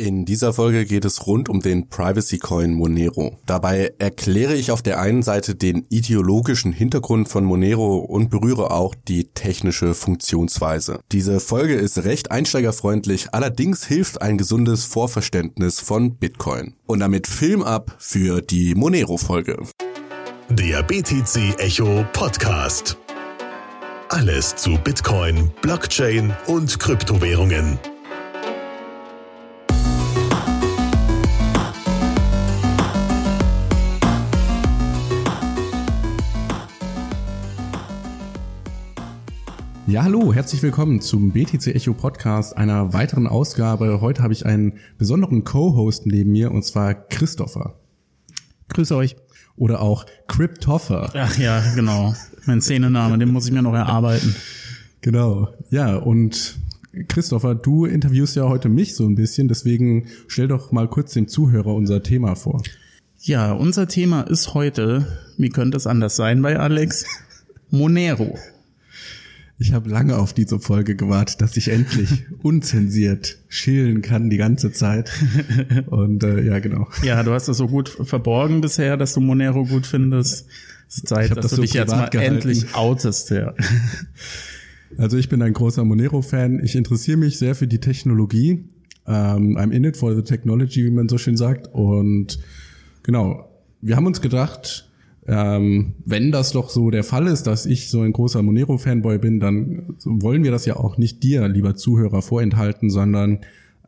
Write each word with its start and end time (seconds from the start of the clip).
In 0.00 0.24
dieser 0.24 0.52
Folge 0.52 0.86
geht 0.86 1.04
es 1.04 1.26
rund 1.26 1.48
um 1.48 1.58
den 1.58 1.88
Privacy 1.88 2.38
Coin 2.38 2.72
Monero. 2.72 3.36
Dabei 3.46 3.94
erkläre 3.98 4.54
ich 4.54 4.70
auf 4.70 4.80
der 4.80 5.00
einen 5.00 5.24
Seite 5.24 5.56
den 5.56 5.86
ideologischen 5.88 6.72
Hintergrund 6.72 7.28
von 7.28 7.44
Monero 7.44 7.96
und 7.96 8.30
berühre 8.30 8.70
auch 8.70 8.94
die 8.94 9.24
technische 9.24 9.94
Funktionsweise. 9.94 11.00
Diese 11.10 11.40
Folge 11.40 11.74
ist 11.74 12.04
recht 12.04 12.30
einsteigerfreundlich, 12.30 13.34
allerdings 13.34 13.86
hilft 13.86 14.22
ein 14.22 14.38
gesundes 14.38 14.84
Vorverständnis 14.84 15.80
von 15.80 16.14
Bitcoin. 16.14 16.74
Und 16.86 17.00
damit 17.00 17.26
Film 17.26 17.64
ab 17.64 17.96
für 17.98 18.40
die 18.40 18.76
Monero 18.76 19.16
Folge. 19.16 19.58
Der 20.48 20.84
BTC 20.84 21.58
Echo 21.58 22.04
Podcast. 22.12 22.96
Alles 24.10 24.54
zu 24.54 24.78
Bitcoin, 24.78 25.50
Blockchain 25.60 26.32
und 26.46 26.78
Kryptowährungen. 26.78 27.80
Ja, 39.88 40.02
hallo, 40.02 40.34
herzlich 40.34 40.62
willkommen 40.62 41.00
zum 41.00 41.30
BTC 41.32 41.68
Echo 41.68 41.94
Podcast, 41.94 42.54
einer 42.54 42.92
weiteren 42.92 43.26
Ausgabe. 43.26 44.02
Heute 44.02 44.22
habe 44.22 44.34
ich 44.34 44.44
einen 44.44 44.74
besonderen 44.98 45.44
Co-Host 45.44 46.04
neben 46.04 46.30
mir, 46.30 46.52
und 46.52 46.62
zwar 46.62 46.92
Christopher. 46.92 47.74
Grüße 48.68 48.94
euch. 48.94 49.16
Oder 49.56 49.80
auch 49.80 50.04
Cryptoffer. 50.26 51.10
Ach 51.14 51.38
ja, 51.38 51.62
genau. 51.74 52.14
Mein 52.44 52.60
Szenename, 52.60 53.16
den 53.16 53.32
muss 53.32 53.46
ich 53.46 53.52
mir 53.52 53.62
noch 53.62 53.72
erarbeiten. 53.72 54.36
Genau. 55.00 55.54
Ja, 55.70 55.96
und 55.96 56.58
Christopher, 57.08 57.54
du 57.54 57.86
interviewst 57.86 58.36
ja 58.36 58.46
heute 58.46 58.68
mich 58.68 58.94
so 58.94 59.06
ein 59.06 59.14
bisschen, 59.14 59.48
deswegen 59.48 60.08
stell 60.26 60.48
doch 60.48 60.70
mal 60.70 60.86
kurz 60.86 61.14
dem 61.14 61.28
Zuhörer 61.28 61.74
unser 61.74 62.02
Thema 62.02 62.34
vor. 62.34 62.62
Ja, 63.20 63.52
unser 63.52 63.88
Thema 63.88 64.20
ist 64.20 64.52
heute, 64.52 65.06
wie 65.38 65.48
könnte 65.48 65.78
es 65.78 65.86
anders 65.86 66.14
sein 66.14 66.42
bei 66.42 66.58
Alex? 66.58 67.06
Monero. 67.70 68.36
Ich 69.60 69.72
habe 69.72 69.90
lange 69.90 70.16
auf 70.16 70.32
diese 70.32 70.60
Folge 70.60 70.94
gewartet, 70.94 71.40
dass 71.40 71.56
ich 71.56 71.68
endlich 71.68 72.26
unzensiert 72.42 73.38
schillen 73.48 74.02
kann 74.02 74.30
die 74.30 74.36
ganze 74.36 74.70
Zeit. 74.70 75.10
Und 75.86 76.22
äh, 76.22 76.44
ja, 76.44 76.60
genau. 76.60 76.86
Ja, 77.02 77.22
du 77.24 77.32
hast 77.32 77.48
es 77.48 77.56
so 77.56 77.66
gut 77.66 77.88
verborgen 77.88 78.60
bisher, 78.60 78.96
dass 78.96 79.14
du 79.14 79.20
Monero 79.20 79.64
gut 79.64 79.86
findest. 79.86 80.46
Es 80.88 80.98
ist 80.98 81.08
Zeit, 81.08 81.30
dass 81.30 81.42
das 81.42 81.50
du 81.50 81.56
so 81.56 81.62
dich 81.62 81.72
jetzt 81.72 81.90
mal 81.90 82.08
gehalten. 82.08 82.36
endlich 82.36 82.74
outest. 82.74 83.30
Ja. 83.30 83.54
Also 84.96 85.18
ich 85.18 85.28
bin 85.28 85.42
ein 85.42 85.52
großer 85.52 85.84
Monero-Fan. 85.84 86.64
Ich 86.64 86.74
interessiere 86.74 87.18
mich 87.18 87.36
sehr 87.36 87.54
für 87.54 87.66
die 87.66 87.78
Technologie. 87.78 88.64
Um, 89.04 89.58
I'm 89.58 89.70
in 89.70 89.84
it 89.84 89.98
for 89.98 90.14
the 90.16 90.22
technology, 90.22 90.82
wie 90.84 90.90
man 90.90 91.10
so 91.10 91.18
schön 91.18 91.36
sagt. 91.36 91.68
Und 91.74 92.38
genau, 93.02 93.50
wir 93.82 93.96
haben 93.96 94.06
uns 94.06 94.22
gedacht, 94.22 94.87
ähm, 95.28 95.92
wenn 96.06 96.32
das 96.32 96.52
doch 96.52 96.70
so 96.70 96.90
der 96.90 97.04
Fall 97.04 97.26
ist, 97.26 97.46
dass 97.46 97.66
ich 97.66 97.90
so 97.90 98.00
ein 98.00 98.14
großer 98.14 98.42
Monero-Fanboy 98.42 99.18
bin, 99.18 99.40
dann 99.40 99.82
wollen 100.04 100.42
wir 100.42 100.50
das 100.50 100.64
ja 100.64 100.76
auch 100.76 100.96
nicht 100.96 101.22
dir, 101.22 101.46
lieber 101.48 101.76
Zuhörer, 101.76 102.22
vorenthalten, 102.22 102.88
sondern 102.88 103.40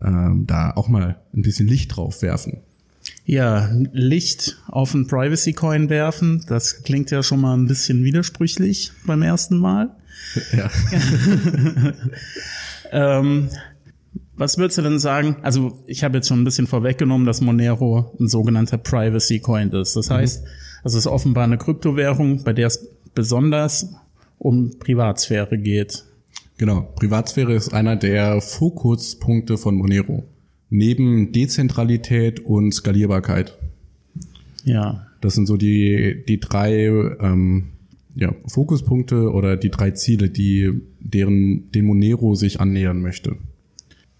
ähm, 0.02 0.44
da 0.46 0.72
auch 0.72 0.88
mal 0.88 1.16
ein 1.34 1.40
bisschen 1.40 1.66
Licht 1.66 1.96
drauf 1.96 2.20
werfen. 2.20 2.58
Ja, 3.24 3.70
Licht 3.92 4.58
auf 4.68 4.94
einen 4.94 5.06
Privacy 5.06 5.54
Coin 5.54 5.88
werfen, 5.88 6.44
das 6.46 6.82
klingt 6.82 7.10
ja 7.10 7.22
schon 7.22 7.40
mal 7.40 7.56
ein 7.56 7.66
bisschen 7.66 8.04
widersprüchlich 8.04 8.92
beim 9.06 9.22
ersten 9.22 9.58
Mal. 9.58 9.90
Ja. 10.52 10.70
ähm, 13.20 13.48
was 14.36 14.58
würdest 14.58 14.78
du 14.78 14.82
denn 14.82 14.98
sagen? 14.98 15.36
Also 15.42 15.82
ich 15.86 16.04
habe 16.04 16.18
jetzt 16.18 16.28
schon 16.28 16.42
ein 16.42 16.44
bisschen 16.44 16.66
vorweggenommen, 16.66 17.26
dass 17.26 17.40
Monero 17.40 18.14
ein 18.20 18.28
sogenannter 18.28 18.78
Privacy 18.78 19.40
Coin 19.40 19.70
ist. 19.70 19.96
Das 19.96 20.08
mhm. 20.10 20.14
Es 20.84 20.94
ist 20.94 21.06
offenbar 21.06 21.44
eine 21.44 21.58
Kryptowährung, 21.58 22.42
bei 22.44 22.52
der 22.52 22.68
es 22.68 22.88
besonders 23.14 23.94
um 24.38 24.78
Privatsphäre 24.78 25.58
geht. 25.58 26.04
Genau, 26.56 26.82
Privatsphäre 26.96 27.54
ist 27.54 27.72
einer 27.72 27.96
der 27.96 28.40
Fokuspunkte 28.40 29.56
von 29.56 29.76
Monero. 29.76 30.24
Neben 30.68 31.32
Dezentralität 31.32 32.40
und 32.40 32.72
Skalierbarkeit. 32.72 33.56
Ja. 34.64 35.06
Das 35.20 35.34
sind 35.34 35.46
so 35.46 35.56
die, 35.56 36.24
die 36.28 36.38
drei 36.38 36.84
ähm, 37.20 37.72
ja, 38.14 38.34
Fokuspunkte 38.46 39.30
oder 39.32 39.56
die 39.56 39.70
drei 39.70 39.92
Ziele, 39.92 40.30
die 40.30 40.70
deren 41.00 41.70
den 41.72 41.86
Monero 41.86 42.34
sich 42.34 42.60
annähern 42.60 43.00
möchte. 43.00 43.36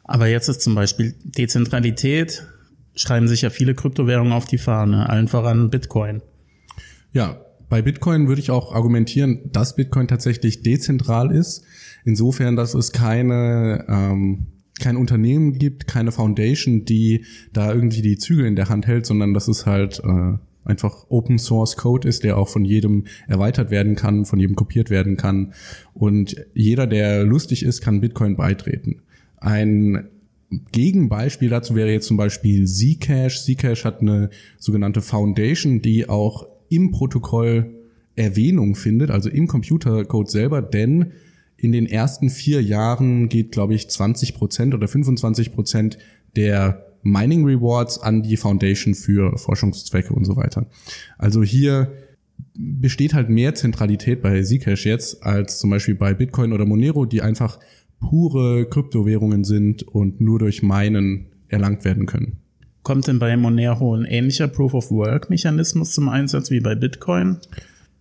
Aber 0.04 0.26
jetzt 0.26 0.49
ist 0.49 0.62
zum 0.62 0.75
Beispiel 0.75 1.15
Dezentralität, 1.22 2.47
schreiben 2.94 3.28
sich 3.28 3.43
ja 3.43 3.50
viele 3.50 3.75
Kryptowährungen 3.75 4.32
auf 4.32 4.47
die 4.47 4.59
Fahne, 4.59 5.09
allen 5.09 5.28
voran 5.28 5.70
Bitcoin. 5.70 6.22
Ja, 7.12 7.41
bei 7.69 7.82
Bitcoin 7.82 8.28
würde 8.28 8.41
ich 8.41 8.50
auch 8.50 8.75
argumentieren, 8.75 9.41
dass 9.53 9.76
Bitcoin 9.76 10.09
tatsächlich 10.09 10.62
dezentral 10.62 11.31
ist. 11.31 11.65
Insofern, 12.04 12.56
dass 12.56 12.75
es 12.75 12.93
keine 12.93 13.84
ähm, 13.88 14.47
kein 14.81 14.97
Unternehmen 14.97 15.53
gibt, 15.59 15.87
keine 15.87 16.10
Foundation, 16.10 16.84
die 16.84 17.25
da 17.53 17.72
irgendwie 17.72 18.03
die 18.03 18.16
Zügel 18.16 18.47
in 18.47 18.56
der 18.56 18.69
Hand 18.69 18.87
hält, 18.87 19.06
sondern 19.06 19.34
dass 19.34 19.47
es 19.47 19.66
halt 19.66 20.03
äh, 20.03 20.38
einfach 20.65 21.06
Open 21.09 21.38
Source 21.38 21.76
Code 21.76 22.09
ist, 22.09 22.25
der 22.25 22.37
auch 22.37 22.49
von 22.49 22.65
jedem 22.65 23.04
erweitert 23.28 23.70
werden 23.70 23.94
kann, 23.94 24.25
von 24.25 24.41
jedem 24.41 24.56
kopiert 24.56 24.91
werden 24.91 25.16
kann. 25.16 25.53
Und 25.94 26.37
jeder, 26.54 26.87
der 26.87 27.25
lustig 27.25 27.62
ist, 27.62 27.81
kann 27.81 28.00
Bitcoin 28.00 28.37
beitreten. 28.37 29.03
Ein 29.37 30.09
Gegenbeispiel 30.72 31.49
dazu 31.49 31.76
wäre 31.76 31.93
jetzt 31.93 32.09
zum 32.09 32.16
Beispiel 32.16 32.66
Zcash. 32.66 33.44
Zcash 33.44 33.84
hat 33.84 34.00
eine 34.00 34.31
sogenannte 34.59 35.00
Foundation, 35.00 35.81
die 35.81 36.09
auch 36.09 36.47
im 36.70 36.91
Protokoll 36.91 37.75
Erwähnung 38.16 38.75
findet, 38.75 39.10
also 39.10 39.28
im 39.28 39.47
Computercode 39.47 40.31
selber, 40.31 40.62
denn 40.62 41.12
in 41.56 41.72
den 41.72 41.86
ersten 41.86 42.31
vier 42.31 42.62
Jahren 42.62 43.28
geht, 43.28 43.53
glaube 43.53 43.75
ich, 43.75 43.91
20 43.91 44.34
Prozent 44.34 44.75
oder 44.75 44.88
25 44.88 45.53
Prozent 45.53 45.98
der 46.36 46.86
Mining 47.03 47.44
Rewards 47.44 47.98
an 47.98 48.22
die 48.22 48.36
Foundation 48.36 48.94
für 48.94 49.36
Forschungszwecke 49.36 50.14
und 50.14 50.25
so 50.25 50.36
weiter. 50.36 50.66
Also 51.19 51.42
hier 51.42 51.92
besteht 52.58 53.14
halt 53.14 53.28
mehr 53.28 53.54
Zentralität 53.54 54.22
bei 54.22 54.42
Zcash 54.42 54.87
jetzt 54.87 55.22
als 55.22 55.58
zum 55.58 55.70
Beispiel 55.70 55.94
bei 55.94 56.14
Bitcoin 56.14 56.52
oder 56.52 56.64
Monero, 56.64 57.04
die 57.04 57.22
einfach 57.22 57.58
pure 58.00 58.66
Kryptowährungen 58.69 59.44
sind 59.44 59.82
und 59.82 60.20
nur 60.20 60.38
durch 60.38 60.62
Minen 60.62 61.26
erlangt 61.48 61.84
werden 61.84 62.06
können. 62.06 62.38
Kommt 62.82 63.06
denn 63.06 63.18
bei 63.18 63.36
Monero 63.36 63.94
ein 63.94 64.04
ähnlicher 64.04 64.48
Proof-of-Work-Mechanismus 64.48 65.92
zum 65.92 66.08
Einsatz 66.08 66.50
wie 66.50 66.60
bei 66.60 66.74
Bitcoin? 66.74 67.38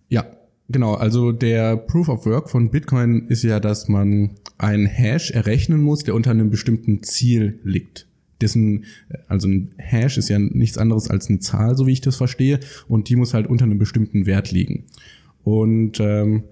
Ja, 0.08 0.26
genau. 0.68 0.94
Also 0.94 1.32
der 1.32 1.76
Proof-of-Work 1.76 2.48
von 2.48 2.70
Bitcoin 2.70 3.26
ist 3.28 3.42
ja, 3.42 3.60
dass 3.60 3.88
man 3.88 4.30
einen 4.56 4.86
Hash 4.86 5.30
errechnen 5.30 5.82
muss, 5.82 6.04
der 6.04 6.14
unter 6.14 6.30
einem 6.30 6.50
bestimmten 6.50 7.02
Ziel 7.02 7.58
liegt. 7.62 8.06
Dessen, 8.40 8.86
also 9.28 9.48
ein 9.48 9.74
Hash 9.76 10.16
ist 10.16 10.30
ja 10.30 10.38
nichts 10.38 10.78
anderes 10.78 11.10
als 11.10 11.28
eine 11.28 11.40
Zahl, 11.40 11.76
so 11.76 11.86
wie 11.86 11.92
ich 11.92 12.00
das 12.00 12.16
verstehe, 12.16 12.60
und 12.88 13.10
die 13.10 13.16
muss 13.16 13.34
halt 13.34 13.48
unter 13.48 13.66
einem 13.66 13.78
bestimmten 13.78 14.24
Wert 14.24 14.50
liegen. 14.50 14.84
Und 15.44 16.00
ähm, 16.00 16.44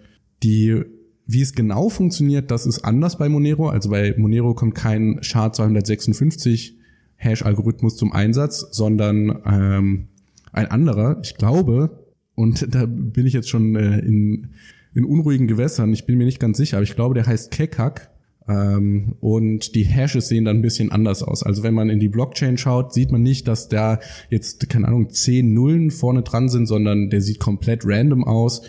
die 0.42 0.84
wie 1.30 1.42
es 1.42 1.52
genau 1.52 1.90
funktioniert, 1.90 2.50
das 2.50 2.64
ist 2.64 2.80
anders 2.80 3.18
bei 3.18 3.28
Monero. 3.28 3.68
Also 3.68 3.90
bei 3.90 4.14
Monero 4.16 4.54
kommt 4.54 4.74
kein 4.74 5.20
SHA-256 5.20 6.77
Hash-Algorithmus 7.18 7.96
zum 7.96 8.12
Einsatz, 8.12 8.68
sondern 8.70 9.42
ähm, 9.44 10.08
ein 10.52 10.66
anderer, 10.66 11.18
ich 11.22 11.36
glaube, 11.36 12.06
und 12.34 12.66
da 12.74 12.86
bin 12.86 13.26
ich 13.26 13.34
jetzt 13.34 13.50
schon 13.50 13.76
äh, 13.76 13.98
in, 13.98 14.50
in 14.94 15.04
unruhigen 15.04 15.46
Gewässern, 15.46 15.92
ich 15.92 16.06
bin 16.06 16.16
mir 16.16 16.24
nicht 16.24 16.40
ganz 16.40 16.56
sicher, 16.56 16.78
aber 16.78 16.84
ich 16.84 16.96
glaube, 16.96 17.14
der 17.14 17.26
heißt 17.26 17.50
Kekak. 17.50 18.10
Ähm, 18.48 19.16
und 19.20 19.74
die 19.74 19.84
Hashes 19.84 20.28
sehen 20.28 20.46
dann 20.46 20.58
ein 20.58 20.62
bisschen 20.62 20.90
anders 20.90 21.22
aus. 21.22 21.42
Also 21.42 21.62
wenn 21.62 21.74
man 21.74 21.90
in 21.90 22.00
die 22.00 22.08
Blockchain 22.08 22.56
schaut, 22.56 22.94
sieht 22.94 23.12
man 23.12 23.22
nicht, 23.22 23.46
dass 23.46 23.68
da 23.68 24.00
jetzt, 24.30 24.70
keine 24.70 24.88
Ahnung, 24.88 25.10
zehn 25.10 25.52
Nullen 25.52 25.90
vorne 25.90 26.22
dran 26.22 26.48
sind, 26.48 26.66
sondern 26.66 27.10
der 27.10 27.20
sieht 27.20 27.40
komplett 27.40 27.82
random 27.84 28.24
aus. 28.24 28.62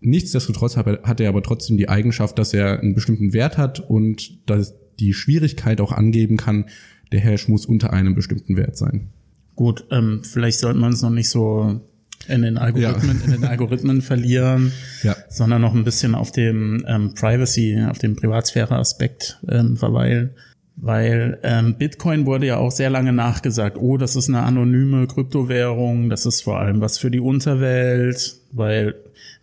Nichtsdestotrotz 0.00 0.76
hat 0.76 1.20
er 1.20 1.28
aber 1.28 1.42
trotzdem 1.42 1.76
die 1.76 1.88
Eigenschaft, 1.88 2.38
dass 2.38 2.54
er 2.54 2.80
einen 2.80 2.94
bestimmten 2.94 3.32
Wert 3.32 3.58
hat 3.58 3.80
und 3.80 4.48
dass 4.48 4.74
die 5.00 5.12
Schwierigkeit 5.12 5.80
auch 5.80 5.92
angeben 5.92 6.36
kann, 6.36 6.66
der 7.12 7.20
Hash 7.20 7.48
muss 7.48 7.66
unter 7.66 7.92
einem 7.92 8.14
bestimmten 8.14 8.56
Wert 8.56 8.76
sein. 8.76 9.08
Gut, 9.54 9.86
ähm, 9.90 10.22
vielleicht 10.22 10.58
sollten 10.58 10.80
wir 10.80 10.86
uns 10.86 11.02
noch 11.02 11.10
nicht 11.10 11.30
so 11.30 11.80
in 12.28 12.42
den 12.42 12.58
Algorithmen, 12.58 13.18
ja. 13.18 13.24
in 13.24 13.30
den 13.30 13.44
Algorithmen 13.44 14.02
verlieren, 14.02 14.72
ja. 15.02 15.16
sondern 15.28 15.62
noch 15.62 15.74
ein 15.74 15.84
bisschen 15.84 16.14
auf 16.14 16.32
dem 16.32 16.84
ähm, 16.88 17.14
Privacy, 17.14 17.84
auf 17.88 17.98
dem 17.98 18.16
Privatsphäre-Aspekt 18.16 19.40
ähm, 19.48 19.76
verweilen. 19.76 20.30
Weil 20.78 21.38
ähm, 21.42 21.76
Bitcoin 21.78 22.26
wurde 22.26 22.46
ja 22.46 22.58
auch 22.58 22.70
sehr 22.70 22.90
lange 22.90 23.12
nachgesagt, 23.12 23.78
oh, 23.78 23.96
das 23.96 24.14
ist 24.14 24.28
eine 24.28 24.42
anonyme 24.42 25.06
Kryptowährung, 25.06 26.10
das 26.10 26.26
ist 26.26 26.42
vor 26.42 26.58
allem 26.58 26.82
was 26.82 26.98
für 26.98 27.10
die 27.10 27.20
Unterwelt, 27.20 28.36
weil 28.52 28.94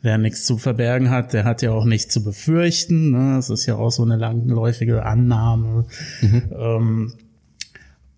wer 0.04 0.19
nichts 0.19 0.45
zu 0.45 0.60
verbergen 0.60 1.10
hat, 1.10 1.33
der 1.33 1.44
hat 1.44 1.63
ja 1.63 1.71
auch 1.71 1.86
nichts 1.86 2.13
zu 2.13 2.24
befürchten. 2.24 3.12
Ne? 3.12 3.36
Das 3.38 3.50
ist 3.50 3.65
ja 3.65 3.75
auch 3.75 3.89
so 3.89 4.04
eine 4.04 4.18
langläufige 4.18 5.06
Annahme. 5.06 5.86
Mhm. 6.21 6.44
Ähm, 6.56 7.13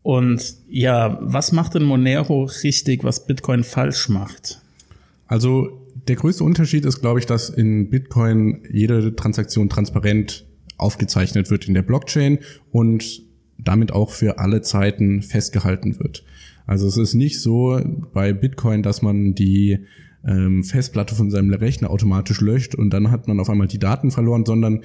Und 0.05 0.57
ja, 0.69 1.17
was 1.19 1.51
macht 1.51 1.73
denn 1.73 1.81
Monero 1.81 2.43
richtig, 2.43 3.03
was 3.03 3.25
Bitcoin 3.25 3.63
falsch 3.63 4.07
macht? 4.07 4.61
Also 5.25 5.81
der 6.07 6.15
größte 6.15 6.43
Unterschied 6.43 6.85
ist, 6.85 7.01
glaube 7.01 7.17
ich, 7.17 7.25
dass 7.25 7.49
in 7.49 7.89
Bitcoin 7.89 8.61
jede 8.71 9.15
Transaktion 9.15 9.67
transparent 9.67 10.45
aufgezeichnet 10.77 11.49
wird 11.49 11.67
in 11.67 11.73
der 11.73 11.81
Blockchain 11.81 12.37
und 12.71 13.23
damit 13.57 13.93
auch 13.93 14.11
für 14.11 14.37
alle 14.37 14.61
Zeiten 14.61 15.23
festgehalten 15.23 15.97
wird. 15.97 16.23
Also 16.67 16.85
es 16.85 16.97
ist 16.97 17.15
nicht 17.15 17.41
so 17.41 17.81
bei 18.13 18.31
Bitcoin, 18.31 18.83
dass 18.83 19.01
man 19.01 19.33
die 19.33 19.87
ähm, 20.23 20.63
Festplatte 20.63 21.15
von 21.15 21.31
seinem 21.31 21.51
Rechner 21.51 21.89
automatisch 21.89 22.41
löscht 22.41 22.75
und 22.75 22.91
dann 22.91 23.09
hat 23.09 23.27
man 23.27 23.39
auf 23.39 23.49
einmal 23.49 23.65
die 23.65 23.79
Daten 23.79 24.11
verloren, 24.11 24.45
sondern 24.45 24.83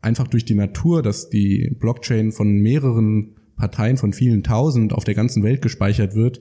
einfach 0.00 0.26
durch 0.26 0.46
die 0.46 0.54
Natur, 0.54 1.02
dass 1.02 1.28
die 1.28 1.70
Blockchain 1.78 2.32
von 2.32 2.50
mehreren 2.62 3.34
Parteien 3.58 3.98
von 3.98 4.12
vielen 4.12 4.42
tausend 4.42 4.92
auf 4.94 5.04
der 5.04 5.14
ganzen 5.14 5.42
Welt 5.42 5.60
gespeichert 5.60 6.14
wird, 6.14 6.40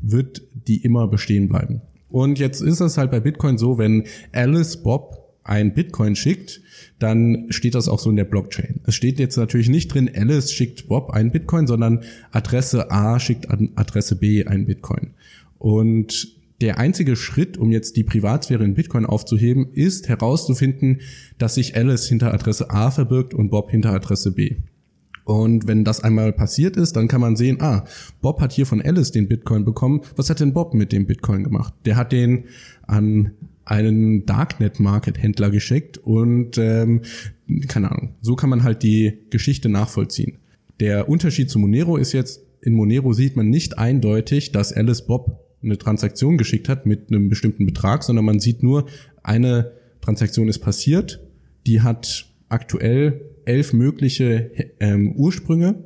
wird 0.00 0.42
die 0.66 0.82
immer 0.82 1.06
bestehen 1.06 1.48
bleiben. 1.48 1.82
Und 2.08 2.38
jetzt 2.38 2.60
ist 2.60 2.80
es 2.80 2.98
halt 2.98 3.10
bei 3.10 3.20
Bitcoin 3.20 3.58
so, 3.58 3.78
wenn 3.78 4.04
Alice 4.32 4.76
Bob 4.76 5.24
ein 5.44 5.74
Bitcoin 5.74 6.16
schickt, 6.16 6.62
dann 6.98 7.46
steht 7.50 7.74
das 7.74 7.88
auch 7.88 7.98
so 7.98 8.08
in 8.10 8.16
der 8.16 8.24
Blockchain. 8.24 8.80
Es 8.86 8.94
steht 8.94 9.18
jetzt 9.18 9.36
natürlich 9.36 9.68
nicht 9.68 9.92
drin, 9.92 10.10
Alice 10.14 10.52
schickt 10.52 10.88
Bob 10.88 11.10
ein 11.10 11.30
Bitcoin, 11.30 11.66
sondern 11.66 12.00
Adresse 12.32 12.90
A 12.90 13.20
schickt 13.20 13.50
an 13.50 13.70
Adresse 13.74 14.16
B 14.16 14.46
ein 14.46 14.64
Bitcoin. 14.64 15.10
Und 15.58 16.34
der 16.60 16.78
einzige 16.78 17.16
Schritt, 17.16 17.58
um 17.58 17.72
jetzt 17.72 17.96
die 17.96 18.04
Privatsphäre 18.04 18.64
in 18.64 18.74
Bitcoin 18.74 19.04
aufzuheben, 19.04 19.66
ist 19.72 20.08
herauszufinden, 20.08 21.00
dass 21.36 21.56
sich 21.56 21.76
Alice 21.76 22.08
hinter 22.08 22.32
Adresse 22.32 22.70
A 22.70 22.90
verbirgt 22.90 23.34
und 23.34 23.50
Bob 23.50 23.70
hinter 23.70 23.92
Adresse 23.92 24.32
B. 24.32 24.56
Und 25.24 25.66
wenn 25.66 25.84
das 25.84 26.00
einmal 26.04 26.32
passiert 26.32 26.76
ist, 26.76 26.96
dann 26.96 27.08
kann 27.08 27.20
man 27.20 27.36
sehen, 27.36 27.60
ah, 27.60 27.84
Bob 28.20 28.40
hat 28.40 28.52
hier 28.52 28.66
von 28.66 28.82
Alice 28.82 29.10
den 29.10 29.26
Bitcoin 29.26 29.64
bekommen. 29.64 30.02
Was 30.16 30.28
hat 30.28 30.40
denn 30.40 30.52
Bob 30.52 30.74
mit 30.74 30.92
dem 30.92 31.06
Bitcoin 31.06 31.44
gemacht? 31.44 31.72
Der 31.86 31.96
hat 31.96 32.12
den 32.12 32.44
an 32.86 33.32
einen 33.64 34.26
Darknet-Market-Händler 34.26 35.50
geschickt 35.50 35.96
und 35.98 36.58
ähm, 36.58 37.00
keine 37.68 37.90
Ahnung. 37.90 38.14
So 38.20 38.36
kann 38.36 38.50
man 38.50 38.62
halt 38.62 38.82
die 38.82 39.18
Geschichte 39.30 39.70
nachvollziehen. 39.70 40.38
Der 40.80 41.08
Unterschied 41.08 41.48
zu 41.48 41.58
Monero 41.58 41.96
ist 41.96 42.12
jetzt, 42.12 42.42
in 42.60 42.74
Monero 42.74 43.14
sieht 43.14 43.36
man 43.36 43.48
nicht 43.48 43.78
eindeutig, 43.78 44.52
dass 44.52 44.72
Alice 44.72 45.06
Bob 45.06 45.40
eine 45.62 45.78
Transaktion 45.78 46.36
geschickt 46.36 46.68
hat 46.68 46.84
mit 46.84 47.08
einem 47.08 47.30
bestimmten 47.30 47.64
Betrag, 47.64 48.02
sondern 48.02 48.26
man 48.26 48.40
sieht 48.40 48.62
nur, 48.62 48.86
eine 49.22 49.72
Transaktion 50.02 50.48
ist 50.48 50.58
passiert, 50.58 51.20
die 51.66 51.80
hat 51.80 52.26
aktuell 52.50 53.22
elf 53.46 53.72
mögliche 53.72 54.50
ähm, 54.80 55.12
Ursprünge 55.12 55.84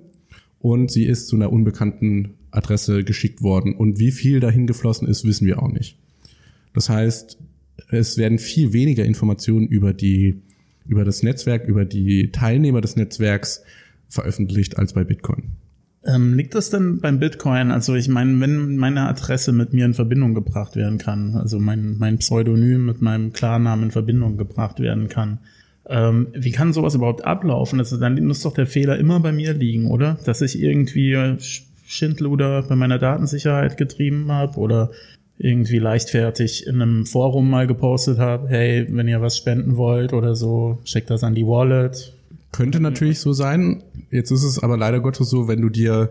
und 0.60 0.90
sie 0.90 1.04
ist 1.04 1.28
zu 1.28 1.36
einer 1.36 1.52
unbekannten 1.52 2.34
Adresse 2.50 3.04
geschickt 3.04 3.42
worden. 3.42 3.74
Und 3.74 3.98
wie 3.98 4.10
viel 4.10 4.40
dahin 4.40 4.66
geflossen 4.66 5.06
ist, 5.08 5.24
wissen 5.24 5.46
wir 5.46 5.62
auch 5.62 5.70
nicht. 5.70 5.96
Das 6.74 6.88
heißt, 6.88 7.38
es 7.90 8.18
werden 8.18 8.38
viel 8.38 8.72
weniger 8.72 9.04
Informationen 9.04 9.66
über 9.66 9.92
die, 9.92 10.42
über 10.86 11.04
das 11.04 11.22
Netzwerk, 11.22 11.66
über 11.66 11.84
die 11.84 12.30
Teilnehmer 12.32 12.80
des 12.80 12.96
Netzwerks 12.96 13.62
veröffentlicht 14.08 14.78
als 14.78 14.92
bei 14.92 15.04
Bitcoin. 15.04 15.44
Ähm, 16.04 16.34
liegt 16.34 16.54
das 16.54 16.70
denn 16.70 17.00
beim 17.00 17.18
Bitcoin? 17.18 17.70
Also 17.70 17.94
ich 17.94 18.08
meine, 18.08 18.40
wenn 18.40 18.76
meine 18.76 19.08
Adresse 19.08 19.52
mit 19.52 19.72
mir 19.72 19.84
in 19.84 19.94
Verbindung 19.94 20.34
gebracht 20.34 20.76
werden 20.76 20.98
kann, 20.98 21.34
also 21.34 21.58
mein, 21.58 21.98
mein 21.98 22.18
Pseudonym 22.18 22.86
mit 22.86 23.02
meinem 23.02 23.32
Klarnamen 23.32 23.86
in 23.86 23.90
Verbindung 23.90 24.36
gebracht 24.36 24.80
werden 24.80 25.08
kann, 25.08 25.40
ähm, 25.88 26.28
wie 26.34 26.50
kann 26.50 26.72
sowas 26.72 26.94
überhaupt 26.94 27.24
ablaufen? 27.24 27.78
Also 27.78 27.96
dann 27.96 28.22
muss 28.26 28.42
doch 28.42 28.54
der 28.54 28.66
Fehler 28.66 28.98
immer 28.98 29.20
bei 29.20 29.32
mir 29.32 29.54
liegen, 29.54 29.90
oder? 29.90 30.18
Dass 30.24 30.42
ich 30.42 30.60
irgendwie 30.60 31.16
Schindluder 31.86 32.62
bei 32.62 32.76
meiner 32.76 32.98
Datensicherheit 32.98 33.76
getrieben 33.76 34.30
habe 34.30 34.58
oder 34.58 34.90
irgendwie 35.38 35.78
leichtfertig 35.78 36.66
in 36.66 36.82
einem 36.82 37.06
Forum 37.06 37.48
mal 37.48 37.66
gepostet 37.66 38.18
habe, 38.18 38.48
hey, 38.48 38.86
wenn 38.90 39.08
ihr 39.08 39.22
was 39.22 39.36
spenden 39.36 39.76
wollt 39.76 40.12
oder 40.12 40.34
so, 40.34 40.78
schickt 40.84 41.10
das 41.10 41.22
an 41.24 41.34
die 41.34 41.46
Wallet. 41.46 42.12
Könnte 42.52 42.80
natürlich 42.80 43.20
so 43.20 43.32
sein. 43.32 43.82
Jetzt 44.10 44.30
ist 44.30 44.42
es 44.42 44.58
aber 44.58 44.76
leider 44.76 45.00
Gottes 45.00 45.30
so, 45.30 45.48
wenn 45.48 45.60
du 45.60 45.68
dir 45.68 46.10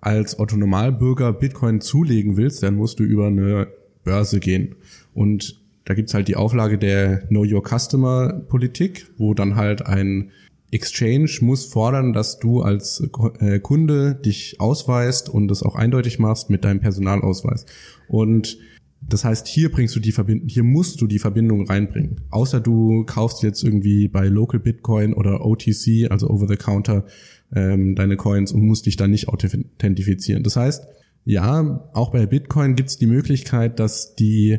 als 0.00 0.38
Autonomalbürger 0.38 1.32
Bitcoin 1.32 1.80
zulegen 1.80 2.36
willst, 2.36 2.62
dann 2.62 2.76
musst 2.76 3.00
du 3.00 3.04
über 3.04 3.26
eine 3.26 3.66
Börse 4.04 4.38
gehen. 4.38 4.76
Und 5.12 5.58
da 5.88 5.94
gibt's 5.94 6.12
halt 6.12 6.28
die 6.28 6.36
Auflage 6.36 6.76
der 6.76 7.26
Know 7.28 7.46
Your 7.46 7.62
Customer 7.66 8.44
Politik, 8.46 9.06
wo 9.16 9.32
dann 9.32 9.56
halt 9.56 9.86
ein 9.86 10.32
Exchange 10.70 11.30
muss 11.40 11.64
fordern, 11.64 12.12
dass 12.12 12.38
du 12.38 12.60
als 12.60 13.02
äh, 13.38 13.58
Kunde 13.58 14.14
dich 14.14 14.60
ausweist 14.60 15.30
und 15.30 15.50
es 15.50 15.62
auch 15.62 15.76
eindeutig 15.76 16.18
machst 16.18 16.50
mit 16.50 16.62
deinem 16.62 16.80
Personalausweis. 16.80 17.64
Und 18.06 18.58
das 19.00 19.24
heißt, 19.24 19.48
hier 19.48 19.72
bringst 19.72 19.96
du 19.96 20.00
die 20.00 20.12
Verbindung, 20.12 20.46
hier 20.46 20.62
musst 20.62 21.00
du 21.00 21.06
die 21.06 21.18
Verbindung 21.18 21.66
reinbringen. 21.66 22.20
Außer 22.28 22.60
du 22.60 23.04
kaufst 23.06 23.42
jetzt 23.42 23.64
irgendwie 23.64 24.08
bei 24.08 24.28
Local 24.28 24.60
Bitcoin 24.60 25.14
oder 25.14 25.46
OTC, 25.46 26.10
also 26.10 26.28
Over 26.28 26.48
the 26.48 26.56
Counter, 26.56 27.06
ähm, 27.54 27.94
deine 27.94 28.18
Coins 28.18 28.52
und 28.52 28.60
musst 28.60 28.84
dich 28.84 28.96
dann 28.96 29.10
nicht 29.10 29.28
authentifizieren. 29.28 30.42
Das 30.42 30.56
heißt, 30.56 30.86
ja, 31.24 31.88
auch 31.94 32.10
bei 32.10 32.26
Bitcoin 32.26 32.74
gibt 32.74 32.90
es 32.90 32.98
die 32.98 33.06
Möglichkeit, 33.06 33.80
dass 33.80 34.14
die, 34.16 34.58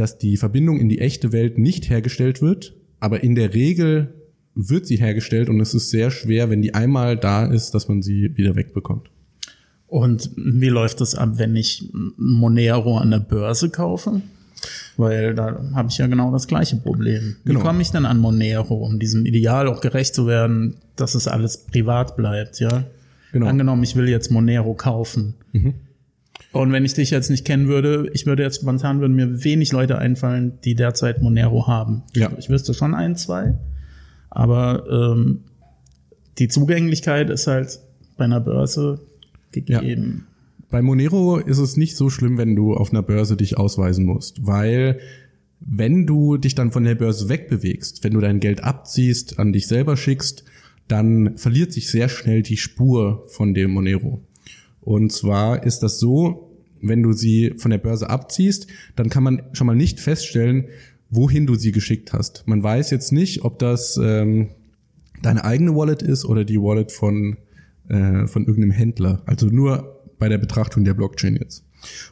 dass 0.00 0.18
die 0.18 0.36
Verbindung 0.36 0.78
in 0.78 0.88
die 0.88 0.98
echte 0.98 1.32
Welt 1.32 1.58
nicht 1.58 1.90
hergestellt 1.90 2.42
wird, 2.42 2.74
aber 3.00 3.22
in 3.22 3.34
der 3.34 3.54
Regel 3.54 4.14
wird 4.54 4.86
sie 4.86 4.96
hergestellt 4.96 5.48
und 5.48 5.60
es 5.60 5.74
ist 5.74 5.90
sehr 5.90 6.10
schwer, 6.10 6.50
wenn 6.50 6.62
die 6.62 6.74
einmal 6.74 7.16
da 7.16 7.46
ist, 7.46 7.72
dass 7.72 7.88
man 7.88 8.02
sie 8.02 8.36
wieder 8.36 8.56
wegbekommt. 8.56 9.10
Und 9.86 10.30
wie 10.36 10.68
läuft 10.68 11.00
das 11.00 11.14
ab, 11.14 11.32
wenn 11.34 11.56
ich 11.56 11.90
Monero 12.16 12.98
an 12.98 13.10
der 13.10 13.20
Börse 13.20 13.70
kaufe? 13.70 14.20
Weil 14.96 15.34
da 15.34 15.70
habe 15.74 15.88
ich 15.88 15.98
ja 15.98 16.08
genau 16.08 16.32
das 16.32 16.48
gleiche 16.48 16.76
Problem. 16.76 17.36
Wie 17.44 17.52
genau. 17.52 17.60
komme 17.60 17.80
ich 17.80 17.90
denn 17.90 18.04
an 18.04 18.18
Monero, 18.18 18.74
um 18.74 18.98
diesem 18.98 19.24
Ideal 19.24 19.68
auch 19.68 19.80
gerecht 19.80 20.14
zu 20.14 20.26
werden, 20.26 20.74
dass 20.96 21.14
es 21.14 21.28
alles 21.28 21.58
privat 21.58 22.16
bleibt, 22.16 22.58
ja? 22.58 22.84
Genau. 23.32 23.46
Angenommen, 23.46 23.84
ich 23.84 23.94
will 23.94 24.08
jetzt 24.08 24.30
Monero 24.30 24.74
kaufen. 24.74 25.34
Mhm. 25.52 25.74
Und 26.52 26.72
wenn 26.72 26.84
ich 26.84 26.94
dich 26.94 27.10
jetzt 27.10 27.30
nicht 27.30 27.44
kennen 27.44 27.68
würde, 27.68 28.10
ich 28.14 28.26
würde 28.26 28.42
jetzt 28.42 28.60
spontan 28.60 29.00
würden 29.00 29.14
mir 29.14 29.44
wenig 29.44 29.72
Leute 29.72 29.98
einfallen, 29.98 30.58
die 30.64 30.74
derzeit 30.74 31.20
Monero 31.20 31.66
haben. 31.66 32.02
Ja. 32.14 32.30
Ich 32.38 32.48
wüsste 32.48 32.72
schon 32.74 32.94
ein, 32.94 33.16
zwei. 33.16 33.54
Aber 34.30 35.14
ähm, 35.16 35.40
die 36.38 36.48
Zugänglichkeit 36.48 37.30
ist 37.30 37.46
halt 37.46 37.80
bei 38.16 38.24
einer 38.24 38.40
Börse 38.40 39.00
gegeben. 39.52 40.26
Ja. 40.26 40.64
Bei 40.70 40.82
Monero 40.82 41.38
ist 41.38 41.58
es 41.58 41.76
nicht 41.76 41.96
so 41.96 42.10
schlimm, 42.10 42.38
wenn 42.38 42.54
du 42.54 42.74
auf 42.74 42.90
einer 42.90 43.02
Börse 43.02 43.36
dich 43.36 43.56
ausweisen 43.56 44.04
musst, 44.04 44.46
weil 44.46 45.00
wenn 45.60 46.06
du 46.06 46.36
dich 46.36 46.54
dann 46.54 46.72
von 46.72 46.84
der 46.84 46.94
Börse 46.94 47.28
wegbewegst, 47.28 48.04
wenn 48.04 48.12
du 48.12 48.20
dein 48.20 48.40
Geld 48.40 48.62
abziehst, 48.62 49.38
an 49.38 49.52
dich 49.52 49.66
selber 49.66 49.96
schickst, 49.96 50.44
dann 50.86 51.36
verliert 51.36 51.72
sich 51.72 51.90
sehr 51.90 52.08
schnell 52.08 52.42
die 52.42 52.56
Spur 52.56 53.24
von 53.28 53.54
dem 53.54 53.72
Monero. 53.72 54.22
Und 54.88 55.12
zwar 55.12 55.64
ist 55.64 55.80
das 55.80 56.00
so, 56.00 56.50
wenn 56.80 57.02
du 57.02 57.12
sie 57.12 57.52
von 57.58 57.70
der 57.70 57.76
Börse 57.76 58.08
abziehst, 58.08 58.68
dann 58.96 59.10
kann 59.10 59.22
man 59.22 59.42
schon 59.52 59.66
mal 59.66 59.76
nicht 59.76 60.00
feststellen, 60.00 60.68
wohin 61.10 61.46
du 61.46 61.56
sie 61.56 61.72
geschickt 61.72 62.14
hast. 62.14 62.44
Man 62.46 62.62
weiß 62.62 62.90
jetzt 62.90 63.12
nicht, 63.12 63.44
ob 63.44 63.58
das 63.58 64.00
ähm, 64.02 64.48
deine 65.20 65.44
eigene 65.44 65.76
Wallet 65.76 66.00
ist 66.00 66.24
oder 66.24 66.46
die 66.46 66.58
Wallet 66.58 66.90
von 66.90 67.36
äh, 67.90 68.26
von 68.28 68.46
irgendeinem 68.46 68.70
Händler. 68.70 69.20
Also 69.26 69.48
nur 69.48 70.00
bei 70.18 70.30
der 70.30 70.38
Betrachtung 70.38 70.84
der 70.84 70.94
Blockchain 70.94 71.36
jetzt. 71.36 71.66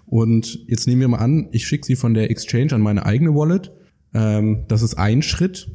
Und 0.05 0.69
jetzt 0.69 0.87
nehmen 0.87 1.01
wir 1.01 1.09
mal 1.09 1.21
an, 1.21 1.49
ich 1.53 1.67
schicke 1.67 1.87
sie 1.87 1.97
von 1.97 2.13
der 2.13 2.31
Exchange 2.31 2.75
an 2.75 2.83
meine 2.83 3.07
eigene 3.07 3.35
Wallet. 3.35 3.73
Ähm, 4.13 4.65
das 4.69 4.83
ist 4.83 4.99
ein 4.99 5.23
Schritt. 5.23 5.71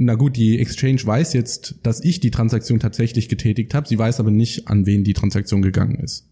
Na 0.00 0.14
gut, 0.14 0.36
die 0.36 0.60
Exchange 0.60 1.04
weiß 1.04 1.32
jetzt, 1.32 1.74
dass 1.82 2.04
ich 2.04 2.20
die 2.20 2.30
Transaktion 2.30 2.78
tatsächlich 2.78 3.28
getätigt 3.28 3.74
habe. 3.74 3.88
Sie 3.88 3.98
weiß 3.98 4.20
aber 4.20 4.30
nicht, 4.30 4.68
an 4.68 4.86
wen 4.86 5.02
die 5.02 5.12
Transaktion 5.12 5.60
gegangen 5.60 5.96
ist. 5.96 6.24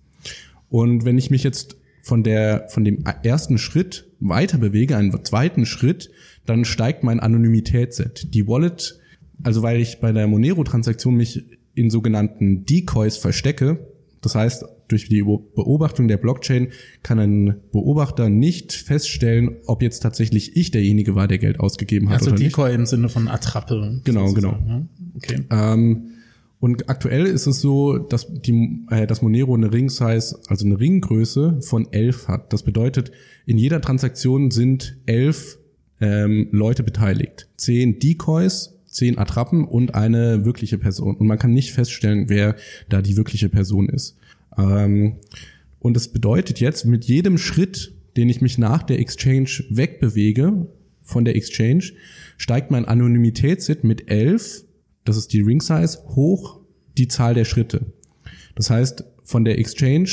Und 0.69 1.05
wenn 1.05 1.19
ich 1.19 1.33
mich 1.33 1.43
jetzt 1.43 1.77
von 2.01 2.23
der, 2.23 2.69
von 2.69 2.85
dem 2.85 3.03
ersten 3.25 3.59
Schritt 3.59 4.07
weiter 4.21 4.59
bewege, 4.59 4.97
einen 4.97 5.13
zweiten 5.25 5.67
Schritt, 5.67 6.13
dann 6.45 6.65
steigt 6.65 7.03
mein 7.03 7.19
Anonymitätsset. 7.19 8.33
Die 8.35 8.47
Wallet, 8.47 9.01
also 9.43 9.63
weil 9.63 9.81
ich 9.81 9.99
bei 9.99 10.13
der 10.13 10.29
Monero-Transaktion 10.29 11.17
mich 11.17 11.45
in 11.75 11.91
sogenannten 11.91 12.67
Decoys 12.67 13.17
verstecke. 13.17 13.85
Das 14.21 14.37
heißt, 14.37 14.65
durch 14.89 15.09
die 15.09 15.23
Beobachtung 15.23 16.09
der 16.09 16.17
Blockchain 16.17 16.69
kann 17.03 17.19
ein 17.19 17.57
Beobachter 17.73 18.29
nicht 18.29 18.73
feststellen, 18.73 19.57
ob 19.67 19.83
jetzt 19.83 20.01
tatsächlich 20.01 20.57
ich 20.57 20.71
derjenige 20.71 21.15
war, 21.15 21.29
der 21.29 21.39
Geld 21.39 21.61
ausgegeben 21.61 22.09
hat 22.09 22.21
also 22.21 22.31
oder 22.31 22.39
Decoy 22.39 22.71
nicht. 22.71 22.79
im 22.79 22.87
Sinne 22.87 23.09
von 23.09 23.29
Attrappe. 23.29 24.01
Genau, 24.05 24.33
genau. 24.33 24.59
Ja? 24.67 24.87
Okay. 25.17 25.43
Ähm, 25.51 26.09
und 26.59 26.89
aktuell 26.89 27.27
ist 27.27 27.47
es 27.47 27.61
so, 27.61 27.99
dass 27.99 28.27
die, 28.33 28.85
äh, 28.91 29.07
dass 29.07 29.23
Monero 29.23 29.55
eine 29.55 29.73
Ring-Size, 29.73 30.39
also 30.49 30.65
eine 30.65 30.81
Ringgröße 30.81 31.61
von 31.61 31.93
elf 31.93 32.29
hat. 32.29 32.53
Das 32.53 32.63
bedeutet, 32.63 33.13
in 33.45 33.59
jeder 33.59 33.81
Transaktion 33.81 34.51
sind 34.51 34.97
elf 35.07 35.59
ähm, 36.01 36.49
Leute 36.53 36.83
beteiligt. 36.83 37.49
Zehn 37.57 37.99
Decoys 37.99 38.77
zehn 38.97 39.19
Attrappen 39.19 39.65
und 39.65 39.95
eine 39.95 40.45
wirkliche 40.45 40.79
Person. 40.79 41.17
Und 41.17 41.27
man 41.27 41.39
kann 41.39 41.53
nicht 41.53 41.73
feststellen, 41.73 42.29
wer 42.29 42.57
da 42.89 43.03
die 43.03 43.17
wirkliche 43.17 43.49
Person 43.49 43.89
ist. 43.89 44.17
Ähm, 44.59 45.17
und 45.79 45.95
das 45.95 46.09
bedeutet 46.09 46.61
jetzt, 46.61 46.85
mit 46.85 47.05
jedem 47.05 47.39
Schritt, 47.39 47.95
den 48.17 48.29
ich 48.29 48.41
mich 48.41 48.59
nach 48.59 48.83
der 48.83 48.99
Exchange 48.99 49.65
wegbewege 49.71 50.67
von 51.03 51.25
der 51.25 51.37
Exchange, 51.37 51.93
steigt 52.37 52.71
mein 52.71 52.85
Anonymitätssit 52.85 53.85
mit 53.85 54.11
11, 54.11 54.65
das 55.05 55.17
ist 55.17 55.33
die 55.33 55.41
Ring 55.41 55.61
Size, 55.61 55.99
hoch 56.09 56.61
die 56.99 57.09
Zahl 57.09 57.35
der 57.35 57.45
Schritte. 57.45 57.87
Das 58.55 58.71
heißt, 58.71 59.05
von 59.23 59.45
der 59.45 59.59
Exchange 59.59 60.09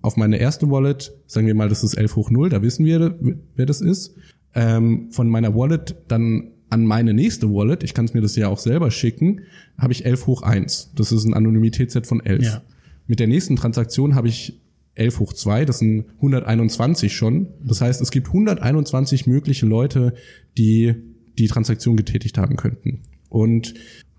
auf 0.00 0.16
meine 0.16 0.38
erste 0.38 0.70
Wallet, 0.70 1.12
sagen 1.26 1.46
wir 1.46 1.54
mal, 1.54 1.68
das 1.68 1.84
ist 1.84 1.94
11 1.94 2.16
hoch 2.16 2.30
0, 2.30 2.48
da 2.48 2.62
wissen 2.62 2.84
wir, 2.84 3.16
wer 3.54 3.66
das 3.66 3.80
ist. 3.80 4.14
Ähm, 4.54 5.08
von 5.12 5.28
meiner 5.28 5.54
Wallet 5.54 5.94
dann 6.08 6.50
an 6.68 6.84
meine 6.84 7.14
nächste 7.14 7.50
Wallet, 7.50 7.82
ich 7.82 7.94
kann 7.94 8.06
es 8.06 8.14
mir 8.14 8.22
das 8.22 8.34
ja 8.34 8.48
auch 8.48 8.58
selber 8.58 8.90
schicken, 8.90 9.42
habe 9.78 9.92
ich 9.92 10.04
11 10.04 10.26
hoch 10.26 10.42
1. 10.42 10.92
Das 10.96 11.12
ist 11.12 11.24
ein 11.24 11.34
Anonymitätsset 11.34 12.06
von 12.06 12.20
11. 12.20 12.42
Ja. 12.42 12.62
Mit 13.06 13.20
der 13.20 13.26
nächsten 13.26 13.56
Transaktion 13.56 14.14
habe 14.14 14.28
ich 14.28 14.60
11 14.94 15.20
hoch 15.20 15.32
2, 15.32 15.64
das 15.64 15.78
sind 15.78 16.04
121 16.16 17.14
schon. 17.14 17.48
Das 17.64 17.80
heißt, 17.80 18.00
es 18.00 18.10
gibt 18.10 18.28
121 18.28 19.26
mögliche 19.26 19.66
Leute, 19.66 20.14
die 20.58 20.94
die 21.38 21.46
Transaktion 21.46 21.96
getätigt 21.96 22.36
haben 22.36 22.56
könnten. 22.56 23.00
Und 23.28 23.74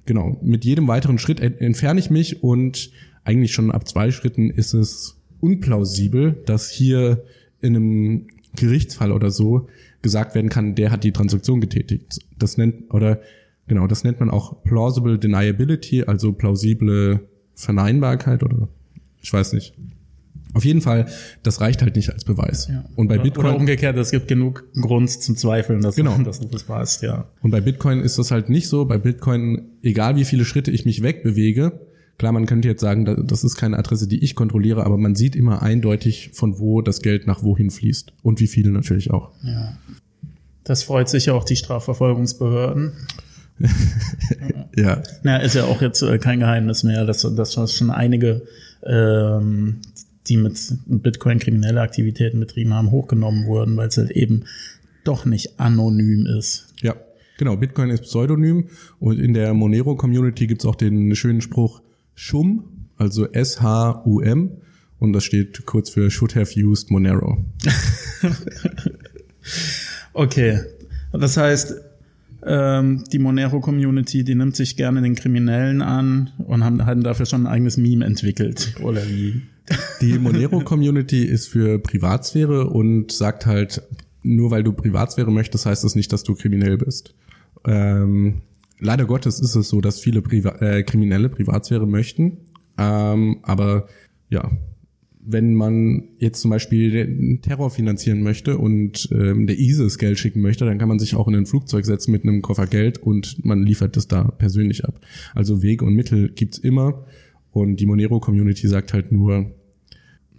genau, 0.06 0.40
mit 0.42 0.66
jedem 0.66 0.88
weiteren 0.88 1.20
Schritt 1.20 1.40
entferne 1.40 2.00
ich 2.00 2.10
mich 2.10 2.42
und 2.44 2.92
eigentlich 3.24 3.54
schon 3.54 3.72
ab 3.72 3.88
zwei 3.88 4.12
Schritten 4.12 4.50
ist 4.50 4.74
es 4.74 5.22
unplausibel, 5.40 6.42
dass 6.46 6.70
hier 6.70 7.24
in 7.62 7.76
einem 7.76 8.28
Gerichtsfall 8.56 9.12
oder 9.12 9.32
so 9.32 9.68
gesagt 10.02 10.36
werden 10.36 10.50
kann, 10.50 10.76
der 10.76 10.92
hat 10.92 11.04
die 11.04 11.12
Transaktion 11.12 11.62
getätigt. 11.62 12.20
Das 12.38 12.58
nennt, 12.58 12.94
oder 12.94 13.22
genau, 13.68 13.88
das 13.88 14.04
nennt 14.04 14.20
man 14.20 14.30
auch 14.30 14.64
plausible 14.64 15.18
deniability, 15.18 16.04
also 16.04 16.34
plausible 16.34 17.22
Verneinbarkeit 17.56 18.44
oder 18.44 18.68
ich 19.22 19.32
weiß 19.32 19.54
nicht. 19.54 19.74
Auf 20.54 20.66
jeden 20.66 20.82
Fall, 20.82 21.08
das 21.42 21.62
reicht 21.62 21.82
halt 21.82 21.96
nicht 21.96 22.12
als 22.14 22.26
Beweis. 22.26 22.68
Ja. 22.68 22.86
Und 22.96 23.08
bei 23.08 23.16
oder, 23.16 23.24
Bitcoin 23.24 23.46
oder 23.48 23.56
umgekehrt, 23.56 23.98
es 23.98 24.12
gibt 24.12 24.28
genug 24.28 24.66
Grund 24.80 25.10
zum 25.10 25.36
Zweifeln, 25.36 25.82
dass, 25.82 25.96
genau. 25.96 26.16
dass 26.20 26.40
du 26.40 26.48
das 26.48 26.70
warst, 26.70 27.02
ja. 27.02 27.28
Und 27.42 27.50
bei 27.50 27.60
Bitcoin 27.60 28.02
ist 28.02 28.20
das 28.20 28.30
halt 28.30 28.50
nicht 28.50 28.68
so. 28.68 28.86
Bei 28.86 29.00
Bitcoin, 29.00 29.64
egal 29.82 30.16
wie 30.16 30.26
viele 30.26 30.46
Schritte 30.46 30.70
ich 30.70 30.86
mich 30.86 31.02
wegbewege, 31.02 31.80
klar, 32.20 32.32
man 32.34 32.46
könnte 32.46 32.68
jetzt 32.68 32.82
sagen, 32.82 33.26
das 33.26 33.44
ist 33.44 33.56
keine 33.56 33.80
Adresse, 33.80 34.08
die 34.08 34.24
ich 34.24 34.36
kontrolliere, 34.36 34.86
aber 34.86 34.98
man 34.98 35.16
sieht 35.16 35.36
immer 35.36 35.64
eindeutig, 35.64 36.30
von 36.34 36.60
wo 36.60 36.82
das 36.82 37.02
Geld 37.02 37.26
nach 37.26 37.42
wohin 37.42 37.72
fließt 37.72 38.14
und 38.22 38.40
wie 38.40 38.48
viele 38.48 38.70
natürlich 38.70 39.10
auch. 39.10 39.32
Ja. 39.42 39.76
Das 40.64 40.84
freut 40.84 41.10
sich 41.10 41.26
ja 41.26 41.34
auch 41.34 41.44
die 41.44 41.56
Strafverfolgungsbehörden. 41.56 42.94
ja. 44.76 45.02
Na, 45.24 45.38
ist 45.38 45.56
ja 45.56 45.66
auch 45.66 45.82
jetzt 45.82 46.02
äh, 46.02 46.18
kein 46.18 46.40
Geheimnis 46.40 46.84
mehr, 46.84 47.06
dass, 47.06 47.22
dass 47.22 47.54
schon 47.54 47.92
einige 47.92 48.44
ähm, 48.84 49.82
die 50.28 50.38
mit 50.38 50.60
Bitcoin 50.86 51.40
kriminelle 51.40 51.82
Aktivitäten 51.82 52.40
betrieben 52.40 52.74
haben, 52.74 52.92
hochgenommen 52.92 53.46
wurden, 53.46 53.76
weil 53.76 53.90
es 53.90 53.98
halt 53.98 54.12
eben 54.12 54.46
doch 55.04 55.26
nicht 55.26 55.60
anonym 55.60 56.26
ist. 56.26 56.74
Ja, 56.82 56.96
genau. 57.38 57.58
Bitcoin 57.58 57.90
ist 57.90 58.04
pseudonym 58.04 58.70
und 59.00 59.20
in 59.20 59.34
der 59.34 59.54
Monero-Community 59.54 60.48
gibt's 60.48 60.66
auch 60.66 60.76
den 60.76 61.14
schönen 61.16 61.42
Spruch 61.42 61.82
SHUM, 62.16 62.88
also 62.98 63.28
S-H-U-M 63.28 64.52
und 65.00 65.14
das 65.14 65.26
steht 65.26 65.66
kurz 65.66 65.90
für 65.90 66.10
Should 66.10 66.36
Have 66.36 66.58
Used 66.58 66.90
Monero. 66.90 67.44
okay, 70.14 70.62
das 71.12 71.36
heißt, 71.36 71.76
ähm, 72.46 73.04
die 73.12 73.20
Monero-Community, 73.20 74.24
die 74.24 74.36
nimmt 74.36 74.56
sich 74.56 74.76
gerne 74.76 75.02
den 75.02 75.16
Kriminellen 75.16 75.82
an 75.82 76.32
und 76.38 76.64
haben, 76.64 76.86
haben 76.86 77.04
dafür 77.04 77.26
schon 77.26 77.44
ein 77.44 77.48
eigenes 77.48 77.78
Meme 77.78 78.06
entwickelt, 78.06 78.76
oder 78.82 79.02
wie? 79.08 79.42
Die 80.02 80.20
Monero-Community 80.20 81.24
ist 81.24 81.48
für 81.48 81.80
Privatsphäre 81.80 82.68
und 82.68 83.12
sagt 83.12 83.46
halt, 83.46 83.82
nur 84.22 84.52
weil 84.52 84.64
du 84.64 84.74
Privatsphäre 84.74 85.32
möchtest, 85.32 85.66
heißt 85.66 85.84
das 85.84 85.96
nicht, 85.96 86.12
dass 86.12 86.24
du 86.24 86.36
kriminell 86.36 86.78
bist. 86.78 87.16
Ähm, 87.66 88.42
leider 88.80 89.06
Gottes 89.06 89.40
ist 89.40 89.56
es 89.56 89.70
so, 89.70 89.82
dass 89.82 90.00
viele 90.00 90.22
Priva 90.22 90.56
äh, 90.60 90.84
Kriminelle 90.84 91.30
Privatsphäre 91.30 91.88
möchten. 91.88 92.38
Ähm, 92.78 93.40
aber 93.44 93.88
ja, 94.30 94.50
wenn 95.26 95.54
man 95.54 96.10
jetzt 96.18 96.42
zum 96.42 96.52
Beispiel 96.52 96.92
den 96.92 97.42
Terror 97.42 97.70
finanzieren 97.70 98.24
möchte 98.24 98.58
und 98.58 99.10
ähm, 99.12 99.48
der 99.48 99.58
ISIS 99.58 99.98
Geld 99.98 100.20
schicken 100.20 100.42
möchte, 100.42 100.66
dann 100.66 100.78
kann 100.78 100.90
man 100.90 101.00
sich 101.00 101.16
auch 101.16 101.28
in 101.28 101.36
ein 101.36 101.46
Flugzeug 101.46 101.86
setzen 101.86 102.12
mit 102.12 102.24
einem 102.24 102.42
Koffer 102.42 102.68
Geld 102.68 102.98
und 102.98 103.44
man 103.46 103.64
liefert 103.64 103.96
das 103.96 104.08
da 104.08 104.24
persönlich 104.24 104.86
ab. 104.86 105.00
Also 105.34 105.62
Wege 105.62 105.86
und 105.86 105.94
Mittel 105.94 106.30
gibt's 106.30 106.58
immer. 106.58 107.06
Und 107.52 107.78
die 107.78 107.86
Monero-Community 107.86 108.68
sagt 108.68 108.94
halt 108.94 109.12
nur, 109.12 109.52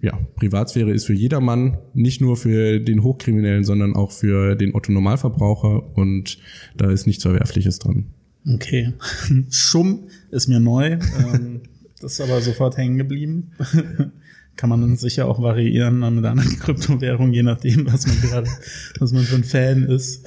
ja, 0.00 0.18
Privatsphäre 0.34 0.92
ist 0.92 1.06
für 1.06 1.14
jedermann, 1.14 1.78
nicht 1.94 2.20
nur 2.20 2.36
für 2.36 2.80
den 2.80 3.02
Hochkriminellen, 3.02 3.64
sondern 3.64 3.94
auch 3.94 4.12
für 4.12 4.54
den 4.56 4.74
Otto-Normalverbraucher 4.74 5.96
und 5.96 6.38
da 6.76 6.90
ist 6.90 7.06
nichts 7.06 7.22
Verwerfliches 7.22 7.78
dran. 7.78 8.06
Okay. 8.46 8.92
Schumm 9.50 10.08
ist 10.30 10.48
mir 10.48 10.60
neu. 10.60 10.98
Ähm, 11.32 11.62
das 12.00 12.12
ist 12.12 12.20
aber 12.20 12.40
sofort 12.42 12.76
hängen 12.76 12.98
geblieben. 12.98 13.52
Kann 14.56 14.70
man 14.70 14.80
dann 14.80 14.96
sicher 14.96 15.26
auch 15.26 15.42
variieren 15.42 15.98
mit 16.14 16.24
anderen 16.24 16.58
Kryptowährungen, 16.60 17.32
je 17.32 17.42
nachdem, 17.42 17.86
was 17.92 18.06
man 18.06 18.20
gerade, 18.20 18.48
was 19.00 19.12
man 19.12 19.24
für 19.24 19.36
ein 19.36 19.44
Fan 19.44 19.82
ist. 19.84 20.26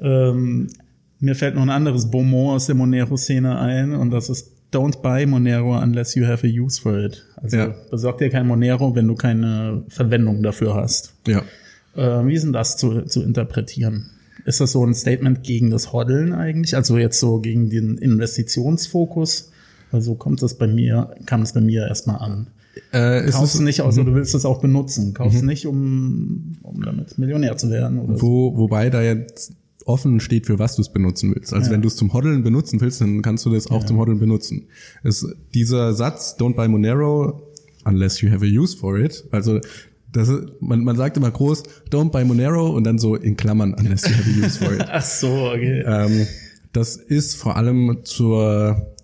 Ähm, 0.00 0.68
mir 1.20 1.34
fällt 1.34 1.54
noch 1.54 1.62
ein 1.62 1.70
anderes 1.70 2.10
Beaumont 2.10 2.56
aus 2.56 2.66
der 2.66 2.74
Monero-Szene 2.74 3.58
ein 3.58 3.94
und 3.94 4.10
das 4.10 4.28
ist 4.28 4.52
don't 4.72 5.00
buy 5.02 5.26
Monero 5.26 5.78
unless 5.78 6.14
you 6.14 6.26
have 6.26 6.46
a 6.46 6.50
use 6.50 6.80
for 6.80 6.98
it. 6.98 7.24
Also 7.36 7.56
ja. 7.56 7.74
besorg 7.90 8.18
dir 8.18 8.30
kein 8.30 8.46
Monero, 8.46 8.94
wenn 8.94 9.08
du 9.08 9.14
keine 9.14 9.84
Verwendung 9.88 10.42
dafür 10.42 10.74
hast. 10.74 11.14
Ja. 11.26 11.42
Äh, 11.94 12.26
wie 12.26 12.34
ist 12.34 12.44
denn 12.44 12.52
das 12.52 12.76
zu, 12.76 13.02
zu 13.02 13.22
interpretieren? 13.22 14.10
Ist 14.44 14.60
das 14.60 14.72
so 14.72 14.84
ein 14.84 14.94
Statement 14.94 15.42
gegen 15.42 15.70
das 15.70 15.92
Hoddeln 15.92 16.32
eigentlich? 16.32 16.76
Also 16.76 16.98
jetzt 16.98 17.18
so 17.18 17.40
gegen 17.40 17.70
den 17.70 17.98
Investitionsfokus? 17.98 19.50
Also 19.92 20.14
kommt 20.14 20.42
das 20.42 20.54
bei 20.54 20.66
mir, 20.66 21.14
kam 21.26 21.42
es 21.42 21.52
bei 21.52 21.60
mir 21.60 21.86
erstmal 21.86 22.18
an. 22.18 22.48
Äh, 22.92 23.30
Kaufst 23.30 23.54
es 23.54 23.60
nicht, 23.60 23.80
also 23.80 24.02
du 24.04 24.14
willst 24.14 24.34
es 24.34 24.44
auch 24.44 24.60
benutzen. 24.60 25.14
Kaufst 25.14 25.42
mhm. 25.42 25.48
nicht, 25.48 25.66
um, 25.66 26.56
um 26.62 26.82
damit 26.82 27.18
Millionär 27.18 27.56
zu 27.56 27.70
werden. 27.70 27.98
Oder 27.98 28.20
Wo, 28.20 28.50
so. 28.50 28.58
Wobei 28.58 28.90
da 28.90 29.02
jetzt 29.02 29.52
offen 29.86 30.20
steht, 30.20 30.46
für 30.46 30.58
was 30.58 30.76
du 30.76 30.82
es 30.82 30.92
benutzen 30.92 31.34
willst. 31.34 31.54
Also 31.54 31.66
ja. 31.66 31.72
wenn 31.72 31.82
du 31.82 31.88
es 31.88 31.96
zum 31.96 32.12
Hoddeln 32.12 32.42
benutzen 32.42 32.80
willst, 32.80 33.00
dann 33.00 33.22
kannst 33.22 33.46
du 33.46 33.50
das 33.50 33.70
auch 33.70 33.82
ja. 33.82 33.86
zum 33.86 33.98
Hoddeln 33.98 34.18
benutzen. 34.18 34.66
Es, 35.02 35.26
dieser 35.54 35.94
Satz, 35.94 36.36
don't 36.38 36.54
buy 36.54 36.68
Monero 36.68 37.42
unless 37.84 38.20
you 38.20 38.30
have 38.30 38.44
a 38.44 38.48
use 38.48 38.76
for 38.76 38.98
it. 38.98 39.24
Also 39.30 39.60
das 40.12 40.30
man, 40.60 40.82
man 40.82 40.96
sagt 40.96 41.16
immer 41.16 41.30
groß, 41.30 41.62
don't 41.90 42.10
buy 42.10 42.24
Monero 42.24 42.70
und 42.70 42.84
dann 42.84 42.98
so 42.98 43.14
in 43.16 43.36
Klammern, 43.36 43.74
unless 43.78 44.08
you 44.08 44.14
have 44.14 44.28
a 44.28 44.46
use 44.46 44.58
for 44.58 44.72
it. 44.72 44.84
Ach 44.88 45.02
so, 45.02 45.50
okay. 45.50 45.82
Ähm, 45.86 46.26
das 46.72 46.96
ist 46.96 47.36
vor 47.36 47.56
allem 47.56 47.98
zur 48.04 48.94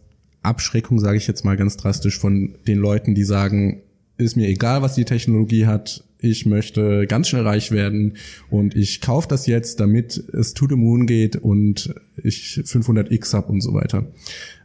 Abschreckung, 0.42 0.98
sage 0.98 1.16
ich 1.16 1.26
jetzt 1.26 1.44
mal 1.44 1.56
ganz 1.56 1.76
drastisch, 1.76 2.18
von 2.18 2.56
den 2.66 2.78
Leuten, 2.78 3.14
die 3.14 3.24
sagen, 3.24 3.82
ist 4.16 4.36
mir 4.36 4.48
egal, 4.48 4.82
was 4.82 4.94
die 4.94 5.04
Technologie 5.04 5.66
hat, 5.66 6.04
ich 6.18 6.46
möchte 6.46 7.06
ganz 7.08 7.28
schnell 7.28 7.42
reich 7.42 7.72
werden 7.72 8.16
und 8.48 8.76
ich 8.76 9.00
kaufe 9.00 9.26
das 9.26 9.46
jetzt, 9.46 9.80
damit 9.80 10.16
es 10.32 10.54
to 10.54 10.68
the 10.68 10.76
moon 10.76 11.06
geht 11.06 11.36
und 11.36 11.92
ich 12.22 12.60
500x 12.64 13.34
hab 13.34 13.50
und 13.50 13.60
so 13.60 13.74
weiter. 13.74 14.06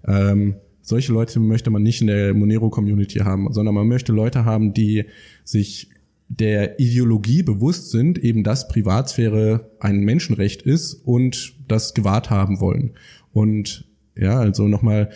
Ähm, 0.05 0.55
solche 0.81 1.12
Leute 1.12 1.39
möchte 1.39 1.72
man 1.72 1.81
nicht 1.81 2.01
in 2.01 2.07
der 2.07 2.34
Monero-Community 2.36 3.19
haben, 3.19 3.51
sondern 3.51 3.74
man 3.74 3.88
möchte 3.88 4.13
Leute 4.13 4.46
haben, 4.46 4.74
die 4.74 5.05
sich 5.43 5.89
der 6.29 6.79
Ideologie 6.79 7.41
bewusst 7.41 7.89
sind, 7.91 8.17
eben 8.19 8.43
dass 8.43 8.67
Privatsphäre 8.67 9.72
ein 9.79 10.01
Menschenrecht 10.01 10.62
ist 10.62 10.93
und 10.93 11.55
das 11.67 11.93
gewahrt 11.93 12.29
haben 12.29 12.60
wollen. 12.60 12.91
Und 13.31 13.86
ja, 14.15 14.39
also 14.39 14.67
nochmal, 14.67 15.10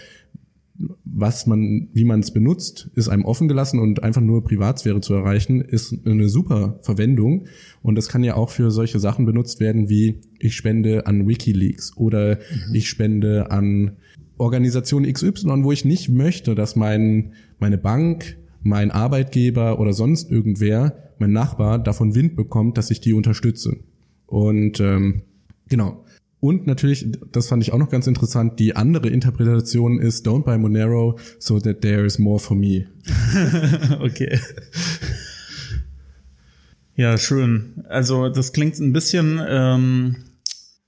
was 1.03 1.47
man, 1.47 1.89
wie 1.93 2.03
man 2.03 2.21
es 2.21 2.31
benutzt, 2.31 2.89
ist 2.95 3.09
einem 3.09 3.25
offen 3.25 3.47
gelassen 3.47 3.79
und 3.79 4.03
einfach 4.03 4.21
nur 4.21 4.43
Privatsphäre 4.43 5.01
zu 5.01 5.13
erreichen, 5.13 5.61
ist 5.61 5.95
eine 6.05 6.29
super 6.29 6.79
Verwendung. 6.81 7.45
Und 7.81 7.95
das 7.95 8.09
kann 8.09 8.23
ja 8.23 8.35
auch 8.35 8.49
für 8.49 8.71
solche 8.71 8.99
Sachen 8.99 9.25
benutzt 9.25 9.59
werden, 9.59 9.89
wie 9.89 10.21
ich 10.39 10.55
spende 10.55 11.07
an 11.07 11.27
WikiLeaks 11.27 11.97
oder 11.97 12.35
mhm. 12.35 12.75
ich 12.75 12.89
spende 12.89 13.51
an 13.51 13.97
Organisation 14.37 15.11
XY, 15.11 15.63
wo 15.63 15.71
ich 15.71 15.85
nicht 15.85 16.09
möchte, 16.09 16.55
dass 16.55 16.75
mein, 16.75 17.33
meine 17.59 17.77
Bank, 17.77 18.37
mein 18.63 18.91
Arbeitgeber 18.91 19.79
oder 19.79 19.93
sonst 19.93 20.31
irgendwer, 20.31 20.95
mein 21.19 21.31
Nachbar 21.31 21.79
davon 21.79 22.15
Wind 22.15 22.35
bekommt, 22.35 22.77
dass 22.77 22.89
ich 22.91 23.01
die 23.01 23.13
unterstütze. 23.13 23.77
Und 24.25 24.79
ähm, 24.79 25.21
genau. 25.69 26.03
Und 26.41 26.65
natürlich, 26.65 27.05
das 27.31 27.47
fand 27.47 27.61
ich 27.61 27.71
auch 27.71 27.77
noch 27.77 27.91
ganz 27.91 28.07
interessant, 28.07 28.59
die 28.59 28.75
andere 28.75 29.07
Interpretation 29.09 29.99
ist 29.99 30.27
Don't 30.27 30.43
buy 30.43 30.57
Monero 30.57 31.19
so 31.37 31.59
that 31.59 31.81
there 31.81 32.03
is 32.03 32.17
more 32.17 32.39
for 32.39 32.57
me. 32.57 32.87
okay. 33.99 34.39
Ja, 36.95 37.19
schön. 37.19 37.85
Also 37.87 38.29
das 38.29 38.53
klingt 38.53 38.79
ein 38.79 38.91
bisschen, 38.91 39.39
ähm, 39.47 40.15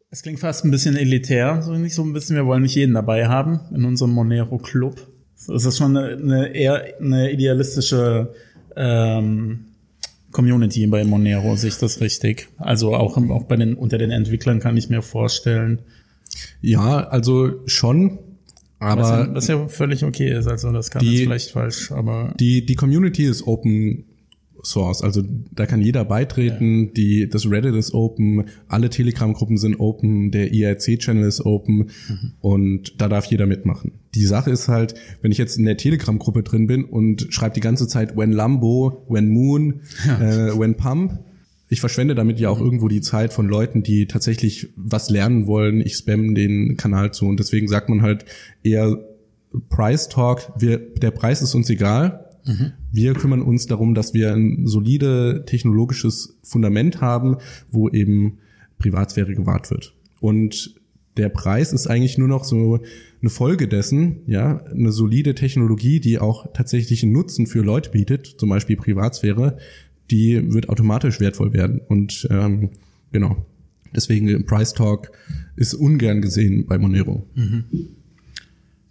es 0.10 0.24
klingt 0.24 0.40
fast 0.40 0.66
ein 0.66 0.72
bisschen 0.72 0.96
elitär, 0.96 1.62
so 1.62 1.74
nicht 1.74 1.94
so 1.94 2.04
ein 2.04 2.14
bisschen, 2.14 2.36
wir 2.36 2.48
wollen 2.48 2.64
nicht 2.64 2.76
jeden 2.76 2.96
dabei 2.96 3.28
haben 3.28 3.60
in 3.76 3.86
unserem 3.86 4.12
Monero 4.12 4.58
Club. 4.58 5.08
Es 5.36 5.66
ist 5.66 5.78
schon 5.78 5.96
eine, 5.96 6.18
eine 6.18 6.56
eher 6.56 6.84
eine 7.00 7.32
idealistische 7.32 8.34
ähm, 8.76 9.66
Community 10.34 10.86
bei 10.88 11.06
Monero, 11.06 11.56
sehe 11.56 11.70
ich 11.70 11.78
das 11.78 12.02
richtig? 12.02 12.50
Also 12.58 12.96
auch, 12.96 13.18
auch 13.18 13.44
bei 13.44 13.56
den, 13.56 13.76
unter 13.76 13.98
den 13.98 14.12
Entwicklern 14.12 14.60
kann 14.60 14.76
ich 14.76 14.90
mir 14.90 15.02
vorstellen. 15.02 15.80
Ja, 16.62 17.08
also 17.08 17.62
schon. 17.68 18.20
Aber 18.80 19.02
was 19.02 19.10
ja, 19.10 19.36
was 19.36 19.48
ja 19.48 19.68
völlig 19.70 20.04
okay 20.04 20.38
ist, 20.38 20.48
also 20.48 20.72
das 20.72 20.92
kann 20.92 21.02
die, 21.02 21.14
jetzt 21.14 21.24
vielleicht 21.24 21.52
falsch, 21.52 21.92
aber. 21.92 22.34
Die, 22.40 22.66
die 22.66 22.76
Community 22.76 23.24
ist 23.24 23.48
open 23.48 24.04
Source. 24.64 25.02
Also 25.02 25.22
da 25.52 25.66
kann 25.66 25.82
jeder 25.82 26.06
beitreten. 26.06 26.86
Ja. 26.86 26.92
Die, 26.96 27.30
das 27.30 27.50
Reddit 27.50 27.76
ist 27.76 27.94
open, 27.94 28.46
alle 28.68 28.90
Telegram-Gruppen 28.90 29.58
sind 29.58 29.80
open, 29.80 30.32
der 30.32 30.54
IRC-Channel 30.54 31.28
ist 31.28 31.46
open 31.46 31.90
mhm. 32.08 32.34
und 32.40 33.02
da 33.02 33.10
darf 33.10 33.26
jeder 33.26 33.46
mitmachen. 33.46 33.92
Die 34.16 34.26
Sache 34.26 34.52
ist 34.52 34.68
halt, 34.68 34.96
wenn 35.22 35.32
ich 35.32 35.38
jetzt 35.38 35.58
in 35.58 35.66
der 35.66 35.78
Telegram-Gruppe 35.78 36.44
drin 36.44 36.68
bin 36.68 36.86
und 36.86 37.28
schreibe 37.30 37.56
die 37.56 37.62
ganze 37.62 37.88
Zeit 37.88 38.16
when 38.16 38.32
Lambo, 38.32 39.06
when 39.10 39.30
Moon, 39.30 39.82
ja. 40.06 40.50
äh, 40.50 40.60
when 40.60 40.76
Pump, 40.76 41.20
ich 41.70 41.80
verschwende 41.80 42.16
damit 42.16 42.40
ja 42.40 42.50
auch 42.50 42.60
mhm. 42.60 42.66
irgendwo 42.66 42.88
die 42.88 43.02
Zeit 43.02 43.34
von 43.34 43.48
Leuten, 43.48 43.84
die 43.84 44.06
tatsächlich 44.08 44.70
was 44.76 45.10
lernen 45.10 45.48
wollen. 45.48 45.82
Ich 45.82 45.96
spamme 45.98 46.34
den 46.34 46.78
Kanal 46.78 47.14
zu 47.14 47.26
und 47.26 47.40
deswegen 47.40 47.68
sagt 47.68 47.90
man 47.90 48.02
halt 48.02 48.26
eher 48.64 48.98
Price 49.70 50.10
Talk, 50.10 50.52
wir, 50.58 50.78
der 50.78 51.12
Preis 51.12 51.42
ist 51.42 51.54
uns 51.54 51.70
egal, 51.70 52.23
Mhm. 52.46 52.72
Wir 52.92 53.14
kümmern 53.14 53.42
uns 53.42 53.68
darum, 53.68 53.96
dass 53.96 54.14
wir 54.14 54.34
ein 54.34 54.68
solide 54.68 55.44
technologisches 55.46 56.38
Fundament 56.44 57.02
haben, 57.02 57.38
wo 57.72 57.90
eben 57.90 58.40
Privatsphäre 58.78 59.34
gewahrt 59.34 59.72
wird. 59.72 59.94
Und 60.20 60.76
der 61.18 61.30
Preis 61.30 61.74
ist 61.74 61.88
eigentlich 61.88 62.18
nur 62.18 62.28
noch 62.28 62.44
so 62.44 62.80
eine 63.22 63.30
Folge 63.30 63.68
dessen, 63.68 64.18
ja, 64.26 64.64
eine 64.66 64.92
solide 64.92 65.36
Technologie, 65.36 66.00
die 66.00 66.20
auch 66.20 66.52
tatsächlich 66.54 67.04
einen 67.04 67.14
Nutzen 67.14 67.46
für 67.46 67.62
Leute 67.62 67.92
bietet, 67.92 68.26
zum 68.26 68.50
Beispiel 68.50 68.76
Privatsphäre, 68.76 69.58
die 70.12 70.54
wird 70.54 70.70
automatisch 70.70 71.20
wertvoll 71.20 71.54
werden. 71.54 71.82
Und 71.88 72.28
ähm, 72.32 72.72
genau, 73.12 73.46
deswegen 73.96 74.46
Price 74.46 74.74
Talk 74.74 75.12
ist 75.56 75.74
ungern 75.74 76.22
gesehen 76.22 76.66
bei 76.66 76.78
Monero. 76.78 77.28
Mhm. 77.36 77.64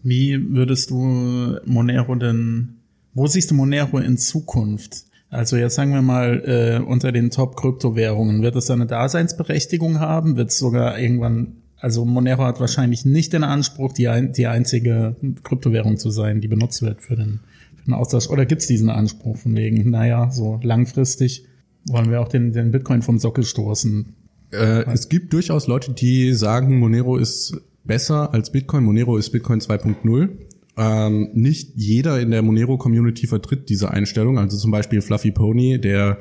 Wie 0.03 0.51
würdest 0.51 0.91
du 0.91 1.59
Monero 1.67 2.15
denn 2.15 2.77
wo 3.15 3.27
siehst 3.27 3.51
du 3.51 3.55
Monero 3.55 3.99
in 3.99 4.19
Zukunft? 4.19 5.05
Also 5.31 5.57
jetzt 5.57 5.77
sagen 5.77 5.93
wir 5.93 6.03
mal, 6.03 6.43
äh, 6.45 6.85
unter 6.85 7.11
den 7.11 7.31
Top-Kryptowährungen, 7.31 8.43
wird 8.43 8.57
es 8.57 8.71
eine 8.71 8.87
Daseinsberechtigung 8.87 9.99
haben? 9.99 10.37
Wird 10.37 10.51
es 10.51 10.59
sogar 10.59 10.99
irgendwann, 10.99 11.57
also 11.79 12.05
Monero 12.05 12.45
hat 12.45 12.61
wahrscheinlich 12.61 13.05
nicht 13.05 13.33
den 13.33 13.45
Anspruch, 13.45 13.93
die, 13.93 14.09
ein, 14.09 14.33
die 14.33 14.47
einzige 14.47 15.17
Kryptowährung 15.43 15.97
zu 15.97 16.11
sein, 16.11 16.41
die 16.41 16.49
benutzt 16.49 16.83
wird 16.83 17.03
für 17.03 17.17
den, 17.17 17.41
für 17.77 17.85
den 17.87 17.95
Austausch. 17.95 18.29
Oder 18.29 18.45
gibt 18.45 18.61
es 18.61 18.69
diesen 18.69 18.91
Anspruch 18.91 19.39
von 19.39 19.57
wegen, 19.57 19.91
naja, 19.91 20.31
so 20.31 20.61
langfristig 20.63 21.47
wollen 21.87 22.11
wir 22.11 22.21
auch 22.21 22.29
den, 22.29 22.53
den 22.53 22.71
Bitcoin 22.71 23.03
vom 23.03 23.19
Sockel 23.19 23.45
stoßen? 23.45 24.15
Äh, 24.53 24.85
es 24.93 25.09
gibt 25.09 25.33
durchaus 25.33 25.67
Leute, 25.67 25.93
die 25.93 26.33
sagen, 26.35 26.79
Monero 26.79 27.17
ist 27.17 27.57
besser 27.85 28.33
als 28.33 28.53
Bitcoin. 28.53 28.85
Monero 28.85 29.17
ist 29.17 29.31
Bitcoin 29.31 29.61
2.0. 29.61 30.29
Ähm, 30.77 31.29
nicht 31.35 31.73
jeder 31.77 32.21
in 32.21 32.31
der 32.31 32.43
Monero-Community 32.43 33.27
vertritt 33.27 33.69
diese 33.69 33.91
Einstellung. 33.91 34.39
Also 34.39 34.57
zum 34.57 34.71
Beispiel 34.71 35.03
Fluffy 35.03 35.31
Pony, 35.31 35.81
der 35.81 36.19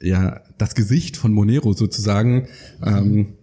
ja 0.00 0.40
das 0.56 0.74
Gesicht 0.74 1.16
von 1.16 1.32
Monero 1.32 1.72
sozusagen 1.74 2.48
ähm, 2.84 3.34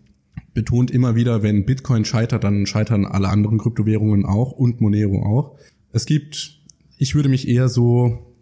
betont 0.54 0.90
immer 0.90 1.16
wieder, 1.16 1.44
wenn 1.44 1.66
Bitcoin 1.66 2.04
scheitert, 2.04 2.44
dann 2.44 2.66
scheitern 2.66 3.06
alle 3.06 3.30
anderen 3.30 3.60
Kryptowährungen 3.60 4.26
auch 4.26 4.52
und 4.52 4.82
Monero 4.82 5.24
auch. 5.24 5.56
Es 5.92 6.08
gibt, 6.08 6.60
ich 6.98 7.14
würde 7.14 7.30
mich 7.30 7.48
eher 7.48 7.70
so 7.70 8.34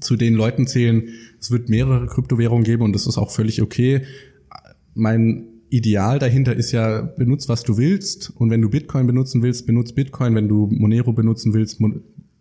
zu 0.00 0.16
den 0.16 0.34
Leuten 0.34 0.66
zählen, 0.66 1.08
es 1.40 1.50
wird 1.50 1.70
mehrere 1.70 2.06
Kryptowährungen 2.06 2.64
geben 2.64 2.82
und 2.82 2.92
das 2.92 3.06
ist 3.06 3.16
auch 3.16 3.30
völlig 3.30 3.62
okay. 3.62 4.02
Mein 4.94 5.51
Ideal 5.72 6.18
dahinter 6.18 6.54
ist 6.54 6.70
ja, 6.72 7.00
benutz 7.00 7.48
was 7.48 7.62
du 7.62 7.78
willst. 7.78 8.30
Und 8.36 8.50
wenn 8.50 8.60
du 8.60 8.68
Bitcoin 8.68 9.06
benutzen 9.06 9.42
willst, 9.42 9.66
benutz 9.66 9.92
Bitcoin. 9.92 10.34
Wenn 10.34 10.46
du 10.46 10.66
Monero 10.70 11.14
benutzen 11.14 11.54
willst, 11.54 11.80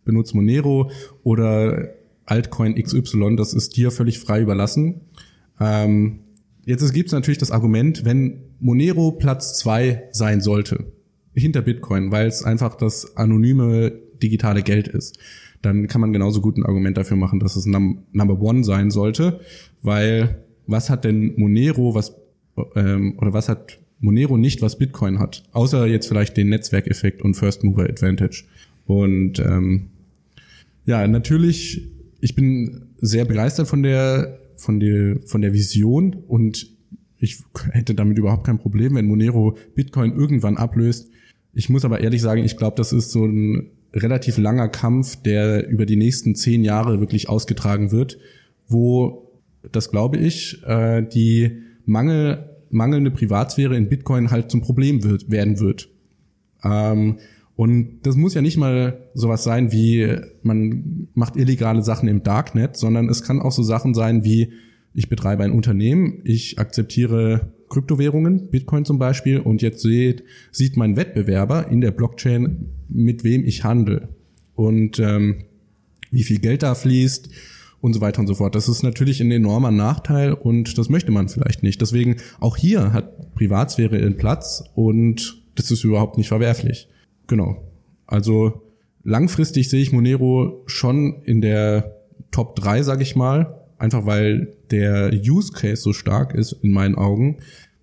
benutz 0.03 0.33
Monero 0.33 0.91
oder 1.23 1.87
Altcoin 2.25 2.75
XY. 2.75 3.37
Das 3.37 3.53
ist 3.53 3.77
dir 3.77 3.91
völlig 3.91 4.19
frei 4.19 4.41
überlassen. 4.41 5.01
Ähm, 5.61 6.19
jetzt 6.65 6.93
gibt 6.93 7.07
es 7.07 7.13
natürlich 7.13 7.37
das 7.37 7.51
Argument, 7.51 8.03
wenn 8.03 8.41
Monero 8.59 9.13
Platz 9.13 9.57
zwei 9.57 10.09
sein 10.11 10.41
sollte, 10.41 10.91
hinter 11.33 11.61
Bitcoin, 11.61 12.11
weil 12.11 12.27
es 12.27 12.43
einfach 12.43 12.75
das 12.75 13.15
anonyme 13.15 13.93
digitale 14.21 14.61
Geld 14.61 14.89
ist, 14.89 15.17
dann 15.61 15.87
kann 15.87 16.01
man 16.01 16.11
genauso 16.11 16.41
gut 16.41 16.57
ein 16.57 16.65
Argument 16.65 16.97
dafür 16.97 17.15
machen, 17.15 17.39
dass 17.39 17.55
es 17.55 17.65
Num 17.65 18.03
Number 18.11 18.41
One 18.41 18.65
sein 18.65 18.91
sollte, 18.91 19.39
weil 19.81 20.43
was 20.67 20.89
hat 20.89 21.05
denn 21.05 21.33
Monero, 21.37 21.95
was 21.95 22.20
ähm, 22.75 23.17
oder 23.17 23.33
was 23.33 23.49
hat 23.49 23.79
Monero 23.99 24.37
nicht, 24.37 24.61
was 24.61 24.77
Bitcoin 24.77 25.19
hat, 25.19 25.43
außer 25.51 25.85
jetzt 25.85 26.07
vielleicht 26.07 26.35
den 26.37 26.49
Netzwerkeffekt 26.49 27.21
und 27.21 27.35
First 27.35 27.63
Mover 27.63 27.83
Advantage. 27.83 28.43
Und 28.85 29.39
ähm, 29.39 29.89
ja, 30.85 31.07
natürlich, 31.07 31.87
ich 32.19 32.35
bin 32.35 32.87
sehr 32.97 33.25
begeistert 33.25 33.67
von 33.67 33.83
der 33.83 34.39
von 34.57 34.79
der 34.79 35.19
von 35.25 35.41
der 35.41 35.53
Vision 35.53 36.13
und 36.27 36.67
ich 37.17 37.43
hätte 37.71 37.93
damit 37.93 38.17
überhaupt 38.17 38.45
kein 38.45 38.57
Problem, 38.57 38.95
wenn 38.95 39.05
Monero 39.05 39.57
Bitcoin 39.75 40.15
irgendwann 40.15 40.57
ablöst. 40.57 41.09
Ich 41.53 41.69
muss 41.69 41.85
aber 41.85 41.99
ehrlich 41.99 42.21
sagen, 42.21 42.43
ich 42.43 42.57
glaube, 42.57 42.77
das 42.77 42.91
ist 42.93 43.11
so 43.11 43.25
ein 43.25 43.69
relativ 43.93 44.37
langer 44.37 44.69
Kampf, 44.69 45.17
der 45.17 45.67
über 45.67 45.85
die 45.85 45.97
nächsten 45.97 46.35
zehn 46.35 46.63
Jahre 46.63 46.99
wirklich 46.99 47.29
ausgetragen 47.29 47.91
wird, 47.91 48.17
wo, 48.67 49.29
das 49.71 49.91
glaube 49.91 50.17
ich, 50.17 50.63
äh, 50.65 51.03
die 51.03 51.61
Mangel, 51.85 52.49
mangelnde 52.69 53.11
Privatsphäre 53.11 53.75
in 53.75 53.89
Bitcoin 53.89 54.31
halt 54.31 54.51
zum 54.51 54.61
Problem 54.61 55.03
wird, 55.03 55.29
werden 55.29 55.59
wird. 55.59 55.89
Ähm, 56.63 57.17
und 57.55 57.99
das 58.03 58.15
muss 58.15 58.33
ja 58.33 58.41
nicht 58.41 58.57
mal 58.57 59.09
sowas 59.13 59.43
sein 59.43 59.71
wie, 59.71 60.17
man 60.41 61.09
macht 61.13 61.35
illegale 61.35 61.83
Sachen 61.83 62.07
im 62.07 62.23
Darknet, 62.23 62.77
sondern 62.77 63.09
es 63.09 63.23
kann 63.23 63.39
auch 63.39 63.51
so 63.51 63.61
Sachen 63.61 63.93
sein 63.93 64.23
wie, 64.23 64.53
ich 64.93 65.09
betreibe 65.09 65.43
ein 65.43 65.51
Unternehmen, 65.51 66.21
ich 66.23 66.59
akzeptiere 66.59 67.53
Kryptowährungen, 67.69 68.49
Bitcoin 68.49 68.83
zum 68.83 68.99
Beispiel, 68.99 69.39
und 69.39 69.61
jetzt 69.61 69.81
sieht, 69.81 70.23
sieht 70.51 70.75
mein 70.75 70.95
Wettbewerber 70.95 71.67
in 71.69 71.81
der 71.81 71.91
Blockchain, 71.91 72.69
mit 72.89 73.23
wem 73.23 73.45
ich 73.45 73.63
handle 73.63 74.09
und 74.55 74.99
ähm, 74.99 75.45
wie 76.09 76.23
viel 76.23 76.39
Geld 76.39 76.63
da 76.63 76.75
fließt, 76.75 77.29
und 77.81 77.93
so 77.93 78.01
weiter 78.01 78.21
und 78.21 78.27
so 78.27 78.35
fort. 78.35 78.55
Das 78.55 78.69
ist 78.69 78.83
natürlich 78.83 79.19
ein 79.21 79.31
enormer 79.31 79.71
Nachteil 79.71 80.33
und 80.33 80.77
das 80.77 80.89
möchte 80.89 81.11
man 81.11 81.27
vielleicht 81.27 81.63
nicht. 81.63 81.81
Deswegen 81.81 82.17
auch 82.39 82.55
hier 82.55 82.93
hat 82.93 83.33
Privatsphäre 83.33 83.99
ihren 83.99 84.17
Platz 84.17 84.63
und 84.75 85.41
das 85.55 85.71
ist 85.71 85.83
überhaupt 85.83 86.17
nicht 86.17 86.27
verwerflich. 86.27 86.87
Genau. 87.27 87.57
Also 88.05 88.61
langfristig 89.03 89.69
sehe 89.69 89.81
ich 89.81 89.91
Monero 89.91 90.63
schon 90.67 91.21
in 91.23 91.41
der 91.41 91.97
Top 92.29 92.55
3, 92.55 92.83
sag 92.83 93.01
ich 93.01 93.15
mal, 93.15 93.59
einfach 93.77 94.05
weil 94.05 94.53
der 94.69 95.11
Use 95.13 95.51
Case 95.51 95.81
so 95.81 95.91
stark 95.91 96.33
ist 96.35 96.53
in 96.53 96.71
meinen 96.71 96.95
Augen. 96.95 97.37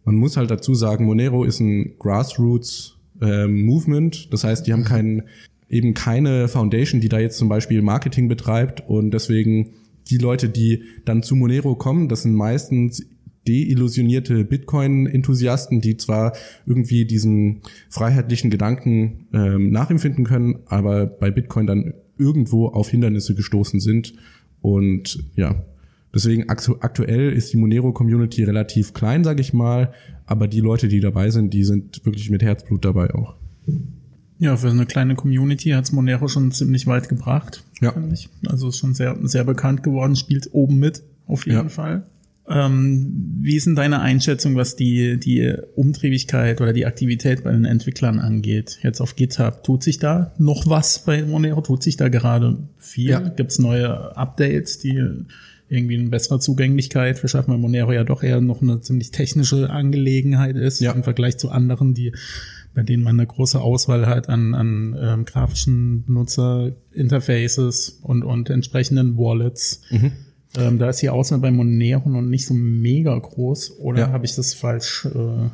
Man 0.05 0.15
muss 0.15 0.37
halt 0.37 0.51
dazu 0.51 0.75
sagen, 0.75 1.05
Monero 1.05 1.45
ist 1.45 1.61
ein 1.61 1.99
Grassroots 1.99 2.97
äh, 3.21 3.47
Movement. 3.47 4.33
Das 4.33 4.45
heißt, 4.45 4.67
die 4.67 4.73
haben 4.73 4.85
keinen 4.85 5.25
eben 5.69 5.93
keine 5.93 6.49
Foundation, 6.49 7.01
die 7.01 7.09
da 7.09 7.19
jetzt 7.19 7.37
zum 7.37 7.49
Beispiel 7.49 7.83
Marketing 7.83 8.29
betreibt 8.29 8.89
und 8.89 9.11
deswegen 9.11 9.71
die 10.11 10.19
Leute, 10.19 10.49
die 10.49 10.83
dann 11.05 11.23
zu 11.23 11.37
Monero 11.37 11.75
kommen, 11.75 12.09
das 12.09 12.23
sind 12.23 12.35
meistens 12.35 13.05
deillusionierte 13.47 14.45
Bitcoin-Enthusiasten, 14.45 15.81
die 15.81 15.97
zwar 15.97 16.35
irgendwie 16.67 17.05
diesen 17.07 17.63
freiheitlichen 17.89 18.51
Gedanken 18.51 19.27
ähm, 19.33 19.71
nachempfinden 19.71 20.25
können, 20.25 20.59
aber 20.67 21.07
bei 21.07 21.31
Bitcoin 21.31 21.67
dann 21.67 21.95
irgendwo 22.19 22.67
auf 22.67 22.91
Hindernisse 22.91 23.35
gestoßen 23.35 23.81
sind. 23.81 24.15
Und 24.61 25.25
ja, 25.35 25.65
deswegen 26.13 26.49
aktuell 26.49 27.33
ist 27.33 27.53
die 27.53 27.57
Monero-Community 27.57 28.45
relativ 28.45 28.93
klein, 28.93 29.25
sage 29.25 29.41
ich 29.41 29.53
mal, 29.53 29.93
aber 30.27 30.49
die 30.49 30.61
Leute, 30.61 30.89
die 30.89 31.01
dabei 31.01 31.31
sind, 31.31 31.55
die 31.55 31.65
sind 31.65 32.05
wirklich 32.05 32.29
mit 32.31 32.43
Herzblut 32.43 32.85
dabei 32.85 33.15
auch. 33.15 33.37
Ja, 34.39 34.57
für 34.57 34.71
eine 34.71 34.87
kleine 34.87 35.15
Community 35.15 35.71
hat's 35.71 35.93
Monero 35.93 36.29
schon 36.29 36.53
ziemlich 36.53 36.87
weit 36.87 37.09
gebracht. 37.09 37.65
Ja. 37.81 37.95
Ich. 38.13 38.29
Also 38.47 38.69
ist 38.69 38.79
schon 38.79 38.95
sehr, 38.95 39.17
sehr 39.23 39.45
bekannt 39.45 39.83
geworden, 39.83 40.17
spielt 40.17 40.49
oben 40.53 40.79
mit, 40.79 41.03
auf 41.27 41.47
jeden 41.47 41.59
ja. 41.59 41.69
Fall. 41.69 42.05
Ähm, 42.51 43.41
wie 43.43 43.57
ist 43.57 43.67
denn 43.67 43.75
deine 43.75 44.01
Einschätzung, 44.01 44.57
was 44.57 44.75
die, 44.75 45.19
die 45.19 45.55
Umtriebigkeit 45.75 46.61
oder 46.61 46.73
die 46.73 46.87
Aktivität 46.87 47.45
bei 47.45 47.53
den 47.53 47.67
Entwicklern 47.67 48.19
angeht? 48.21 48.79
Jetzt 48.83 49.01
auf 49.01 49.17
GitHub, 49.17 49.63
tut 49.65 49.83
sich 49.83 49.99
da 49.99 50.33
noch 50.39 50.67
was 50.67 51.05
bei 51.05 51.23
Monero? 51.23 51.61
Tut 51.61 51.83
sich 51.83 51.97
da 51.97 52.09
gerade 52.09 52.57
viel? 52.79 53.11
Ja. 53.11 53.21
Gibt's 53.21 53.59
neue 53.59 54.17
Updates, 54.17 54.79
die 54.79 55.05
irgendwie 55.69 55.99
eine 55.99 56.09
bessere 56.09 56.41
Zugänglichkeit 56.41 57.19
verschaffen, 57.19 57.53
weil 57.53 57.59
Monero 57.59 57.93
ja 57.93 58.05
doch 58.05 58.23
eher 58.23 58.41
noch 58.41 58.63
eine 58.63 58.81
ziemlich 58.81 59.11
technische 59.11 59.69
Angelegenheit 59.69 60.57
ist 60.57 60.81
ja. 60.81 60.93
im 60.93 61.05
Vergleich 61.05 61.37
zu 61.37 61.51
anderen, 61.51 61.93
die 61.93 62.13
bei 62.79 62.85
denen 62.85 63.03
man 63.03 63.19
eine 63.19 63.27
große 63.27 63.61
Auswahl 63.61 64.07
hat 64.07 64.29
an, 64.29 64.55
an 64.55 64.97
ähm, 65.01 65.25
grafischen 65.25 66.05
Benutzerinterfaces 66.05 67.99
und, 68.05 68.23
und 68.23 68.51
entsprechenden 68.51 69.19
Wallets. 69.19 69.83
Mhm. 69.91 70.13
Ähm, 70.57 70.79
da 70.79 70.89
ist 70.89 71.03
die 71.03 71.11
Auswahl 71.11 71.41
bei 71.41 71.51
Monero 71.51 72.09
noch 72.09 72.23
nicht 72.23 72.47
so 72.47 72.55
mega 72.55 73.19
groß, 73.19 73.81
oder 73.81 73.99
ja. 73.99 74.13
habe 74.13 74.27
ich 74.27 74.37
das 74.37 74.55
falsch? 74.55 75.09
Äh, 75.13 75.49